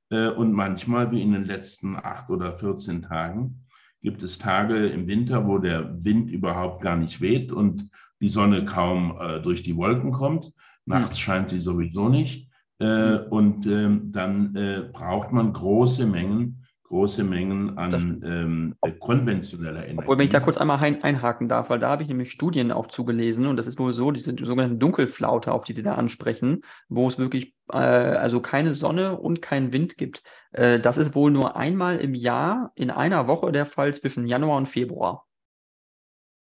Äh, 0.10 0.30
und 0.30 0.54
manchmal, 0.54 1.12
wie 1.12 1.22
in 1.22 1.34
den 1.34 1.46
letzten 1.46 1.96
acht 1.96 2.30
oder 2.30 2.54
14 2.54 3.04
Tagen, 3.04 3.66
gibt 4.02 4.22
es 4.24 4.38
Tage 4.38 4.88
im 4.88 5.08
Winter, 5.08 5.48
wo 5.48 5.58
der 5.58 6.04
Wind 6.04 6.30
überhaupt 6.30 6.82
gar 6.82 6.96
nicht 6.96 7.22
weht 7.22 7.52
und 7.52 7.90
die 8.22 8.30
Sonne 8.30 8.66
kaum 8.66 9.18
äh, 9.20 9.42
durch 9.42 9.64
die 9.64 9.76
Wolken 9.76 10.12
kommt. 10.12 10.52
Nachts 10.86 11.20
scheint 11.20 11.50
sie 11.50 11.60
sowieso 11.60 12.10
nicht. 12.10 12.52
Äh, 12.80 13.18
und 13.30 13.66
ähm, 13.66 14.12
dann 14.12 14.92
braucht 14.92 15.32
man 15.32 15.54
große 15.54 16.06
Mengen 16.06 16.65
große 16.88 17.24
Mengen 17.24 17.78
an 17.78 18.22
ähm, 18.24 18.76
konventioneller 19.00 19.84
Energie. 19.84 20.00
Obwohl, 20.00 20.18
wenn 20.18 20.26
ich 20.26 20.32
da 20.32 20.40
kurz 20.40 20.58
einmal 20.58 20.80
ein, 20.80 21.04
einhaken 21.04 21.50
darf, 21.50 21.70
weil 21.70 21.80
da 21.80 21.90
habe 21.90 22.04
ich 22.04 22.10
nämlich 22.10 22.32
Studien 22.32 22.72
auch 22.72 22.88
zugelesen 22.88 23.48
und 23.48 23.58
das 23.58 23.68
ist 23.68 23.80
wohl 23.80 23.92
so, 23.92 24.12
diese 24.12 24.36
sogenannte 24.40 24.78
Dunkelflaute, 24.78 25.52
auf 25.52 25.64
die 25.64 25.74
Sie 25.74 25.84
da 25.84 25.96
ansprechen, 25.96 26.62
wo 26.88 27.08
es 27.08 27.18
wirklich 27.18 27.56
äh, 27.72 27.78
also 27.78 28.40
keine 28.40 28.74
Sonne 28.74 29.18
und 29.18 29.42
keinen 29.42 29.74
Wind 29.74 29.98
gibt. 29.98 30.22
Äh, 30.52 30.80
das 30.80 30.98
ist 30.98 31.16
wohl 31.16 31.32
nur 31.32 31.56
einmal 31.56 31.98
im 31.98 32.14
Jahr 32.14 32.72
in 32.76 32.92
einer 32.92 33.28
Woche 33.28 33.52
der 33.52 33.66
Fall 33.66 33.94
zwischen 33.94 34.28
Januar 34.28 34.58
und 34.58 34.68
Februar. 34.68 35.26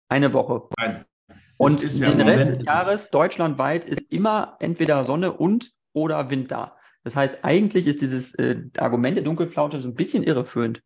Eine 0.09 0.33
Woche. 0.33 0.67
Nein. 0.77 1.05
Und 1.57 1.81
ja 1.81 2.11
den 2.11 2.21
Rest 2.21 2.45
des 2.45 2.65
Jahres 2.65 3.09
deutschlandweit 3.09 3.85
ist 3.85 4.11
immer 4.11 4.57
entweder 4.59 5.03
Sonne 5.05 5.31
und 5.31 5.71
oder 5.93 6.29
Wind 6.29 6.51
da. 6.51 6.75
Das 7.03 7.15
heißt, 7.15 7.43
eigentlich 7.43 7.87
ist 7.87 8.01
dieses 8.01 8.33
äh, 8.35 8.63
Argument 8.77 9.17
der 9.17 9.23
Dunkelflaute 9.23 9.81
so 9.81 9.87
ein 9.87 9.95
bisschen 9.95 10.23
irreführend. 10.23 10.81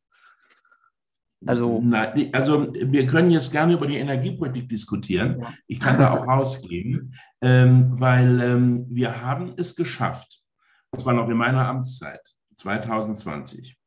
Also, 1.46 1.80
Nein, 1.84 2.30
also 2.34 2.74
wir 2.74 3.06
können 3.06 3.30
jetzt 3.30 3.52
gerne 3.52 3.74
über 3.74 3.86
die 3.86 3.98
Energiepolitik 3.98 4.70
diskutieren. 4.70 5.40
Ja. 5.40 5.54
Ich 5.68 5.80
kann 5.80 6.00
da 6.00 6.12
auch 6.12 6.28
rausgehen, 6.28 7.14
ähm, 7.42 8.00
weil 8.00 8.42
ähm, 8.42 8.88
wir 8.90 9.22
haben 9.22 9.54
es 9.58 9.76
geschafft, 9.76 10.42
und 10.90 11.00
zwar 11.00 11.14
noch 11.14 11.30
in 11.30 11.38
meiner 11.38 11.68
Amtszeit 11.68 12.22
2020, 12.56 13.78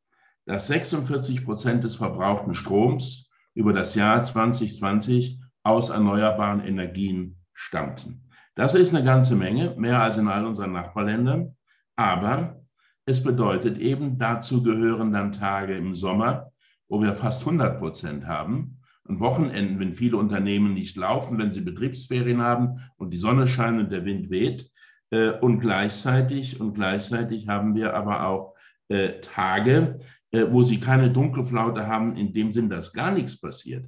dass 0.45 0.67
46 0.67 1.43
Prozent 1.43 1.83
des 1.83 1.95
verbrauchten 1.95 2.53
Stroms 2.53 3.29
über 3.53 3.73
das 3.73 3.95
Jahr 3.95 4.23
2020 4.23 5.41
aus 5.63 5.89
erneuerbaren 5.89 6.61
Energien 6.61 7.37
stammten. 7.53 8.29
Das 8.55 8.75
ist 8.75 8.95
eine 8.95 9.03
ganze 9.03 9.35
Menge, 9.35 9.75
mehr 9.77 10.01
als 10.01 10.17
in 10.17 10.29
all 10.29 10.45
unseren 10.45 10.71
Nachbarländern. 10.71 11.57
Aber 12.01 12.59
es 13.05 13.23
bedeutet 13.23 13.77
eben, 13.77 14.17
dazu 14.17 14.63
gehören 14.63 15.13
dann 15.13 15.31
Tage 15.31 15.75
im 15.75 15.93
Sommer, 15.93 16.51
wo 16.89 16.99
wir 16.99 17.13
fast 17.13 17.41
100 17.45 17.77
Prozent 17.77 18.25
haben. 18.25 18.79
Und 19.03 19.19
Wochenenden, 19.19 19.79
wenn 19.79 19.93
viele 19.93 20.17
Unternehmen 20.17 20.73
nicht 20.73 20.97
laufen, 20.97 21.37
wenn 21.37 21.51
sie 21.51 21.61
Betriebsferien 21.61 22.41
haben 22.41 22.79
und 22.97 23.13
die 23.13 23.17
Sonne 23.17 23.47
scheint 23.47 23.79
und 23.79 23.91
der 23.91 24.03
Wind 24.03 24.31
weht. 24.31 24.71
Äh, 25.11 25.33
und 25.41 25.59
gleichzeitig, 25.59 26.59
und 26.59 26.73
gleichzeitig 26.73 27.47
haben 27.47 27.75
wir 27.75 27.93
aber 27.93 28.25
auch 28.25 28.55
äh, 28.87 29.19
Tage, 29.21 29.99
äh, 30.31 30.45
wo 30.49 30.63
sie 30.63 30.79
keine 30.79 31.11
Dunkelflaute 31.11 31.85
haben, 31.85 32.17
in 32.17 32.33
dem 32.33 32.51
Sinn, 32.51 32.67
dass 32.69 32.93
gar 32.93 33.11
nichts 33.11 33.39
passiert 33.39 33.87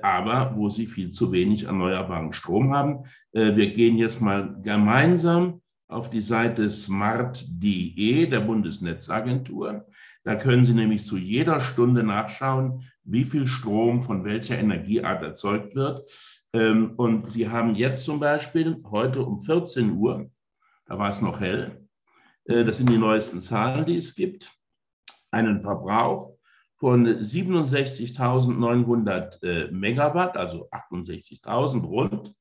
aber 0.00 0.56
wo 0.56 0.70
sie 0.70 0.86
viel 0.86 1.10
zu 1.10 1.30
wenig 1.30 1.64
erneuerbaren 1.64 2.32
Strom 2.32 2.72
haben. 2.72 3.04
Wir 3.32 3.74
gehen 3.74 3.98
jetzt 3.98 4.22
mal 4.22 4.56
gemeinsam 4.62 5.60
auf 5.88 6.10
die 6.10 6.20
Seite 6.20 6.70
smart.de 6.70 8.26
der 8.26 8.40
Bundesnetzagentur. 8.40 9.86
Da 10.22 10.36
können 10.36 10.64
Sie 10.64 10.74
nämlich 10.74 11.04
zu 11.06 11.16
jeder 11.16 11.60
Stunde 11.60 12.02
nachschauen, 12.02 12.84
wie 13.02 13.24
viel 13.24 13.46
Strom 13.46 14.02
von 14.02 14.24
welcher 14.24 14.58
Energieart 14.58 15.22
erzeugt 15.22 15.74
wird. 15.74 16.10
Ähm, 16.52 16.92
und 16.96 17.30
Sie 17.30 17.48
haben 17.48 17.74
jetzt 17.74 18.04
zum 18.04 18.20
Beispiel 18.20 18.82
heute 18.90 19.22
um 19.22 19.38
14 19.38 19.92
Uhr, 19.92 20.30
da 20.84 20.98
war 20.98 21.08
es 21.08 21.22
noch 21.22 21.40
hell, 21.40 21.88
äh, 22.44 22.64
das 22.64 22.76
sind 22.78 22.90
die 22.90 22.98
neuesten 22.98 23.40
Zahlen, 23.40 23.86
die 23.86 23.96
es 23.96 24.14
gibt, 24.14 24.52
einen 25.30 25.62
Verbrauch 25.62 26.34
von 26.76 27.06
67.900 27.06 29.42
äh, 29.42 29.70
Megawatt, 29.70 30.36
also 30.36 30.68
68.000 30.70 31.82
rund. 31.84 32.34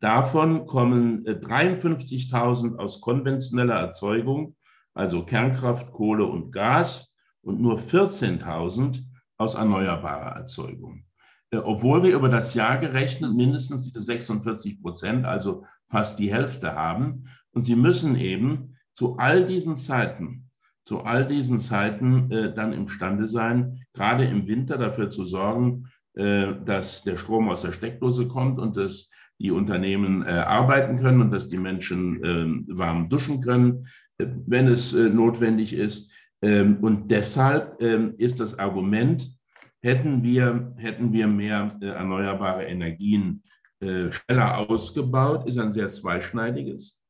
Davon 0.00 0.66
kommen 0.66 1.24
53.000 1.24 2.74
äh, 2.74 2.78
aus 2.78 3.00
konventioneller 3.00 3.76
Erzeugung, 3.76 4.56
also 4.94 5.24
Kernkraft, 5.24 5.92
Kohle 5.92 6.24
und 6.24 6.52
Gas, 6.52 7.16
und 7.42 7.60
nur 7.60 7.78
14.000 7.78 9.04
aus 9.38 9.54
erneuerbarer 9.54 10.36
Erzeugung. 10.36 11.04
Äh, 11.50 11.58
obwohl 11.58 12.02
wir 12.02 12.14
über 12.14 12.28
das 12.28 12.54
Jahr 12.54 12.78
gerechnet 12.78 13.34
mindestens 13.34 13.84
diese 13.84 14.00
46 14.00 14.82
Prozent, 14.82 15.24
also 15.24 15.64
fast 15.88 16.18
die 16.18 16.32
Hälfte 16.32 16.74
haben. 16.74 17.28
Und 17.52 17.64
sie 17.64 17.76
müssen 17.76 18.16
eben 18.16 18.76
zu 18.92 19.16
all 19.16 19.46
diesen 19.46 19.76
Zeiten, 19.76 20.50
zu 20.84 21.02
all 21.02 21.26
diesen 21.26 21.58
Zeiten 21.58 22.30
äh, 22.30 22.54
dann 22.54 22.72
imstande 22.72 23.26
sein, 23.26 23.84
gerade 23.92 24.24
im 24.24 24.46
Winter 24.46 24.76
dafür 24.76 25.10
zu 25.10 25.24
sorgen, 25.24 25.88
äh, 26.14 26.54
dass 26.64 27.02
der 27.02 27.16
Strom 27.16 27.48
aus 27.48 27.62
der 27.62 27.72
Steckdose 27.72 28.26
kommt 28.26 28.58
und 28.58 28.76
dass 28.76 29.10
die 29.38 29.50
Unternehmen 29.50 30.24
äh, 30.24 30.30
arbeiten 30.30 30.98
können 31.00 31.20
und 31.20 31.30
dass 31.30 31.48
die 31.48 31.58
Menschen 31.58 32.24
äh, 32.24 32.76
warm 32.76 33.08
duschen 33.08 33.42
können, 33.42 33.86
äh, 34.18 34.26
wenn 34.46 34.66
es 34.66 34.94
äh, 34.94 35.08
notwendig 35.08 35.74
ist. 35.74 36.12
Ähm, 36.42 36.78
und 36.80 37.10
deshalb 37.10 37.80
ähm, 37.80 38.14
ist 38.18 38.40
das 38.40 38.58
Argument, 38.58 39.30
hätten 39.82 40.22
wir, 40.22 40.74
hätten 40.78 41.12
wir 41.12 41.26
mehr 41.26 41.76
äh, 41.80 41.86
erneuerbare 41.86 42.64
Energien 42.64 43.42
äh, 43.80 44.10
schneller 44.10 44.58
ausgebaut, 44.70 45.46
ist 45.46 45.58
ein 45.58 45.72
sehr 45.72 45.88
zweischneidiges. 45.88 47.02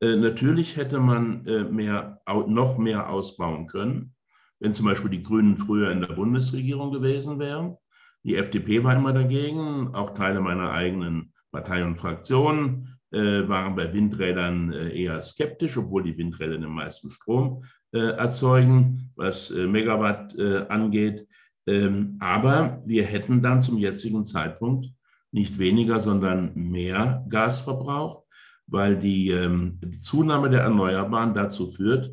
natürlich 0.00 0.76
hätte 0.76 1.00
man 1.00 1.42
mehr, 1.72 2.20
noch 2.46 2.78
mehr 2.78 3.10
ausbauen 3.10 3.66
können, 3.66 4.14
wenn 4.60 4.72
zum 4.72 4.86
Beispiel 4.86 5.10
die 5.10 5.24
Grünen 5.24 5.58
früher 5.58 5.90
in 5.90 6.00
der 6.00 6.14
Bundesregierung 6.14 6.92
gewesen 6.92 7.40
wären. 7.40 7.76
Die 8.22 8.36
FDP 8.36 8.84
war 8.84 8.94
immer 8.94 9.12
dagegen, 9.12 9.92
auch 9.94 10.14
Teile 10.14 10.40
meiner 10.40 10.70
eigenen 10.70 11.32
Partei 11.50 11.84
und 11.84 11.96
Fraktion 11.96 12.88
äh, 13.10 13.48
waren 13.48 13.74
bei 13.74 13.92
Windrädern 13.92 14.72
äh, 14.72 14.90
eher 14.90 15.20
skeptisch, 15.20 15.76
obwohl 15.76 16.02
die 16.02 16.16
Windräder 16.18 16.58
den 16.58 16.70
meisten 16.70 17.10
Strom 17.10 17.64
äh, 17.92 17.98
erzeugen, 17.98 19.10
was 19.16 19.50
äh, 19.50 19.66
Megawatt 19.66 20.36
äh, 20.36 20.66
angeht. 20.68 21.26
Ähm, 21.66 22.16
aber 22.20 22.82
wir 22.84 23.04
hätten 23.04 23.42
dann 23.42 23.62
zum 23.62 23.78
jetzigen 23.78 24.24
Zeitpunkt 24.24 24.86
nicht 25.30 25.58
weniger, 25.58 26.00
sondern 26.00 26.54
mehr 26.54 27.24
Gas 27.28 27.60
verbraucht, 27.60 28.24
weil 28.66 28.98
die, 28.98 29.30
ähm, 29.30 29.78
die 29.82 30.00
Zunahme 30.00 30.50
der 30.50 30.62
Erneuerbaren 30.62 31.34
dazu 31.34 31.70
führt, 31.70 32.10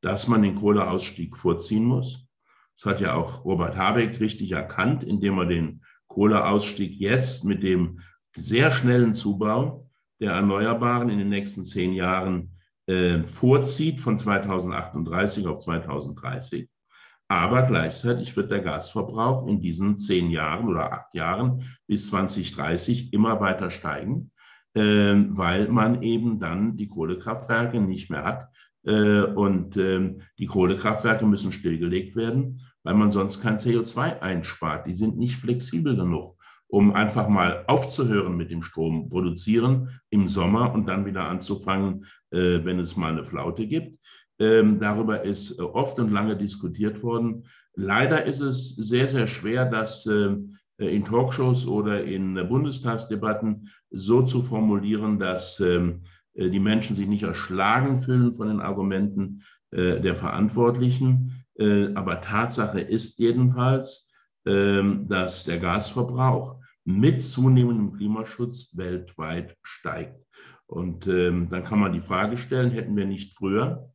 dass 0.00 0.28
man 0.28 0.42
den 0.42 0.54
Kohleausstieg 0.56 1.36
vorziehen 1.36 1.84
muss. 1.84 2.28
Das 2.76 2.86
hat 2.86 3.00
ja 3.00 3.14
auch 3.14 3.44
Robert 3.44 3.76
Habeck 3.76 4.20
richtig 4.20 4.52
erkannt, 4.52 5.02
indem 5.02 5.38
er 5.38 5.46
den 5.46 5.82
Kohleausstieg 6.06 6.94
jetzt 7.00 7.44
mit 7.44 7.62
dem 7.62 8.00
sehr 8.36 8.70
schnellen 8.70 9.14
Zubau 9.14 9.88
der 10.20 10.32
Erneuerbaren 10.32 11.10
in 11.10 11.18
den 11.18 11.28
nächsten 11.28 11.62
zehn 11.62 11.92
Jahren 11.92 12.56
äh, 12.86 13.22
vorzieht 13.24 14.00
von 14.00 14.18
2038 14.18 15.46
auf 15.46 15.58
2030. 15.60 16.68
Aber 17.28 17.62
gleichzeitig 17.64 18.36
wird 18.36 18.50
der 18.50 18.60
Gasverbrauch 18.60 19.48
in 19.48 19.60
diesen 19.60 19.96
zehn 19.96 20.30
Jahren 20.30 20.68
oder 20.68 20.92
acht 20.92 21.14
Jahren 21.14 21.64
bis 21.86 22.08
2030 22.10 23.12
immer 23.12 23.40
weiter 23.40 23.70
steigen, 23.70 24.30
äh, 24.74 24.80
weil 24.80 25.68
man 25.68 26.02
eben 26.02 26.38
dann 26.38 26.76
die 26.76 26.88
Kohlekraftwerke 26.88 27.80
nicht 27.80 28.10
mehr 28.10 28.24
hat. 28.24 28.48
Äh, 28.84 29.22
und 29.22 29.76
äh, 29.76 30.14
die 30.38 30.46
Kohlekraftwerke 30.46 31.26
müssen 31.26 31.50
stillgelegt 31.50 32.14
werden, 32.14 32.60
weil 32.84 32.94
man 32.94 33.10
sonst 33.10 33.42
kein 33.42 33.58
CO2 33.58 34.20
einspart. 34.20 34.86
Die 34.86 34.94
sind 34.94 35.18
nicht 35.18 35.36
flexibel 35.36 35.96
genug 35.96 36.35
um 36.68 36.92
einfach 36.92 37.28
mal 37.28 37.64
aufzuhören 37.66 38.36
mit 38.36 38.50
dem 38.50 38.62
Strom 38.62 39.08
produzieren 39.08 40.00
im 40.10 40.26
Sommer 40.28 40.72
und 40.72 40.86
dann 40.86 41.06
wieder 41.06 41.28
anzufangen, 41.28 42.06
äh, 42.30 42.64
wenn 42.64 42.78
es 42.78 42.96
mal 42.96 43.12
eine 43.12 43.24
Flaute 43.24 43.66
gibt. 43.66 43.98
Ähm, 44.38 44.80
darüber 44.80 45.22
ist 45.22 45.58
äh, 45.58 45.62
oft 45.62 45.98
und 45.98 46.10
lange 46.10 46.36
diskutiert 46.36 47.02
worden. 47.02 47.44
Leider 47.74 48.24
ist 48.24 48.40
es 48.40 48.74
sehr, 48.74 49.06
sehr 49.06 49.26
schwer, 49.26 49.66
das 49.66 50.06
äh, 50.06 50.36
in 50.78 51.04
Talkshows 51.04 51.66
oder 51.66 52.04
in 52.04 52.34
Bundestagsdebatten 52.48 53.70
so 53.90 54.22
zu 54.22 54.42
formulieren, 54.42 55.18
dass 55.18 55.58
ähm, 55.60 56.02
die 56.34 56.60
Menschen 56.60 56.96
sich 56.96 57.06
nicht 57.06 57.22
erschlagen 57.22 58.02
fühlen 58.02 58.34
von 58.34 58.48
den 58.48 58.60
Argumenten 58.60 59.42
der 59.72 60.14
Verantwortlichen. 60.14 61.46
Aber 61.94 62.20
Tatsache 62.20 62.78
ist 62.78 63.18
jedenfalls, 63.18 64.05
dass 64.46 65.42
der 65.42 65.58
Gasverbrauch 65.58 66.60
mit 66.84 67.20
zunehmendem 67.20 67.94
Klimaschutz 67.94 68.76
weltweit 68.76 69.56
steigt. 69.62 70.24
Und 70.66 71.06
ähm, 71.06 71.48
dann 71.50 71.64
kann 71.64 71.80
man 71.80 71.92
die 71.92 72.00
Frage 72.00 72.36
stellen, 72.36 72.70
hätten 72.70 72.96
wir 72.96 73.06
nicht 73.06 73.34
früher 73.34 73.90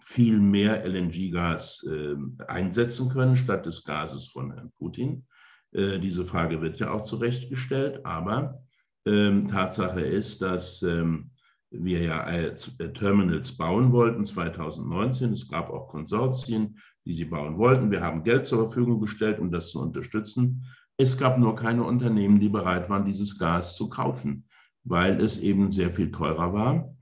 viel 0.00 0.38
mehr 0.38 0.84
LNG-Gas 0.84 1.88
äh, 1.90 2.14
einsetzen 2.46 3.08
können 3.08 3.36
statt 3.36 3.66
des 3.66 3.84
Gases 3.84 4.28
von 4.28 4.52
Herrn 4.52 4.72
Putin? 4.78 5.26
Äh, 5.72 5.98
diese 5.98 6.24
Frage 6.24 6.60
wird 6.62 6.78
ja 6.78 6.92
auch 6.92 7.02
zurechtgestellt, 7.02 8.04
aber 8.04 8.60
ähm, 9.06 9.48
Tatsache 9.48 10.00
ist, 10.00 10.42
dass 10.42 10.82
ähm, 10.82 11.30
wir 11.70 12.02
ja 12.02 12.28
äh, 12.28 12.54
Terminals 12.92 13.56
bauen 13.56 13.92
wollten 13.92 14.24
2019. 14.24 15.32
Es 15.32 15.48
gab 15.48 15.70
auch 15.70 15.88
Konsortien, 15.88 16.78
die 17.06 17.14
sie 17.14 17.24
bauen 17.24 17.56
wollten. 17.56 17.90
Wir 17.90 18.02
haben 18.02 18.24
Geld 18.24 18.46
zur 18.46 18.66
Verfügung 18.66 19.00
gestellt, 19.00 19.38
um 19.38 19.50
das 19.50 19.70
zu 19.70 19.80
unterstützen. 19.80 20.66
Es 20.98 21.16
gab 21.16 21.38
nur 21.38 21.54
keine 21.54 21.84
Unternehmen, 21.84 22.40
die 22.40 22.48
bereit 22.48 22.90
waren, 22.90 23.04
dieses 23.04 23.38
Gas 23.38 23.76
zu 23.76 23.88
kaufen, 23.88 24.44
weil 24.84 25.20
es 25.20 25.40
eben 25.40 25.70
sehr 25.70 25.90
viel 25.90 26.10
teurer 26.10 26.52
war. 26.52 26.94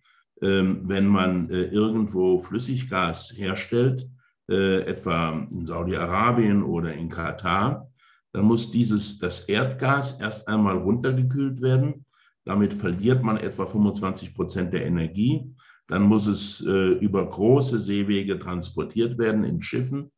Ähm, 0.42 0.80
wenn 0.82 1.06
man 1.06 1.48
äh, 1.50 1.64
irgendwo 1.64 2.40
Flüssiggas 2.40 3.32
herstellt, 3.36 4.08
äh, 4.50 4.82
etwa 4.82 5.46
in 5.50 5.64
Saudi-Arabien 5.64 6.62
oder 6.62 6.92
in 6.92 7.08
Katar, 7.08 7.90
dann 8.32 8.44
muss 8.44 8.70
dieses, 8.70 9.18
das 9.18 9.48
Erdgas 9.48 10.20
erst 10.20 10.48
einmal 10.48 10.76
runtergekühlt 10.76 11.62
werden. 11.62 12.04
Damit 12.44 12.74
verliert 12.74 13.22
man 13.22 13.38
etwa 13.38 13.64
25 13.64 14.34
Prozent 14.34 14.74
der 14.74 14.84
Energie. 14.84 15.54
Dann 15.88 16.02
muss 16.02 16.26
es 16.26 16.64
äh, 16.66 16.92
über 16.98 17.28
große 17.28 17.78
Seewege 17.78 18.38
transportiert 18.38 19.18
werden 19.18 19.44
in 19.44 19.60
Schiffen, 19.60 20.10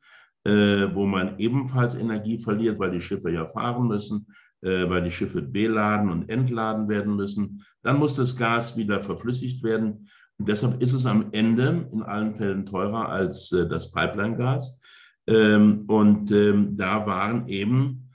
äh, 0.44 0.94
wo 0.94 1.06
man 1.06 1.38
ebenfalls 1.38 1.94
Energie 1.94 2.38
verliert, 2.38 2.78
weil 2.78 2.92
die 2.92 3.00
Schiffe 3.00 3.30
ja 3.30 3.46
fahren 3.46 3.88
müssen, 3.88 4.26
äh, 4.62 4.88
weil 4.88 5.02
die 5.02 5.10
Schiffe 5.10 5.42
beladen 5.42 6.10
und 6.10 6.28
entladen 6.30 6.88
werden 6.88 7.16
müssen. 7.16 7.64
Dann 7.82 7.98
muss 7.98 8.14
das 8.14 8.36
Gas 8.36 8.76
wieder 8.76 9.02
verflüssigt 9.02 9.62
werden. 9.64 10.08
Und 10.38 10.48
deshalb 10.48 10.80
ist 10.80 10.92
es 10.92 11.06
am 11.06 11.26
Ende 11.32 11.88
in 11.92 12.02
allen 12.02 12.34
Fällen 12.34 12.66
teurer 12.66 13.08
als 13.08 13.50
äh, 13.52 13.68
das 13.68 13.90
Pipeline-Gas. 13.90 14.80
Ähm, 15.26 15.84
und 15.88 16.30
ähm, 16.30 16.76
da 16.76 17.04
waren 17.06 17.48
eben 17.48 18.05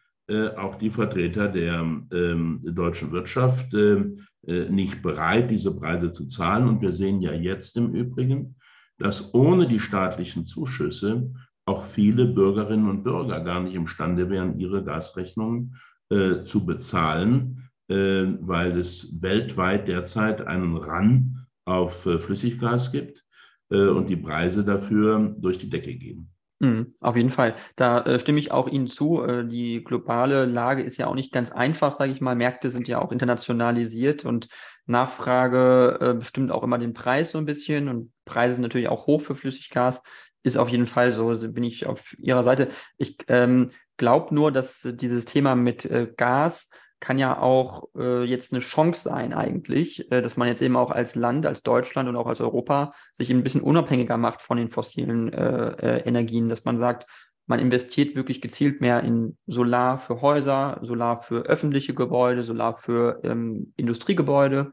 auch 0.55 0.75
die 0.75 0.89
Vertreter 0.89 1.47
der 1.47 1.81
ähm, 1.81 2.61
deutschen 2.63 3.11
Wirtschaft 3.11 3.73
äh, 3.73 4.69
nicht 4.69 5.01
bereit, 5.01 5.51
diese 5.51 5.77
Preise 5.77 6.11
zu 6.11 6.25
zahlen. 6.25 6.67
Und 6.67 6.81
wir 6.81 6.91
sehen 6.91 7.21
ja 7.21 7.33
jetzt 7.33 7.77
im 7.77 7.93
Übrigen, 7.93 8.55
dass 8.97 9.33
ohne 9.33 9.67
die 9.67 9.79
staatlichen 9.79 10.45
Zuschüsse 10.45 11.31
auch 11.65 11.83
viele 11.83 12.25
Bürgerinnen 12.25 12.89
und 12.89 13.03
Bürger 13.03 13.39
gar 13.41 13.61
nicht 13.61 13.75
imstande 13.75 14.29
wären, 14.29 14.59
ihre 14.59 14.83
Gasrechnungen 14.83 15.75
äh, 16.09 16.43
zu 16.43 16.65
bezahlen, 16.65 17.69
äh, 17.87 18.25
weil 18.41 18.77
es 18.77 19.21
weltweit 19.21 19.87
derzeit 19.87 20.41
einen 20.41 20.75
Run 20.75 21.45
auf 21.65 22.05
äh, 22.05 22.19
Flüssiggas 22.19 22.91
gibt 22.91 23.23
äh, 23.69 23.87
und 23.87 24.09
die 24.09 24.17
Preise 24.17 24.63
dafür 24.63 25.35
durch 25.37 25.57
die 25.57 25.69
Decke 25.69 25.93
gehen. 25.93 26.30
Mhm, 26.61 26.93
auf 27.01 27.15
jeden 27.15 27.31
Fall. 27.31 27.55
Da 27.75 28.01
äh, 28.03 28.19
stimme 28.19 28.39
ich 28.39 28.51
auch 28.51 28.67
Ihnen 28.67 28.85
zu. 28.85 29.23
Äh, 29.23 29.47
die 29.47 29.83
globale 29.83 30.45
Lage 30.45 30.83
ist 30.83 30.97
ja 30.97 31.07
auch 31.07 31.15
nicht 31.15 31.31
ganz 31.31 31.51
einfach, 31.51 31.91
sage 31.91 32.11
ich 32.11 32.21
mal. 32.21 32.35
Märkte 32.35 32.69
sind 32.69 32.87
ja 32.87 33.01
auch 33.01 33.11
internationalisiert 33.11 34.25
und 34.25 34.47
Nachfrage 34.85 35.97
äh, 35.99 36.13
bestimmt 36.13 36.51
auch 36.51 36.61
immer 36.61 36.77
den 36.77 36.93
Preis 36.93 37.31
so 37.31 37.39
ein 37.39 37.45
bisschen 37.45 37.89
und 37.89 38.11
Preise 38.25 38.53
sind 38.55 38.61
natürlich 38.61 38.89
auch 38.89 39.07
hoch 39.07 39.21
für 39.21 39.33
Flüssiggas. 39.33 40.03
Ist 40.43 40.57
auf 40.57 40.69
jeden 40.69 40.85
Fall 40.85 41.11
so, 41.11 41.33
bin 41.51 41.63
ich 41.63 41.87
auf 41.87 42.15
Ihrer 42.19 42.43
Seite. 42.43 42.67
Ich 42.97 43.17
ähm, 43.27 43.71
glaube 43.97 44.33
nur, 44.35 44.51
dass 44.51 44.87
dieses 44.93 45.25
Thema 45.25 45.55
mit 45.55 45.85
äh, 45.85 46.13
Gas 46.15 46.69
kann 47.01 47.17
ja 47.17 47.37
auch 47.37 47.89
äh, 47.97 48.23
jetzt 48.23 48.53
eine 48.53 48.61
Chance 48.61 49.01
sein 49.01 49.33
eigentlich, 49.33 50.09
äh, 50.11 50.21
dass 50.21 50.37
man 50.37 50.47
jetzt 50.47 50.61
eben 50.61 50.77
auch 50.77 50.91
als 50.91 51.15
Land, 51.15 51.45
als 51.45 51.63
Deutschland 51.63 52.07
und 52.07 52.15
auch 52.15 52.27
als 52.27 52.39
Europa 52.39 52.93
sich 53.11 53.29
ein 53.29 53.43
bisschen 53.43 53.61
unabhängiger 53.61 54.17
macht 54.17 54.41
von 54.41 54.57
den 54.57 54.69
fossilen 54.69 55.33
äh, 55.33 55.97
äh, 55.97 56.07
Energien, 56.07 56.47
dass 56.47 56.63
man 56.63 56.77
sagt, 56.77 57.07
man 57.47 57.59
investiert 57.59 58.15
wirklich 58.15 58.39
gezielt 58.39 58.81
mehr 58.81 59.03
in 59.03 59.37
Solar 59.47 59.97
für 59.99 60.21
Häuser, 60.21 60.79
Solar 60.83 61.21
für 61.21 61.41
öffentliche 61.47 61.93
Gebäude, 61.93 62.43
Solar 62.43 62.77
für 62.77 63.19
ähm, 63.23 63.73
Industriegebäude, 63.75 64.71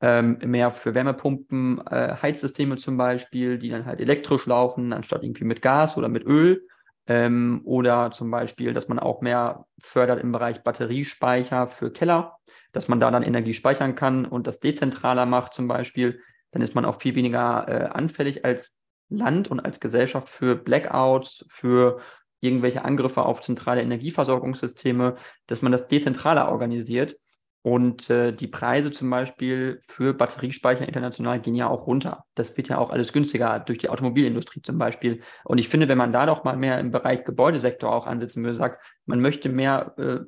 ähm, 0.00 0.38
mehr 0.44 0.72
für 0.72 0.94
Wärmepumpen, 0.94 1.80
äh, 1.86 2.16
Heizsysteme 2.20 2.76
zum 2.76 2.96
Beispiel, 2.96 3.56
die 3.58 3.70
dann 3.70 3.86
halt 3.86 4.00
elektrisch 4.00 4.46
laufen, 4.46 4.92
anstatt 4.92 5.22
irgendwie 5.22 5.44
mit 5.44 5.62
Gas 5.62 5.96
oder 5.96 6.08
mit 6.08 6.26
Öl. 6.26 6.67
Ähm, 7.08 7.62
oder 7.64 8.10
zum 8.12 8.30
Beispiel, 8.30 8.74
dass 8.74 8.88
man 8.88 8.98
auch 8.98 9.22
mehr 9.22 9.64
fördert 9.78 10.20
im 10.20 10.30
Bereich 10.30 10.62
Batteriespeicher 10.62 11.66
für 11.66 11.90
Keller, 11.90 12.36
dass 12.72 12.88
man 12.88 13.00
da 13.00 13.10
dann 13.10 13.22
Energie 13.22 13.54
speichern 13.54 13.94
kann 13.94 14.26
und 14.26 14.46
das 14.46 14.60
dezentraler 14.60 15.24
macht 15.24 15.54
zum 15.54 15.68
Beispiel. 15.68 16.20
Dann 16.52 16.62
ist 16.62 16.74
man 16.74 16.84
auch 16.84 17.00
viel 17.00 17.14
weniger 17.14 17.66
äh, 17.66 17.84
anfällig 17.86 18.44
als 18.44 18.76
Land 19.08 19.50
und 19.50 19.60
als 19.60 19.80
Gesellschaft 19.80 20.28
für 20.28 20.54
Blackouts, 20.54 21.46
für 21.48 22.00
irgendwelche 22.40 22.84
Angriffe 22.84 23.22
auf 23.22 23.40
zentrale 23.40 23.82
Energieversorgungssysteme, 23.82 25.16
dass 25.46 25.62
man 25.62 25.72
das 25.72 25.88
dezentraler 25.88 26.50
organisiert 26.50 27.16
und 27.62 28.08
äh, 28.08 28.32
die 28.32 28.46
Preise 28.46 28.92
zum 28.92 29.10
Beispiel 29.10 29.80
für 29.84 30.14
Batteriespeicher 30.14 30.86
international 30.86 31.40
gehen 31.40 31.56
ja 31.56 31.68
auch 31.68 31.86
runter. 31.86 32.24
Das 32.34 32.56
wird 32.56 32.68
ja 32.68 32.78
auch 32.78 32.90
alles 32.90 33.12
günstiger 33.12 33.58
durch 33.58 33.78
die 33.78 33.88
Automobilindustrie 33.88 34.62
zum 34.62 34.78
Beispiel. 34.78 35.22
Und 35.44 35.58
ich 35.58 35.68
finde, 35.68 35.88
wenn 35.88 35.98
man 35.98 36.12
da 36.12 36.24
doch 36.24 36.44
mal 36.44 36.56
mehr 36.56 36.78
im 36.78 36.92
Bereich 36.92 37.24
Gebäudesektor 37.24 37.92
auch 37.92 38.06
ansetzen 38.06 38.44
würde, 38.44 38.56
sagt, 38.56 38.80
man 39.06 39.20
möchte 39.20 39.48
mehr 39.48 39.94
äh, 39.98 40.20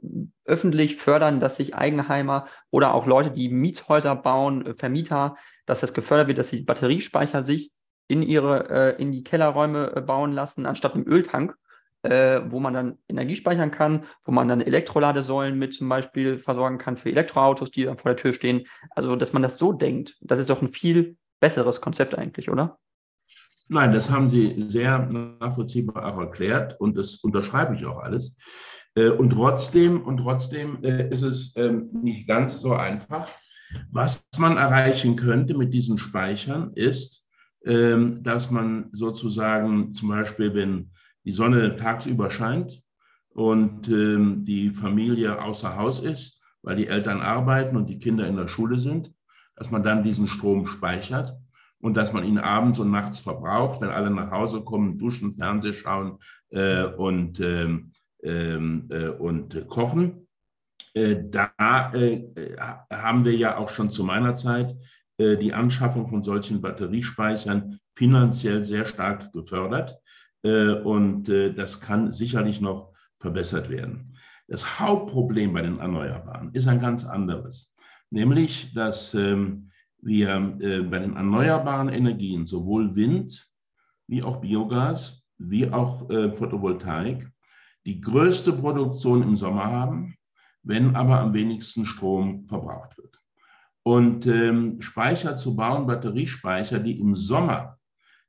öffentlich 0.44 0.96
fördern, 0.96 1.38
dass 1.38 1.56
sich 1.56 1.74
Eigenheimer 1.74 2.46
oder 2.70 2.94
auch 2.94 3.06
Leute, 3.06 3.30
die 3.30 3.48
Mietshäuser 3.48 4.16
bauen, 4.16 4.66
äh, 4.66 4.74
Vermieter, 4.74 5.36
dass 5.66 5.80
das 5.80 5.94
gefördert 5.94 6.26
wird, 6.26 6.38
dass 6.38 6.50
die 6.50 6.62
Batteriespeicher 6.62 7.46
sich 7.46 7.70
in 8.08 8.22
ihre, 8.22 8.68
äh, 8.68 9.00
in 9.00 9.12
die 9.12 9.22
Kellerräume 9.22 9.92
äh, 9.94 10.00
bauen 10.00 10.32
lassen, 10.32 10.66
anstatt 10.66 10.96
im 10.96 11.06
Öltank 11.06 11.54
äh, 12.02 12.40
wo 12.46 12.60
man 12.60 12.74
dann 12.74 12.98
Energie 13.08 13.36
speichern 13.36 13.70
kann, 13.70 14.04
wo 14.24 14.32
man 14.32 14.48
dann 14.48 14.60
Elektroladesäulen 14.60 15.58
mit 15.58 15.74
zum 15.74 15.88
Beispiel 15.88 16.38
versorgen 16.38 16.78
kann 16.78 16.96
für 16.96 17.10
Elektroautos, 17.10 17.70
die 17.70 17.84
dann 17.84 17.98
vor 17.98 18.10
der 18.10 18.16
Tür 18.16 18.32
stehen. 18.32 18.66
Also, 18.94 19.16
dass 19.16 19.32
man 19.32 19.42
das 19.42 19.58
so 19.58 19.72
denkt, 19.72 20.16
das 20.20 20.38
ist 20.38 20.50
doch 20.50 20.62
ein 20.62 20.70
viel 20.70 21.16
besseres 21.40 21.80
Konzept 21.80 22.16
eigentlich, 22.16 22.50
oder? 22.50 22.78
Nein, 23.68 23.92
das 23.92 24.10
haben 24.10 24.30
Sie 24.30 24.60
sehr 24.60 24.98
nachvollziehbar 25.38 26.04
auch 26.04 26.18
erklärt 26.18 26.80
und 26.80 26.96
das 26.96 27.16
unterschreibe 27.16 27.76
ich 27.76 27.86
auch 27.86 27.98
alles. 27.98 28.36
Äh, 28.94 29.10
und 29.10 29.30
trotzdem, 29.30 30.02
und 30.02 30.18
trotzdem 30.18 30.82
äh, 30.82 31.08
ist 31.08 31.22
es 31.22 31.56
ähm, 31.56 31.88
nicht 31.92 32.26
ganz 32.26 32.60
so 32.60 32.74
einfach. 32.74 33.28
Was 33.92 34.26
man 34.38 34.56
erreichen 34.56 35.14
könnte 35.14 35.56
mit 35.56 35.72
diesen 35.72 35.98
Speichern 35.98 36.72
ist, 36.74 37.28
ähm, 37.64 38.22
dass 38.22 38.50
man 38.50 38.88
sozusagen 38.90 39.92
zum 39.94 40.08
Beispiel, 40.08 40.54
wenn 40.54 40.90
die 41.24 41.32
Sonne 41.32 41.76
tagsüber 41.76 42.30
scheint 42.30 42.82
und 43.30 43.88
ähm, 43.88 44.44
die 44.44 44.70
Familie 44.70 45.42
außer 45.42 45.76
Haus 45.76 46.00
ist, 46.00 46.40
weil 46.62 46.76
die 46.76 46.88
Eltern 46.88 47.20
arbeiten 47.20 47.76
und 47.76 47.88
die 47.88 47.98
Kinder 47.98 48.26
in 48.26 48.36
der 48.36 48.48
Schule 48.48 48.78
sind, 48.78 49.12
dass 49.56 49.70
man 49.70 49.82
dann 49.82 50.02
diesen 50.02 50.26
Strom 50.26 50.66
speichert 50.66 51.36
und 51.80 51.94
dass 51.94 52.12
man 52.12 52.24
ihn 52.24 52.38
abends 52.38 52.78
und 52.78 52.90
nachts 52.90 53.18
verbraucht, 53.18 53.80
wenn 53.80 53.90
alle 53.90 54.10
nach 54.10 54.30
Hause 54.30 54.62
kommen, 54.62 54.98
duschen, 54.98 55.32
Fernseh 55.32 55.72
schauen 55.72 56.18
äh, 56.50 56.84
und, 56.84 57.40
ähm, 57.40 57.92
äh, 58.22 58.56
und 59.08 59.68
kochen. 59.68 60.26
Äh, 60.94 61.16
da 61.30 61.92
äh, 61.94 62.22
haben 62.90 63.24
wir 63.24 63.34
ja 63.36 63.56
auch 63.56 63.70
schon 63.70 63.90
zu 63.90 64.04
meiner 64.04 64.34
Zeit 64.34 64.76
äh, 65.18 65.36
die 65.36 65.52
Anschaffung 65.52 66.08
von 66.08 66.22
solchen 66.22 66.60
Batteriespeichern 66.60 67.78
finanziell 67.94 68.64
sehr 68.64 68.86
stark 68.86 69.32
gefördert. 69.32 69.98
Äh, 70.42 70.72
und 70.72 71.28
äh, 71.28 71.52
das 71.52 71.80
kann 71.80 72.12
sicherlich 72.12 72.60
noch 72.60 72.92
verbessert 73.18 73.68
werden. 73.70 74.16
Das 74.48 74.80
Hauptproblem 74.80 75.52
bei 75.52 75.62
den 75.62 75.78
Erneuerbaren 75.78 76.50
ist 76.52 76.66
ein 76.66 76.80
ganz 76.80 77.04
anderes, 77.04 77.74
nämlich 78.10 78.72
dass 78.74 79.14
ähm, 79.14 79.70
wir 80.02 80.56
äh, 80.60 80.82
bei 80.82 80.98
den 80.98 81.16
erneuerbaren 81.16 81.88
Energien 81.88 82.46
sowohl 82.46 82.94
Wind 82.96 83.46
wie 84.06 84.22
auch 84.22 84.40
Biogas 84.40 85.18
wie 85.42 85.72
auch 85.72 86.06
Photovoltaik 86.06 87.26
die 87.86 87.98
größte 87.98 88.52
Produktion 88.52 89.22
im 89.22 89.36
Sommer 89.36 89.64
haben, 89.64 90.16
wenn 90.62 90.94
aber 90.94 91.18
am 91.18 91.32
wenigsten 91.32 91.86
Strom 91.86 92.46
verbraucht 92.46 92.98
wird. 92.98 93.18
Und 93.82 94.26
ähm, 94.26 94.82
Speicher 94.82 95.34
zu 95.36 95.56
bauen, 95.56 95.86
Batteriespeicher, 95.86 96.78
die 96.78 97.00
im 97.00 97.14
Sommer 97.14 97.79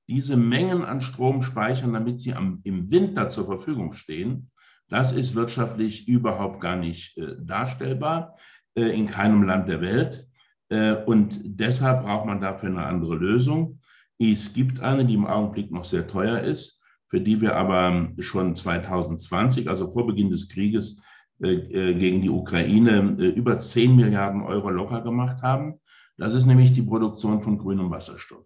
diese 0.08 0.38
Mengen 0.38 0.84
an 0.84 1.02
Strom 1.02 1.42
speichern, 1.42 1.94
damit 1.94 2.22
sie 2.22 2.34
am, 2.34 2.60
im 2.64 2.92
Winter 2.92 3.30
zur 3.30 3.46
Verfügung 3.46 3.94
stehen, 3.94 4.52
das 4.90 5.14
ist 5.14 5.36
wirtschaftlich 5.36 6.08
überhaupt 6.08 6.60
gar 6.60 6.76
nicht 6.76 7.18
äh, 7.18 7.36
darstellbar 7.40 8.36
äh, 8.76 8.98
in 8.98 9.08
keinem 9.08 9.44
Land 9.44 9.70
der 9.70 9.82
Welt. 9.82 10.28
Äh, 10.70 10.96
und 11.06 11.40
deshalb 11.44 12.04
braucht 12.04 12.26
man 12.26 12.42
dafür 12.42 12.70
eine 12.70 12.86
andere 12.86 13.16
Lösung. 13.16 13.80
Es 14.20 14.54
gibt 14.54 14.82
eine, 14.82 15.06
die 15.06 15.14
im 15.14 15.26
Augenblick 15.26 15.72
noch 15.72 15.86
sehr 15.86 16.08
teuer 16.08 16.42
ist, 16.42 16.84
für 17.08 17.22
die 17.22 17.42
wir 17.42 17.56
aber 17.56 18.10
schon 18.20 18.56
2020, 18.56 19.70
also 19.70 19.88
vor 19.88 20.06
Beginn 20.08 20.30
des 20.30 20.50
Krieges 20.50 21.02
äh, 21.42 21.54
äh, 21.54 21.94
gegen 21.96 22.22
die 22.22 22.30
Ukraine, 22.30 23.18
äh, 23.20 23.30
über 23.30 23.58
10 23.58 23.96
Milliarden 23.96 24.44
Euro 24.44 24.70
locker 24.70 25.02
gemacht 25.02 25.42
haben. 25.42 25.80
Das 26.18 26.36
ist 26.36 26.46
nämlich 26.46 26.72
die 26.74 26.84
Produktion 26.84 27.42
von 27.42 27.58
grünem 27.58 27.90
Wasserstoff. 27.90 28.46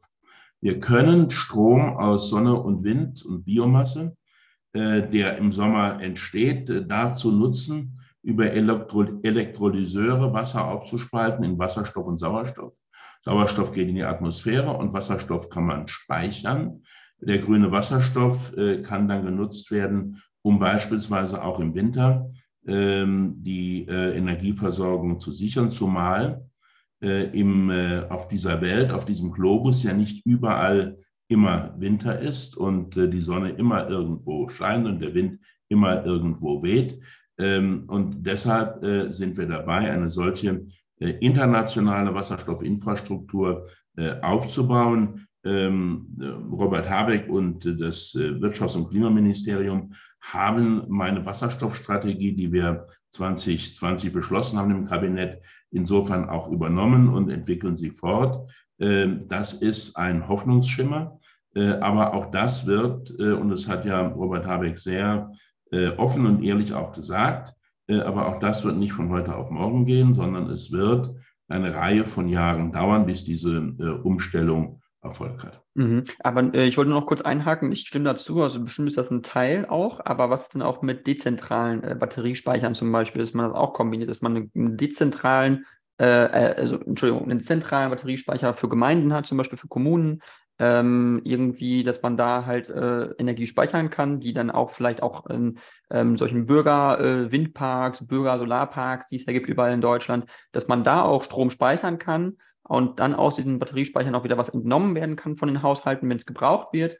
Wir 0.61 0.79
können 0.79 1.29
Strom 1.29 1.97
aus 1.97 2.29
Sonne 2.29 2.55
und 2.55 2.83
Wind 2.83 3.23
und 3.25 3.45
Biomasse, 3.45 4.15
äh, 4.73 5.07
der 5.07 5.37
im 5.37 5.51
Sommer 5.53 6.01
entsteht, 6.01 6.69
äh, 6.69 6.85
dazu 6.85 7.31
nutzen, 7.31 8.01
über 8.23 8.51
Elektro 8.51 9.03
Elektrolyseure 9.21 10.33
Wasser 10.33 10.67
aufzuspalten 10.67 11.45
in 11.45 11.57
Wasserstoff 11.57 12.07
und 12.07 12.17
Sauerstoff. 12.17 12.75
Sauerstoff 13.21 13.71
geht 13.71 13.87
in 13.87 13.95
die 13.95 14.03
Atmosphäre 14.03 14.75
und 14.75 14.91
Wasserstoff 14.91 15.49
kann 15.49 15.65
man 15.65 15.87
speichern. 15.87 16.83
Der 17.21 17.39
grüne 17.39 17.71
Wasserstoff 17.71 18.55
äh, 18.57 18.81
kann 18.81 19.07
dann 19.07 19.25
genutzt 19.25 19.71
werden, 19.71 20.21
um 20.41 20.59
beispielsweise 20.59 21.41
auch 21.41 21.59
im 21.59 21.73
Winter 21.73 22.31
ähm, 22.67 23.35
die 23.37 23.85
Energieversorgung 23.85 25.19
zu 25.19 25.31
sichern, 25.31 25.71
zumal 25.71 26.49
äh, 27.01 27.25
im, 27.37 27.69
äh, 27.69 28.05
auf 28.09 28.27
dieser 28.27 28.61
Welt, 28.61 28.91
auf 28.91 29.05
diesem 29.05 29.31
Globus 29.31 29.83
ja 29.83 29.93
nicht 29.93 30.25
überall 30.25 30.97
immer 31.27 31.73
Winter 31.77 32.19
ist 32.19 32.55
und 32.55 32.95
die 32.95 33.21
Sonne 33.21 33.49
immer 33.49 33.89
irgendwo 33.89 34.47
scheint 34.47 34.85
und 34.87 35.01
der 35.01 35.13
Wind 35.13 35.39
immer 35.67 36.05
irgendwo 36.05 36.63
weht. 36.63 36.99
Ähm, 37.37 37.83
und 37.87 38.25
deshalb 38.25 39.13
sind 39.13 39.35
wir 39.35 39.47
dabei, 39.47 39.91
eine 39.91 40.09
solche 40.09 40.65
internationale 40.99 42.13
Wasserstoffinfrastruktur 42.13 43.67
aufzubauen. 44.21 45.25
Ähm, 45.43 46.07
Robert 46.51 46.89
Habeck 46.89 47.29
und 47.29 47.65
das 47.65 48.15
Wirtschafts- 48.15 48.77
und 48.77 48.89
Klimaministerium 48.89 49.93
haben 50.21 50.83
meine 50.87 51.25
Wasserstoffstrategie, 51.25 52.33
die 52.33 52.51
wir 52.51 52.87
2020 53.11 54.13
beschlossen 54.13 54.59
haben 54.59 54.71
im 54.71 54.85
Kabinett, 54.85 55.41
insofern 55.71 56.29
auch 56.29 56.49
übernommen 56.49 57.09
und 57.09 57.29
entwickeln 57.29 57.75
sie 57.75 57.89
fort. 57.89 58.49
Ähm, 58.79 59.27
das 59.27 59.53
ist 59.53 59.95
ein 59.95 60.27
Hoffnungsschimmer, 60.27 61.19
äh, 61.55 61.73
aber 61.79 62.13
auch 62.13 62.31
das 62.31 62.65
wird, 62.65 63.13
äh, 63.19 63.31
und 63.31 63.49
das 63.49 63.67
hat 63.67 63.85
ja 63.85 64.07
Robert 64.07 64.45
Habeck 64.45 64.77
sehr 64.77 65.31
äh, 65.71 65.89
offen 65.89 66.25
und 66.25 66.43
ehrlich 66.43 66.73
auch 66.73 66.91
gesagt, 66.91 67.53
aber 67.87 68.27
auch 68.27 68.39
das 68.39 68.65
wird 68.65 68.77
nicht 68.77 68.93
von 68.93 69.11
heute 69.11 69.35
auf 69.35 69.51
morgen 69.51 69.85
gehen, 69.85 70.15
sondern 70.15 70.49
es 70.49 70.71
wird 70.71 71.13
eine 71.47 71.75
Reihe 71.75 72.07
von 72.07 72.27
Jahren 72.27 72.71
dauern, 72.71 73.05
bis 73.05 73.25
diese 73.25 73.61
Umstellung 74.01 74.81
Erfolg 75.05 75.43
hat. 75.43 75.61
Mhm. 75.75 76.03
Aber 76.19 76.53
äh, 76.53 76.65
ich 76.65 76.77
wollte 76.77 76.91
nur 76.91 76.99
noch 76.99 77.07
kurz 77.07 77.21
einhaken, 77.21 77.71
ich 77.71 77.87
stimme 77.87 78.05
dazu, 78.05 78.41
also 78.41 78.63
bestimmt 78.63 78.87
ist 78.87 78.97
das 78.97 79.11
ein 79.11 79.23
Teil 79.23 79.65
auch, 79.65 80.01
aber 80.03 80.29
was 80.29 80.43
ist 80.43 80.53
denn 80.55 80.61
auch 80.61 80.81
mit 80.81 81.07
dezentralen 81.07 81.83
äh, 81.83 81.95
Batteriespeichern 81.95 82.75
zum 82.75 82.91
Beispiel, 82.91 83.21
dass 83.21 83.33
man 83.33 83.47
das 83.47 83.55
auch 83.55 83.73
kombiniert, 83.73 84.09
dass 84.09 84.21
man 84.21 84.49
einen 84.53 84.77
dezentralen, 84.77 85.65
äh, 85.99 86.05
äh, 86.05 86.55
also 86.57 86.79
Entschuldigung, 86.79 87.23
einen 87.23 87.41
zentralen 87.41 87.89
Batteriespeicher 87.89 88.53
für 88.53 88.69
Gemeinden 88.69 89.13
hat, 89.13 89.27
zum 89.27 89.37
Beispiel 89.37 89.57
für 89.57 89.67
Kommunen, 89.67 90.21
ähm, 90.57 91.21
irgendwie, 91.25 91.83
dass 91.83 92.01
man 92.01 92.15
da 92.15 92.45
halt 92.45 92.69
äh, 92.69 93.07
Energie 93.17 93.45
speichern 93.45 93.89
kann, 93.89 94.21
die 94.21 94.33
dann 94.33 94.49
auch 94.49 94.69
vielleicht 94.69 95.03
auch 95.03 95.25
in 95.25 95.59
ähm, 95.91 96.17
solchen 96.17 96.45
Bürger-Windparks, 96.45 98.01
äh, 98.01 98.05
Bürger-Solarparks, 98.05 99.07
die 99.07 99.17
es 99.17 99.25
da 99.25 99.33
gibt 99.33 99.49
überall 99.49 99.73
in 99.73 99.81
Deutschland, 99.81 100.25
dass 100.53 100.69
man 100.69 100.85
da 100.85 101.01
auch 101.01 101.23
Strom 101.23 101.51
speichern 101.51 101.99
kann 101.99 102.37
und 102.67 102.99
dann 102.99 103.13
aus 103.15 103.35
diesen 103.35 103.59
Batteriespeichern 103.59 104.15
auch 104.15 104.23
wieder 104.23 104.37
was 104.37 104.49
entnommen 104.49 104.95
werden 104.95 105.15
kann 105.15 105.37
von 105.37 105.49
den 105.49 105.61
Haushalten, 105.61 106.09
wenn 106.09 106.17
es 106.17 106.25
gebraucht 106.25 106.73
wird. 106.73 106.97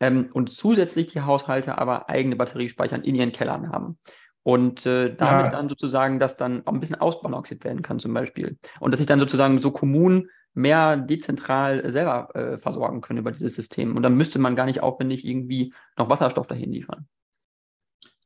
Ähm, 0.00 0.28
und 0.32 0.52
zusätzlich 0.52 1.08
die 1.08 1.20
Haushalte 1.20 1.78
aber 1.78 2.08
eigene 2.08 2.36
Batteriespeicher 2.36 3.02
in 3.02 3.14
ihren 3.14 3.32
Kellern 3.32 3.70
haben. 3.70 3.98
Und 4.42 4.84
äh, 4.84 5.14
damit 5.14 5.46
ja. 5.46 5.50
dann 5.50 5.68
sozusagen 5.68 6.18
das 6.18 6.36
dann 6.36 6.66
auch 6.66 6.72
ein 6.72 6.80
bisschen 6.80 7.00
ausbalanciert 7.00 7.64
werden 7.64 7.82
kann, 7.82 7.98
zum 7.98 8.12
Beispiel. 8.12 8.58
Und 8.80 8.90
dass 8.90 8.98
sich 8.98 9.06
dann 9.06 9.18
sozusagen 9.20 9.60
so 9.60 9.70
Kommunen 9.70 10.28
mehr 10.52 10.96
dezentral 10.96 11.90
selber 11.92 12.28
äh, 12.34 12.58
versorgen 12.58 13.00
können 13.00 13.20
über 13.20 13.32
dieses 13.32 13.54
System. 13.54 13.96
Und 13.96 14.02
dann 14.02 14.16
müsste 14.16 14.38
man 14.38 14.56
gar 14.56 14.66
nicht 14.66 14.82
aufwendig 14.82 15.24
irgendwie 15.24 15.72
noch 15.96 16.08
Wasserstoff 16.08 16.46
dahin 16.46 16.72
liefern. 16.72 17.08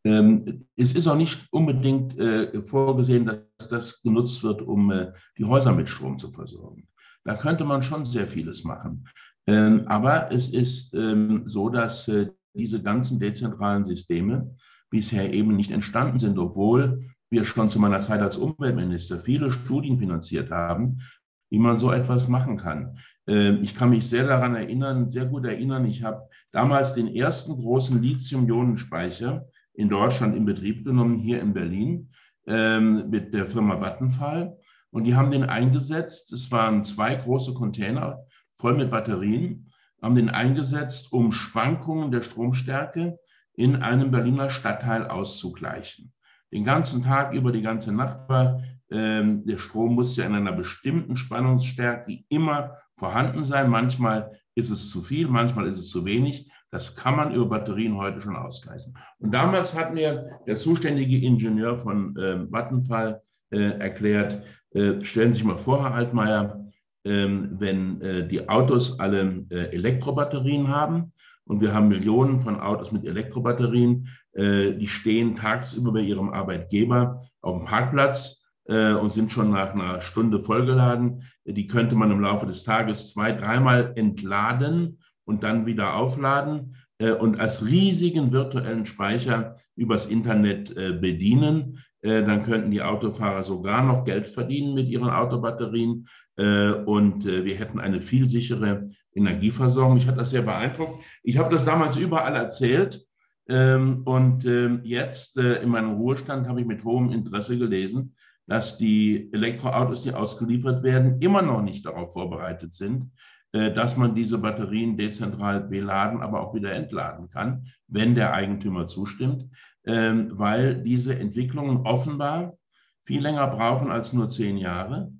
Ähm, 0.08 0.66
es 0.74 0.94
ist 0.94 1.06
auch 1.06 1.16
nicht 1.16 1.46
unbedingt 1.50 2.18
äh, 2.18 2.62
vorgesehen, 2.62 3.26
dass 3.26 3.68
das 3.68 4.02
genutzt 4.02 4.42
wird, 4.42 4.62
um 4.62 4.90
äh, 4.90 5.12
die 5.36 5.44
Häuser 5.44 5.74
mit 5.74 5.86
Strom 5.86 6.16
zu 6.16 6.30
versorgen. 6.30 6.88
Da 7.24 7.34
könnte 7.34 7.64
man 7.64 7.82
schon 7.82 8.06
sehr 8.06 8.26
vieles 8.26 8.64
machen. 8.64 9.06
Ähm, 9.46 9.82
aber 9.86 10.32
es 10.32 10.48
ist 10.48 10.94
ähm, 10.94 11.42
so, 11.46 11.68
dass 11.68 12.08
äh, 12.08 12.30
diese 12.54 12.82
ganzen 12.82 13.20
dezentralen 13.20 13.84
Systeme 13.84 14.56
bisher 14.88 15.30
eben 15.30 15.56
nicht 15.56 15.70
entstanden 15.70 16.16
sind, 16.16 16.38
obwohl 16.38 17.04
wir 17.28 17.44
schon 17.44 17.68
zu 17.68 17.78
meiner 17.78 18.00
Zeit 18.00 18.22
als 18.22 18.38
Umweltminister 18.38 19.20
viele 19.20 19.52
Studien 19.52 19.98
finanziert 19.98 20.50
haben, 20.50 21.02
wie 21.50 21.58
man 21.58 21.78
so 21.78 21.92
etwas 21.92 22.28
machen 22.28 22.56
kann. 22.56 22.98
Ich 23.26 23.74
kann 23.74 23.90
mich 23.90 24.08
sehr 24.08 24.26
daran 24.26 24.54
erinnern, 24.54 25.10
sehr 25.10 25.26
gut 25.26 25.44
erinnern, 25.44 25.84
ich 25.84 26.02
habe 26.02 26.26
damals 26.52 26.94
den 26.94 27.08
ersten 27.08 27.52
großen 27.52 28.00
Lithium-Ionen-Speicher 28.00 29.46
in 29.78 29.88
Deutschland 29.88 30.36
in 30.36 30.44
Betrieb 30.44 30.84
genommen, 30.84 31.18
hier 31.18 31.40
in 31.40 31.54
Berlin, 31.54 32.10
ähm, 32.46 33.08
mit 33.10 33.32
der 33.32 33.46
Firma 33.46 33.80
Vattenfall. 33.80 34.58
Und 34.90 35.04
die 35.04 35.14
haben 35.14 35.30
den 35.30 35.44
eingesetzt. 35.44 36.32
Es 36.32 36.50
waren 36.50 36.82
zwei 36.82 37.14
große 37.14 37.54
Container 37.54 38.18
voll 38.54 38.76
mit 38.76 38.90
Batterien, 38.90 39.70
haben 40.02 40.16
den 40.16 40.30
eingesetzt, 40.30 41.12
um 41.12 41.30
Schwankungen 41.30 42.10
der 42.10 42.22
Stromstärke 42.22 43.18
in 43.54 43.76
einem 43.76 44.10
Berliner 44.10 44.50
Stadtteil 44.50 45.06
auszugleichen. 45.06 46.12
Den 46.52 46.64
ganzen 46.64 47.04
Tag 47.04 47.32
über, 47.32 47.52
die 47.52 47.62
ganze 47.62 47.92
Nacht 47.92 48.28
war 48.28 48.60
ähm, 48.90 49.44
der 49.44 49.58
Strom 49.58 49.94
muss 49.94 50.16
ja 50.16 50.26
in 50.26 50.34
einer 50.34 50.52
bestimmten 50.52 51.16
Spannungsstärke 51.16 52.20
immer 52.28 52.78
vorhanden 52.96 53.44
sein. 53.44 53.70
Manchmal 53.70 54.32
ist 54.54 54.70
es 54.70 54.90
zu 54.90 55.02
viel, 55.02 55.28
manchmal 55.28 55.66
ist 55.66 55.78
es 55.78 55.90
zu 55.90 56.04
wenig. 56.04 56.50
Das 56.70 56.94
kann 56.96 57.16
man 57.16 57.34
über 57.34 57.46
Batterien 57.46 57.96
heute 57.96 58.20
schon 58.20 58.36
ausgleichen. 58.36 58.96
Und 59.18 59.32
damals 59.32 59.76
hat 59.76 59.94
mir 59.94 60.38
der 60.46 60.56
zuständige 60.56 61.18
Ingenieur 61.18 61.76
von 61.76 62.16
äh, 62.16 62.50
Vattenfall 62.52 63.22
äh, 63.50 63.78
erklärt, 63.78 64.42
äh, 64.72 65.02
stellen 65.02 65.32
Sie 65.32 65.38
sich 65.38 65.46
mal 65.46 65.58
vor, 65.58 65.82
Herr 65.82 65.94
Altmaier, 65.94 66.68
ähm, 67.04 67.56
wenn 67.58 68.02
äh, 68.02 68.28
die 68.28 68.48
Autos 68.48 69.00
alle 69.00 69.46
äh, 69.50 69.74
Elektrobatterien 69.74 70.68
haben 70.68 71.12
und 71.44 71.60
wir 71.62 71.72
haben 71.72 71.88
Millionen 71.88 72.40
von 72.40 72.60
Autos 72.60 72.92
mit 72.92 73.04
Elektrobatterien, 73.04 74.08
äh, 74.32 74.72
die 74.72 74.88
stehen 74.88 75.34
tagsüber 75.34 75.92
bei 75.92 76.00
ihrem 76.00 76.28
Arbeitgeber 76.28 77.22
auf 77.40 77.58
dem 77.58 77.66
Parkplatz 77.66 78.36
und 78.70 79.08
sind 79.08 79.32
schon 79.32 79.50
nach 79.50 79.72
einer 79.72 80.02
Stunde 80.02 80.40
vollgeladen. 80.40 81.22
Die 81.46 81.66
könnte 81.66 81.96
man 81.96 82.10
im 82.10 82.20
Laufe 82.20 82.44
des 82.44 82.64
Tages 82.64 83.14
zwei, 83.14 83.32
dreimal 83.32 83.94
entladen 83.96 84.98
und 85.28 85.42
dann 85.44 85.66
wieder 85.66 85.94
aufladen 85.94 86.74
äh, 86.98 87.12
und 87.12 87.38
als 87.38 87.64
riesigen 87.64 88.32
virtuellen 88.32 88.86
Speicher 88.86 89.56
übers 89.76 90.06
Internet 90.06 90.74
äh, 90.74 90.92
bedienen. 90.92 91.84
Äh, 92.00 92.24
dann 92.24 92.42
könnten 92.42 92.70
die 92.70 92.82
Autofahrer 92.82 93.42
sogar 93.42 93.84
noch 93.84 94.04
Geld 94.04 94.24
verdienen 94.26 94.74
mit 94.74 94.88
ihren 94.88 95.10
Autobatterien 95.10 96.08
und 96.40 97.24
wir 97.24 97.56
hätten 97.56 97.80
eine 97.80 98.00
viel 98.00 98.28
sichere 98.28 98.90
Energieversorgung. 99.12 99.96
Ich 99.96 100.06
hatte 100.06 100.18
das 100.18 100.30
sehr 100.30 100.42
beeindruckt. 100.42 101.02
Ich 101.24 101.36
habe 101.36 101.52
das 101.52 101.64
damals 101.64 101.96
überall 101.96 102.36
erzählt. 102.36 103.04
Ähm, 103.48 104.02
und 104.04 104.46
ähm, 104.46 104.78
jetzt 104.84 105.36
in 105.36 105.68
meinem 105.68 105.94
Ruhestand 105.94 106.46
habe 106.46 106.60
ich 106.60 106.66
mit 106.68 106.84
hohem 106.84 107.10
Interesse 107.10 107.58
gelesen, 107.58 108.14
dass 108.46 108.78
die 108.78 109.32
Elektroautos, 109.32 110.04
die 110.04 110.12
ausgeliefert 110.12 110.84
werden, 110.84 111.20
immer 111.20 111.42
noch 111.42 111.60
nicht 111.60 111.84
darauf 111.84 112.12
vorbereitet 112.12 112.70
sind, 112.70 113.10
dass 113.50 113.96
man 113.96 114.14
diese 114.14 114.36
Batterien 114.36 114.98
dezentral 114.98 115.60
beladen, 115.60 116.20
aber 116.20 116.42
auch 116.42 116.54
wieder 116.54 116.74
entladen 116.74 117.30
kann, 117.30 117.66
wenn 117.86 118.14
der 118.14 118.34
Eigentümer 118.34 118.86
zustimmt, 118.86 119.46
ähm, 119.86 120.32
weil 120.32 120.82
diese 120.82 121.18
Entwicklungen 121.18 121.86
offenbar 121.86 122.58
viel 123.04 123.22
länger 123.22 123.46
brauchen 123.46 123.90
als 123.90 124.12
nur 124.12 124.28
zehn 124.28 124.58
Jahre. 124.58 125.10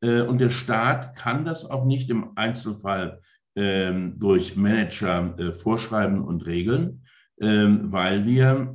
Äh, 0.00 0.22
und 0.22 0.40
der 0.40 0.50
Staat 0.50 1.14
kann 1.14 1.44
das 1.44 1.70
auch 1.70 1.84
nicht 1.84 2.10
im 2.10 2.32
Einzelfall 2.36 3.20
ähm, 3.54 4.18
durch 4.18 4.56
Manager 4.56 5.38
äh, 5.38 5.52
vorschreiben 5.52 6.22
und 6.22 6.44
regeln, 6.44 7.04
ähm, 7.40 7.92
weil 7.92 8.26
wir 8.26 8.74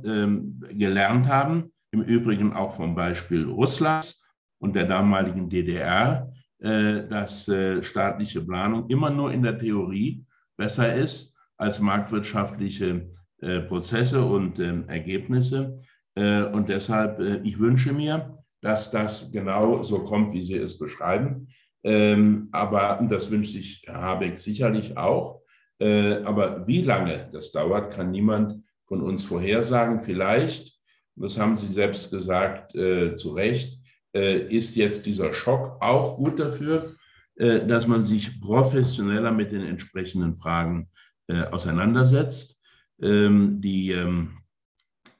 gelernt 0.70 1.28
haben, 1.28 1.72
im 1.90 2.02
Übrigen 2.02 2.54
auch 2.54 2.72
vom 2.72 2.94
Beispiel 2.94 3.44
Russlands 3.44 4.26
und 4.58 4.74
der 4.74 4.86
damaligen 4.86 5.50
DDR, 5.50 6.31
äh, 6.31 6.31
dass 6.62 7.48
äh, 7.48 7.82
staatliche 7.82 8.40
Planung 8.40 8.88
immer 8.88 9.10
nur 9.10 9.32
in 9.32 9.42
der 9.42 9.58
Theorie 9.58 10.24
besser 10.56 10.94
ist 10.94 11.34
als 11.56 11.80
marktwirtschaftliche 11.80 13.10
äh, 13.40 13.60
Prozesse 13.62 14.24
und 14.24 14.60
ähm, 14.60 14.88
Ergebnisse. 14.88 15.80
Und 16.14 16.68
deshalb, 16.68 17.20
ich 17.42 17.58
wünsche 17.58 17.90
mir, 17.94 18.36
dass 18.60 18.90
das 18.90 19.32
genau 19.32 19.82
so 19.82 20.00
kommt, 20.00 20.34
wie 20.34 20.42
Sie 20.42 20.58
es 20.58 20.76
beschreiben. 20.76 21.48
Ähm, 21.82 22.48
aber 22.52 23.00
das 23.08 23.30
wünscht 23.30 23.52
sich 23.52 23.82
Habeck 23.88 24.38
sicherlich 24.38 24.94
auch. 24.94 25.40
Aber 25.80 26.66
wie 26.66 26.82
lange 26.82 27.30
das 27.32 27.50
dauert, 27.50 27.94
kann 27.94 28.10
niemand 28.10 28.62
von 28.84 29.00
uns 29.00 29.24
vorhersagen. 29.24 30.00
Vielleicht, 30.00 30.78
das 31.16 31.40
haben 31.40 31.56
Sie 31.56 31.66
selbst 31.66 32.12
gesagt, 32.12 32.72
zu 32.72 33.32
Recht, 33.32 33.72
äh, 33.72 33.81
ist 34.14 34.76
jetzt 34.76 35.06
dieser 35.06 35.32
Schock 35.32 35.78
auch 35.80 36.16
gut 36.18 36.38
dafür, 36.38 36.96
äh, 37.36 37.66
dass 37.66 37.86
man 37.86 38.02
sich 38.02 38.40
professioneller 38.40 39.32
mit 39.32 39.52
den 39.52 39.62
entsprechenden 39.62 40.34
Fragen 40.34 40.88
äh, 41.28 41.44
auseinandersetzt. 41.44 42.60
Ähm, 43.00 43.60
die, 43.60 43.92
ähm, 43.92 44.38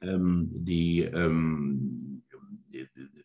ähm, 0.01 0.49
die, 0.53 1.09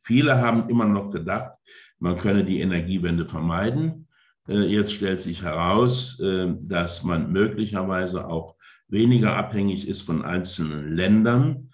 viele 0.03 0.39
haben 0.39 0.69
immer 0.71 0.87
noch 0.87 1.11
gedacht, 1.11 1.53
man 1.99 2.17
könne 2.17 2.45
die 2.45 2.61
Energiewende 2.61 3.27
vermeiden. 3.27 4.07
Jetzt 4.47 4.95
stellt 4.95 5.21
sich 5.21 5.43
heraus, 5.43 6.17
dass 6.63 7.05
man 7.05 7.31
möglicherweise 7.33 8.27
auch 8.27 8.57
weniger 8.89 9.37
abhängig 9.37 9.87
ist 9.87 10.01
von 10.03 10.25
einzelnen 10.25 10.97
Ländern, 10.97 11.47
äh, 11.57 11.68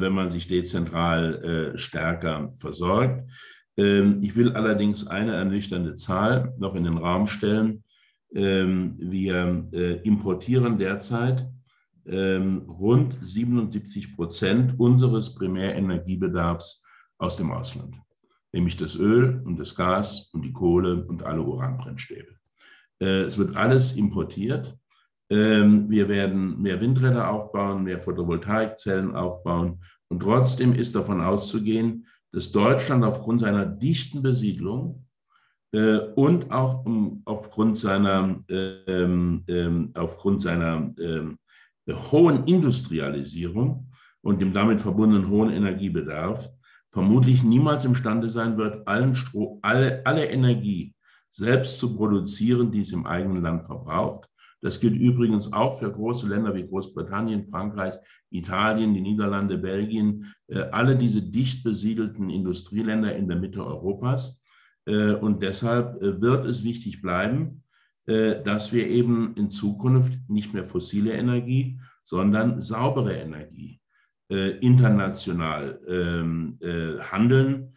wenn 0.00 0.12
man 0.12 0.30
sich 0.30 0.48
dezentral 0.48 1.74
äh, 1.74 1.78
stärker 1.78 2.52
versorgt. 2.56 3.28
Ähm, 3.76 4.22
ich 4.22 4.36
will 4.36 4.52
allerdings 4.52 5.06
eine 5.06 5.34
ernüchternde 5.34 5.94
Zahl 5.94 6.54
noch 6.58 6.74
in 6.74 6.84
den 6.84 6.98
Raum 6.98 7.26
stellen. 7.26 7.84
Ähm, 8.34 8.96
wir 8.98 9.68
äh, 9.72 10.00
importieren 10.02 10.78
derzeit 10.78 11.46
ähm, 12.06 12.58
rund 12.68 13.16
77 13.22 14.16
Prozent 14.16 14.78
unseres 14.78 15.34
Primärenergiebedarfs 15.34 16.84
aus 17.18 17.36
dem 17.36 17.50
Ausland, 17.52 17.96
nämlich 18.52 18.76
das 18.76 18.96
Öl 18.96 19.42
und 19.44 19.58
das 19.58 19.74
Gas 19.74 20.30
und 20.32 20.44
die 20.44 20.52
Kohle 20.52 21.04
und 21.06 21.22
alle 21.22 21.42
Uranbrennstäbe. 21.42 22.34
Äh, 23.00 23.22
es 23.22 23.38
wird 23.38 23.56
alles 23.56 23.92
importiert. 23.92 24.76
Ähm, 25.30 25.90
wir 25.90 26.08
werden 26.08 26.60
mehr 26.60 26.80
Windräder 26.80 27.30
aufbauen, 27.30 27.84
mehr 27.84 28.00
Photovoltaikzellen 28.00 29.14
aufbauen. 29.14 29.82
Und 30.08 30.20
trotzdem 30.20 30.72
ist 30.72 30.94
davon 30.94 31.20
auszugehen, 31.20 32.06
dass 32.32 32.52
Deutschland 32.52 33.04
aufgrund 33.04 33.40
seiner 33.40 33.66
dichten 33.66 34.22
Besiedlung 34.22 35.06
äh, 35.72 35.98
und 36.14 36.50
auch 36.50 36.84
um, 36.84 37.22
aufgrund 37.24 37.76
seiner, 37.76 38.42
ähm, 38.48 39.44
ähm, 39.48 39.90
aufgrund 39.94 40.42
seiner 40.42 40.92
ähm, 40.98 41.38
hohen 41.90 42.44
Industrialisierung 42.44 43.90
und 44.22 44.40
dem 44.40 44.52
damit 44.52 44.80
verbundenen 44.80 45.28
hohen 45.28 45.50
Energiebedarf 45.50 46.50
vermutlich 46.90 47.42
niemals 47.42 47.84
imstande 47.84 48.28
sein 48.28 48.56
wird, 48.56 48.86
allen 48.88 49.14
Stro 49.14 49.58
alle, 49.62 50.04
alle 50.06 50.26
Energie 50.26 50.94
selbst 51.30 51.78
zu 51.78 51.94
produzieren, 51.94 52.70
die 52.72 52.80
es 52.80 52.92
im 52.92 53.06
eigenen 53.06 53.42
Land 53.42 53.64
verbraucht. 53.64 54.27
Das 54.60 54.80
gilt 54.80 54.96
übrigens 54.96 55.52
auch 55.52 55.78
für 55.78 55.90
große 55.90 56.28
Länder 56.28 56.54
wie 56.54 56.66
Großbritannien, 56.66 57.44
Frankreich, 57.44 57.94
Italien, 58.30 58.92
die 58.92 59.00
Niederlande, 59.00 59.56
Belgien, 59.56 60.32
äh, 60.48 60.60
alle 60.72 60.96
diese 60.96 61.22
dicht 61.22 61.62
besiedelten 61.62 62.28
Industrieländer 62.28 63.14
in 63.14 63.28
der 63.28 63.38
Mitte 63.38 63.64
Europas. 63.64 64.42
Äh, 64.86 65.12
und 65.12 65.42
deshalb 65.42 66.02
äh, 66.02 66.20
wird 66.20 66.46
es 66.46 66.64
wichtig 66.64 67.02
bleiben, 67.02 67.62
dass 68.06 68.72
wir 68.72 68.88
eben 68.88 69.34
in 69.36 69.50
Zukunft 69.50 70.14
nicht 70.30 70.54
mehr 70.54 70.64
fossile 70.64 71.12
Energie, 71.12 71.78
sondern 72.02 72.58
saubere 72.58 73.12
Energie 73.12 73.82
international 74.30 75.78
ähm, 75.86 76.58
handeln 77.00 77.76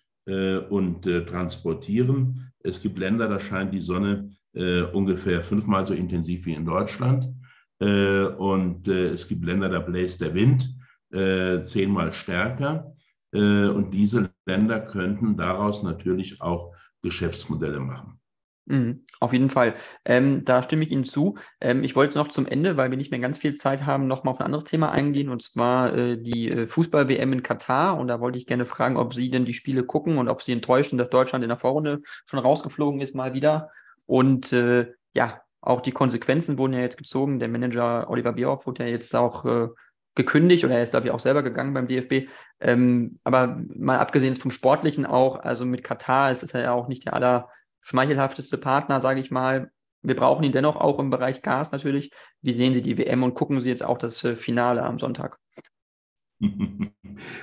und 0.70 1.04
transportieren. 1.04 2.54
Es 2.60 2.82
gibt 2.82 2.98
Länder, 2.98 3.28
da 3.28 3.42
scheint 3.42 3.74
die 3.74 3.82
Sonne 3.82 4.32
äh, 4.54 4.82
ungefähr 4.82 5.44
fünfmal 5.44 5.86
so 5.86 5.94
intensiv 5.94 6.46
wie 6.46 6.54
in 6.54 6.66
Deutschland. 6.66 7.30
Äh, 7.80 8.24
und 8.24 8.88
äh, 8.88 9.10
es 9.10 9.28
gibt 9.28 9.46
Länder, 9.46 9.70
da 9.70 9.80
bläst 9.80 10.22
der 10.22 10.34
Wind 10.34 10.76
äh, 11.12 11.64
zehnmal 11.64 12.14
stärker. 12.14 12.96
Äh, 13.34 13.68
und 13.68 13.92
diese 13.92 14.30
Länder 14.46 14.82
könnten 14.82 15.38
daraus 15.38 15.84
natürlich 15.84 16.42
auch 16.42 16.76
Geschäftsmodelle 17.02 17.80
machen. 17.80 18.22
Mhm, 18.66 19.06
auf 19.20 19.34
jeden 19.34 19.50
Fall. 19.50 19.74
Ähm, 20.06 20.46
da 20.46 20.62
stimme 20.62 20.84
ich 20.84 20.92
Ihnen 20.92 21.04
zu. 21.04 21.38
Ähm, 21.60 21.84
ich 21.84 21.96
wollte 21.96 22.18
noch 22.18 22.28
zum 22.28 22.46
Ende, 22.46 22.78
weil 22.78 22.92
wir 22.92 22.98
nicht 22.98 23.12
mehr 23.12 23.20
ganz 23.20 23.40
viel 23.40 23.56
Zeit 23.56 23.86
haben, 23.86 24.08
noch 24.08 24.24
mal 24.24 24.32
auf 24.32 24.40
ein 24.40 24.46
anderes 24.46 24.66
Thema 24.66 24.92
eingehen, 24.92 25.30
und 25.30 25.42
zwar 25.42 25.94
äh, 25.94 26.18
die 26.22 26.50
äh, 26.50 26.68
Fußball-WM 26.68 27.34
in 27.34 27.44
Katar. 27.44 27.98
Und 27.98 28.08
da 28.08 28.20
wollte 28.20 28.38
ich 28.38 28.46
gerne 28.46 28.66
fragen, 28.66 28.98
ob 28.98 29.14
Sie 29.14 29.32
denn 29.32 29.46
die 29.46 29.54
Spiele 29.54 29.84
gucken 29.84 30.18
und 30.20 30.30
ob 30.30 30.44
Sie 30.44 30.52
enttäuschen, 30.52 31.00
dass 31.00 31.10
Deutschland 31.10 31.44
in 31.44 31.50
der 31.50 31.58
Vorrunde 31.58 32.02
schon 32.28 32.40
rausgeflogen 32.40 33.02
ist, 33.02 33.16
mal 33.16 33.34
wieder. 33.34 33.72
Und 34.12 34.52
äh, 34.52 34.92
ja, 35.14 35.42
auch 35.62 35.80
die 35.80 35.94
Konsequenzen 35.94 36.58
wurden 36.58 36.74
ja 36.74 36.82
jetzt 36.82 36.98
gezogen. 36.98 37.40
Der 37.40 37.48
Manager 37.48 38.10
Oliver 38.10 38.34
Bierhoff 38.34 38.68
wurde 38.68 38.84
ja 38.84 38.90
jetzt 38.90 39.16
auch 39.16 39.46
äh, 39.46 39.70
gekündigt 40.16 40.66
oder 40.66 40.76
er 40.76 40.84
ist, 40.84 40.90
glaube 40.90 41.08
ich, 41.08 41.14
auch 41.14 41.22
selber 41.22 41.44
gegangen 41.44 41.74
beim 41.74 41.88
DFB. 41.88 42.28
Ähm, 42.60 43.20
aber 43.24 43.62
mal 43.74 44.00
abgesehen 44.00 44.36
vom 44.36 44.52
Sportlichen 44.52 45.06
auch, 45.06 45.40
also 45.40 45.64
mit 45.64 45.86
Katar 45.86 46.30
ist 46.30 46.44
es 46.44 46.52
ja 46.52 46.74
auch 46.74 46.90
nicht 46.90 47.06
der 47.06 47.14
allerschmeichelhafteste 47.14 48.58
Partner, 48.58 49.00
sage 49.00 49.22
ich 49.22 49.32
mal. 49.32 49.72
Wir 50.02 50.18
brauchen 50.18 50.44
ihn 50.44 50.52
dennoch 50.52 50.76
auch 50.76 51.00
im 51.00 51.10
Bereich 51.10 51.42
Gas 51.42 51.72
natürlich. 51.72 52.12
Wie 52.42 52.52
sehen 52.52 52.74
Sie 52.74 52.82
die 52.82 52.98
WM 52.98 53.24
und 53.24 53.34
gucken 53.34 53.62
Sie 53.62 53.70
jetzt 53.70 53.86
auch 53.86 53.98
das 53.98 54.22
äh, 54.26 54.36
Finale 54.36 54.84
am 54.84 55.00
Sonntag? 55.00 55.38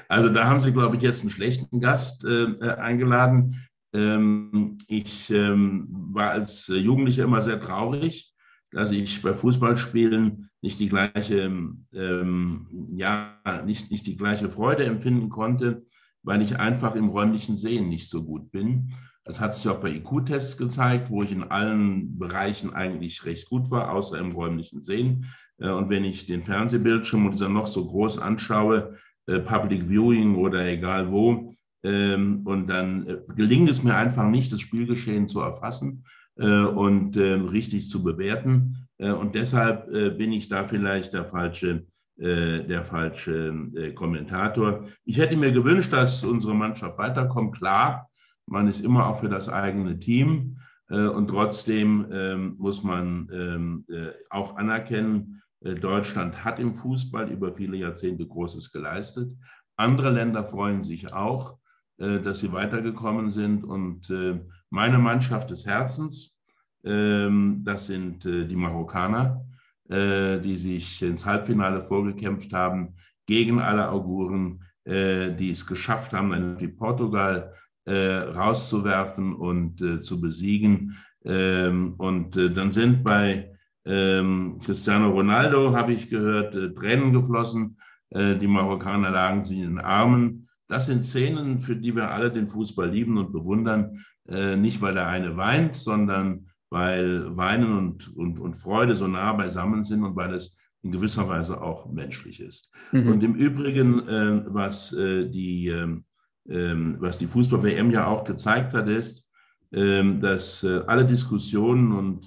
Also 0.09 0.29
da 0.29 0.47
haben 0.47 0.61
Sie, 0.61 0.73
glaube 0.73 0.97
ich, 0.97 1.03
jetzt 1.03 1.21
einen 1.21 1.31
schlechten 1.31 1.81
Gast 1.81 2.25
äh, 2.25 2.47
äh 2.47 2.75
eingeladen. 2.79 3.68
Ähm, 3.93 4.78
ich 4.86 5.30
ähm, 5.30 5.89
war 6.12 6.30
als 6.30 6.66
Jugendlicher 6.68 7.24
immer 7.24 7.43
sehr 7.43 7.61
traurig, 7.61 8.32
dass 8.70 8.93
ich 8.93 9.22
bei 9.22 9.34
Fußballspielen 9.34 10.51
nicht 10.61 10.80
die 10.80 10.89
gleiche, 10.89 11.51
ähm, 11.95 12.66
ja, 12.93 13.41
nicht, 13.64 13.91
nicht 13.91 14.07
die 14.07 14.16
gleiche 14.16 14.51
Freude 14.51 14.84
empfinden 14.84 15.28
konnte, 15.28 15.86
weil 16.22 16.43
ich 16.43 16.59
einfach 16.59 16.95
im 16.95 17.09
räumlichen 17.09 17.57
Sehen 17.57 17.89
nicht 17.89 18.09
so 18.09 18.24
gut 18.24 18.51
bin. 18.51 18.93
Das 19.24 19.41
hat 19.41 19.55
sich 19.55 19.68
auch 19.68 19.80
bei 19.80 19.91
IQ-Tests 19.91 20.57
gezeigt, 20.57 21.11
wo 21.11 21.22
ich 21.22 21.32
in 21.32 21.45
allen 21.45 22.18
Bereichen 22.18 22.72
eigentlich 22.72 23.24
recht 23.24 23.49
gut 23.49 23.70
war, 23.70 23.93
außer 23.93 24.18
im 24.18 24.32
räumlichen 24.32 24.80
Sehen. 24.82 25.26
Äh, 25.59 25.70
und 25.70 25.89
wenn 25.89 26.05
ich 26.05 26.26
den 26.26 26.43
Fernsehbildschirm 26.43 27.26
und 27.26 27.32
dieser 27.32 27.49
noch 27.49 27.66
so 27.66 27.86
groß 27.86 28.18
anschaue, 28.18 28.97
äh, 29.26 29.39
Public 29.41 29.89
Viewing 29.89 30.36
oder 30.36 30.66
egal 30.66 31.11
wo, 31.11 31.55
und 31.83 32.66
dann 32.66 33.07
äh, 33.07 33.18
gelingt 33.37 33.70
es 33.70 33.85
mir 33.85 33.95
einfach 33.95 34.29
nicht, 34.29 34.53
das 34.53 34.61
Spielgeschehen 34.61 35.29
zu 35.29 35.41
erfassen 35.41 36.05
äh, 36.37 36.62
und 36.62 37.16
ähm, 37.16 37.47
richtig 37.47 37.89
zu 37.89 38.03
bewerten. 38.03 38.89
Äh, 38.99 39.12
und 39.12 39.35
deshalb 39.35 39.87
bin 40.18 40.33
ich 40.33 40.49
da 40.49 40.64
vielleicht 40.64 41.12
der 41.12 41.24
falsche, 41.24 41.87
der 42.20 42.85
falsche 42.85 43.93
Kommentator. 43.95 44.87
Ich 45.05 45.18
hätte 45.18 45.37
mir 45.37 45.53
gewünscht, 45.53 45.93
dass 45.93 46.24
unsere 46.24 46.53
Mannschaft 46.53 46.99
weiterkommt. 46.99 47.55
Klar, 47.55 48.09
man 48.47 48.66
ist 48.66 48.85
immer 48.85 49.07
auch 49.07 49.20
für 49.20 49.29
das 49.29 49.49
eigene 49.49 50.01
Team. 50.01 50.59
Und 50.89 51.29
trotzdem 51.29 52.07
ähm, 52.11 52.57
muss 52.59 52.83
man 52.83 53.87
auch 54.31 54.57
anerkennen, 54.57 55.43
Deutschland 55.61 56.45
hat 56.45 56.59
im 56.59 56.74
Fußball 56.74 57.31
über 57.31 57.53
viele 57.53 57.76
Jahrzehnte 57.76 58.26
Großes 58.26 58.72
geleistet. 58.72 59.33
Andere 59.76 60.11
Länder 60.11 60.45
freuen 60.45 60.83
sich 60.83 61.12
auch. 61.12 61.57
Äh, 61.99 62.21
dass 62.21 62.39
sie 62.39 62.53
weitergekommen 62.53 63.33
sind. 63.33 63.65
Und 63.65 64.09
äh, 64.09 64.39
meine 64.71 64.99
Mannschaft 64.99 65.51
des 65.51 65.67
Herzens, 65.67 66.39
ähm, 66.85 67.63
das 67.65 67.89
sind 67.89 68.25
äh, 68.25 68.47
die 68.47 68.57
Marokkaner, 68.57 69.45
die 69.91 70.59
sich 70.59 71.03
ins 71.03 71.25
Halbfinale 71.25 71.81
vorgekämpft 71.81 72.53
haben, 72.53 72.93
gegen 73.25 73.59
alle 73.59 73.89
Auguren, 73.89 74.63
die 74.85 75.51
es 75.51 75.67
geschafft 75.67 76.13
haben, 76.13 76.31
eine 76.35 76.61
wie 76.61 76.69
Portugal 76.69 77.55
rauszuwerfen 77.89 79.35
und 79.35 80.05
zu 80.05 80.21
besiegen. 80.21 80.99
Ähm, 81.25 81.95
und 81.97 82.37
dann 82.37 82.71
sind 82.71 83.03
bei 83.03 83.57
ähm, 83.87 84.59
Cristiano 84.63 85.09
Ronaldo, 85.09 85.75
habe 85.75 85.95
ich 85.95 86.11
gehört, 86.11 86.53
Tränen 86.77 87.15
geflossen. 87.15 87.79
Die 88.13 88.47
Marokkaner 88.47 89.09
lagen 89.09 89.43
sie 89.43 89.63
in 89.63 89.77
den 89.77 89.79
Armen. 89.79 90.48
Das 90.69 90.87
sind 90.87 91.05
Szenen, 91.05 91.59
für 91.59 91.77
die 91.77 91.97
wir 91.97 92.11
alle 92.11 92.31
den 92.31 92.47
Fußball 92.47 92.91
lieben 92.91 93.16
und 93.16 93.33
bewundern. 93.33 94.05
Äh, 94.29 94.57
nicht, 94.57 94.83
weil 94.83 94.95
der 94.95 95.07
eine 95.07 95.37
weint, 95.37 95.75
sondern 95.75 96.49
weil 96.71 97.35
Weinen 97.37 97.77
und, 97.77 98.14
und, 98.14 98.39
und 98.39 98.55
Freude 98.55 98.95
so 98.95 99.09
nah 99.09 99.33
beisammen 99.33 99.85
sind 99.85 100.05
und 100.05 100.14
weil 100.16 100.35
es 100.35 100.59
in 100.83 100.93
gewisser 100.93 101.27
Weise 101.29 101.61
auch 101.62 101.91
menschlich 101.91 102.41
ist. 102.41 102.71
Mhm. 102.93 103.09
Und 103.09 103.25
im 103.25 103.35
Übrigen, 103.35 104.07
äh, 104.07 104.43
was, 104.47 104.93
äh, 104.93 105.29
die, 105.29 105.69
ähm, 105.69 106.05
ähm, 106.49 106.97
was 107.01 107.19
die 107.19 107.27
Fußball-WM 107.27 107.91
ja 107.91 108.07
auch 108.07 108.25
gezeigt 108.25 108.75
hat, 108.75 108.89
ist, 108.89 109.31
ähm, 109.73 110.21
dass 110.21 110.64
alle 110.64 111.05
Diskussionen 111.05 111.93
und 111.93 112.27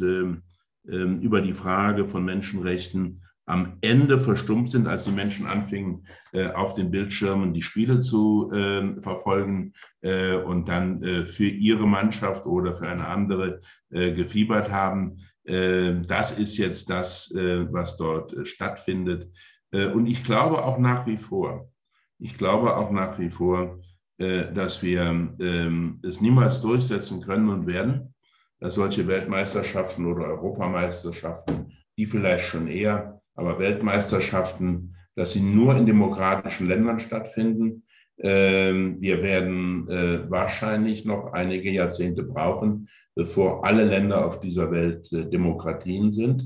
über 0.83 1.41
die 1.41 1.53
Frage 1.53 2.05
von 2.05 2.25
Menschenrechten 2.25 3.20
am 3.45 3.77
Ende 3.81 4.19
verstummt 4.19 4.71
sind, 4.71 4.87
als 4.87 5.03
die 5.03 5.11
Menschen 5.11 5.47
anfingen, 5.47 6.05
äh, 6.31 6.47
auf 6.47 6.75
den 6.75 6.91
Bildschirmen 6.91 7.53
die 7.53 7.61
Spiele 7.61 7.99
zu 7.99 8.51
äh, 8.51 8.95
verfolgen 9.01 9.73
äh, 10.01 10.35
und 10.35 10.69
dann 10.69 11.03
äh, 11.03 11.25
für 11.25 11.47
ihre 11.47 11.87
Mannschaft 11.87 12.45
oder 12.45 12.75
für 12.75 12.87
eine 12.87 13.07
andere 13.07 13.61
gefiebert 13.89 14.71
haben. 14.71 15.17
Äh, 15.43 15.95
das 16.07 16.37
ist 16.37 16.57
jetzt 16.57 16.89
das, 16.89 17.33
was 17.33 17.97
dort 17.97 18.47
stattfindet. 18.47 19.29
und 19.71 20.05
ich 20.05 20.23
glaube 20.23 20.63
auch 20.63 20.77
nach 20.77 21.05
wie 21.07 21.17
vor, 21.17 21.69
ich 22.19 22.37
glaube 22.37 22.77
auch 22.77 22.91
nach 22.91 23.19
wie 23.19 23.29
vor, 23.29 23.79
dass 24.17 24.83
wir 24.83 25.01
ähm, 25.01 25.99
es 26.03 26.21
niemals 26.21 26.61
durchsetzen 26.61 27.21
können 27.21 27.49
und 27.49 27.67
werden, 27.67 28.13
dass 28.59 28.75
solche 28.75 29.07
Weltmeisterschaften 29.07 30.05
oder 30.05 30.27
Europameisterschaften, 30.27 31.73
die 31.97 32.05
vielleicht 32.05 32.45
schon 32.45 32.67
eher 32.67 33.20
aber 33.41 33.59
Weltmeisterschaften, 33.59 34.95
dass 35.15 35.33
sie 35.33 35.41
nur 35.41 35.75
in 35.75 35.85
demokratischen 35.85 36.67
Ländern 36.67 36.99
stattfinden. 36.99 37.83
Ähm, 38.19 38.97
wir 39.01 39.23
werden 39.23 39.89
äh, 39.89 40.29
wahrscheinlich 40.29 41.05
noch 41.05 41.33
einige 41.33 41.71
Jahrzehnte 41.71 42.23
brauchen, 42.23 42.87
bevor 43.15 43.65
alle 43.65 43.83
Länder 43.83 44.25
auf 44.25 44.39
dieser 44.39 44.71
Welt 44.71 45.11
äh, 45.11 45.27
Demokratien 45.27 46.11
sind. 46.11 46.43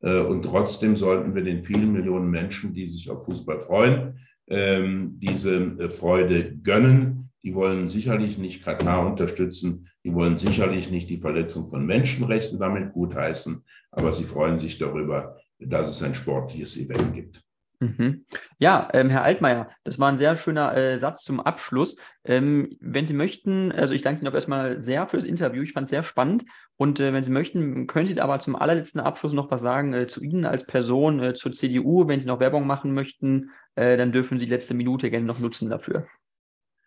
Äh, 0.00 0.18
und 0.18 0.42
trotzdem 0.44 0.96
sollten 0.96 1.34
wir 1.34 1.44
den 1.44 1.62
vielen 1.62 1.92
Millionen 1.92 2.28
Menschen, 2.28 2.74
die 2.74 2.88
sich 2.88 3.08
auf 3.08 3.24
Fußball 3.24 3.60
freuen, 3.60 4.18
ähm, 4.48 5.18
diese 5.20 5.88
Freude 5.90 6.56
gönnen, 6.56 7.30
Die 7.44 7.54
wollen 7.54 7.88
sicherlich 7.88 8.38
nicht 8.38 8.64
Katar 8.64 9.06
unterstützen. 9.06 9.88
Die 10.04 10.14
wollen 10.14 10.38
sicherlich 10.38 10.90
nicht 10.90 11.10
die 11.10 11.18
Verletzung 11.18 11.68
von 11.68 11.84
Menschenrechten 11.86 12.58
damit 12.58 12.92
gutheißen. 12.92 13.64
Aber 13.90 14.12
sie 14.12 14.24
freuen 14.24 14.58
sich 14.58 14.78
darüber, 14.78 15.36
dass 15.66 15.88
es 15.88 16.02
ein 16.02 16.14
sportliches 16.14 16.76
Event 16.76 17.14
gibt. 17.14 17.42
Mhm. 17.82 18.24
Ja, 18.58 18.88
ähm, 18.92 19.10
Herr 19.10 19.24
Altmaier, 19.24 19.68
das 19.82 19.98
war 19.98 20.08
ein 20.08 20.18
sehr 20.18 20.36
schöner 20.36 20.76
äh, 20.76 20.98
Satz 20.98 21.24
zum 21.24 21.40
Abschluss. 21.40 21.96
Ähm, 22.24 22.76
wenn 22.80 23.06
Sie 23.06 23.14
möchten, 23.14 23.72
also 23.72 23.92
ich 23.92 24.02
danke 24.02 24.20
Ihnen 24.20 24.28
auch 24.28 24.34
erstmal 24.34 24.80
sehr 24.80 25.08
für 25.08 25.16
das 25.16 25.26
Interview. 25.26 25.62
Ich 25.62 25.72
fand 25.72 25.86
es 25.86 25.90
sehr 25.90 26.04
spannend. 26.04 26.44
Und 26.76 27.00
äh, 27.00 27.12
wenn 27.12 27.24
Sie 27.24 27.32
möchten, 27.32 27.88
können 27.88 28.06
Sie 28.06 28.20
aber 28.20 28.38
zum 28.38 28.54
allerletzten 28.54 29.00
Abschluss 29.00 29.32
noch 29.32 29.50
was 29.50 29.60
sagen 29.60 29.94
äh, 29.94 30.06
zu 30.06 30.22
Ihnen 30.22 30.44
als 30.44 30.64
Person, 30.64 31.20
äh, 31.20 31.34
zur 31.34 31.52
CDU. 31.52 32.06
Wenn 32.06 32.20
Sie 32.20 32.28
noch 32.28 32.38
Werbung 32.38 32.68
machen 32.68 32.94
möchten, 32.94 33.50
äh, 33.74 33.96
dann 33.96 34.12
dürfen 34.12 34.38
Sie 34.38 34.44
die 34.44 34.52
letzte 34.52 34.74
Minute 34.74 35.10
gerne 35.10 35.26
noch 35.26 35.40
nutzen 35.40 35.68
dafür. 35.68 36.06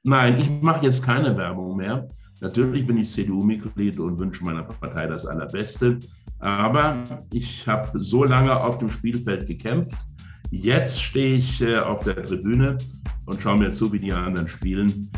Nein, 0.03 0.37
ich 0.39 0.49
mache 0.49 0.85
jetzt 0.85 1.03
keine 1.03 1.35
Werbung 1.35 1.75
mehr. 1.75 2.07
Natürlich 2.45 2.85
bin 2.85 2.97
ich 2.97 3.11
CDU-Mitglied 3.11 3.99
und 3.99 4.19
wünsche 4.19 4.43
meiner 4.43 4.63
Partei 4.63 5.07
das 5.07 5.25
Allerbeste. 5.25 5.97
Aber 6.39 7.03
ich 7.31 7.67
habe 7.67 8.01
so 8.01 8.23
lange 8.23 8.55
auf 8.55 8.77
dem 8.77 8.89
Spielfeld 8.89 9.47
gekämpft 9.47 9.95
Jetzt 10.51 11.01
stehe 11.01 11.35
ich 11.35 11.61
äh, 11.61 11.77
auf 11.77 12.03
der 12.03 12.23
Tribüne 12.23 12.77
und 13.25 13.41
schaue 13.41 13.57
mir 13.57 13.71
zu, 13.71 13.91
wie 13.91 13.97
die 13.97 14.13
anderen 14.13 14.47
spielen. 14.47 15.09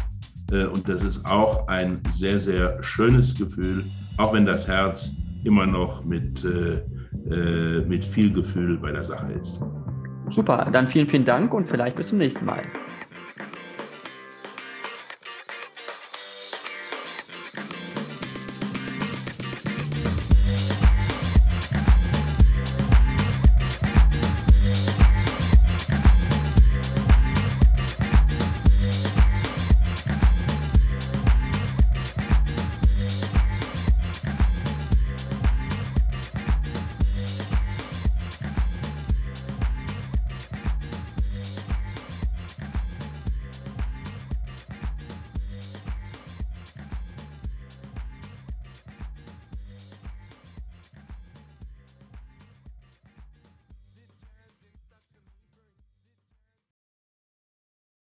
Äh, 0.52 0.66
und 0.66 0.88
das 0.88 1.04
ist 1.04 1.26
auch 1.26 1.68
ein 1.68 2.00
sehr, 2.12 2.40
sehr 2.40 2.82
schönes 2.82 3.36
Gefühl, 3.36 3.84
auch 4.18 4.34
wenn 4.34 4.46
das 4.46 4.68
Herz 4.68 5.16
immer 5.44 5.68
noch 5.68 6.04
mit, 6.06 6.44
äh, 6.44 7.82
mit 7.82 8.04
viel 8.06 8.32
Gefühl 8.32 8.78
bei 8.78 8.92
der 8.92 9.04
Sache 9.04 9.32
ist. 9.34 9.62
Super, 10.30 10.70
dann 10.72 10.88
vielen, 10.88 11.08
vielen 11.08 11.26
Dank 11.26 11.54
und 11.54 11.68
vielleicht 11.68 11.96
bis 11.96 12.08
zum 12.08 12.18
nächsten 12.18 12.46
Mal. 12.46 12.64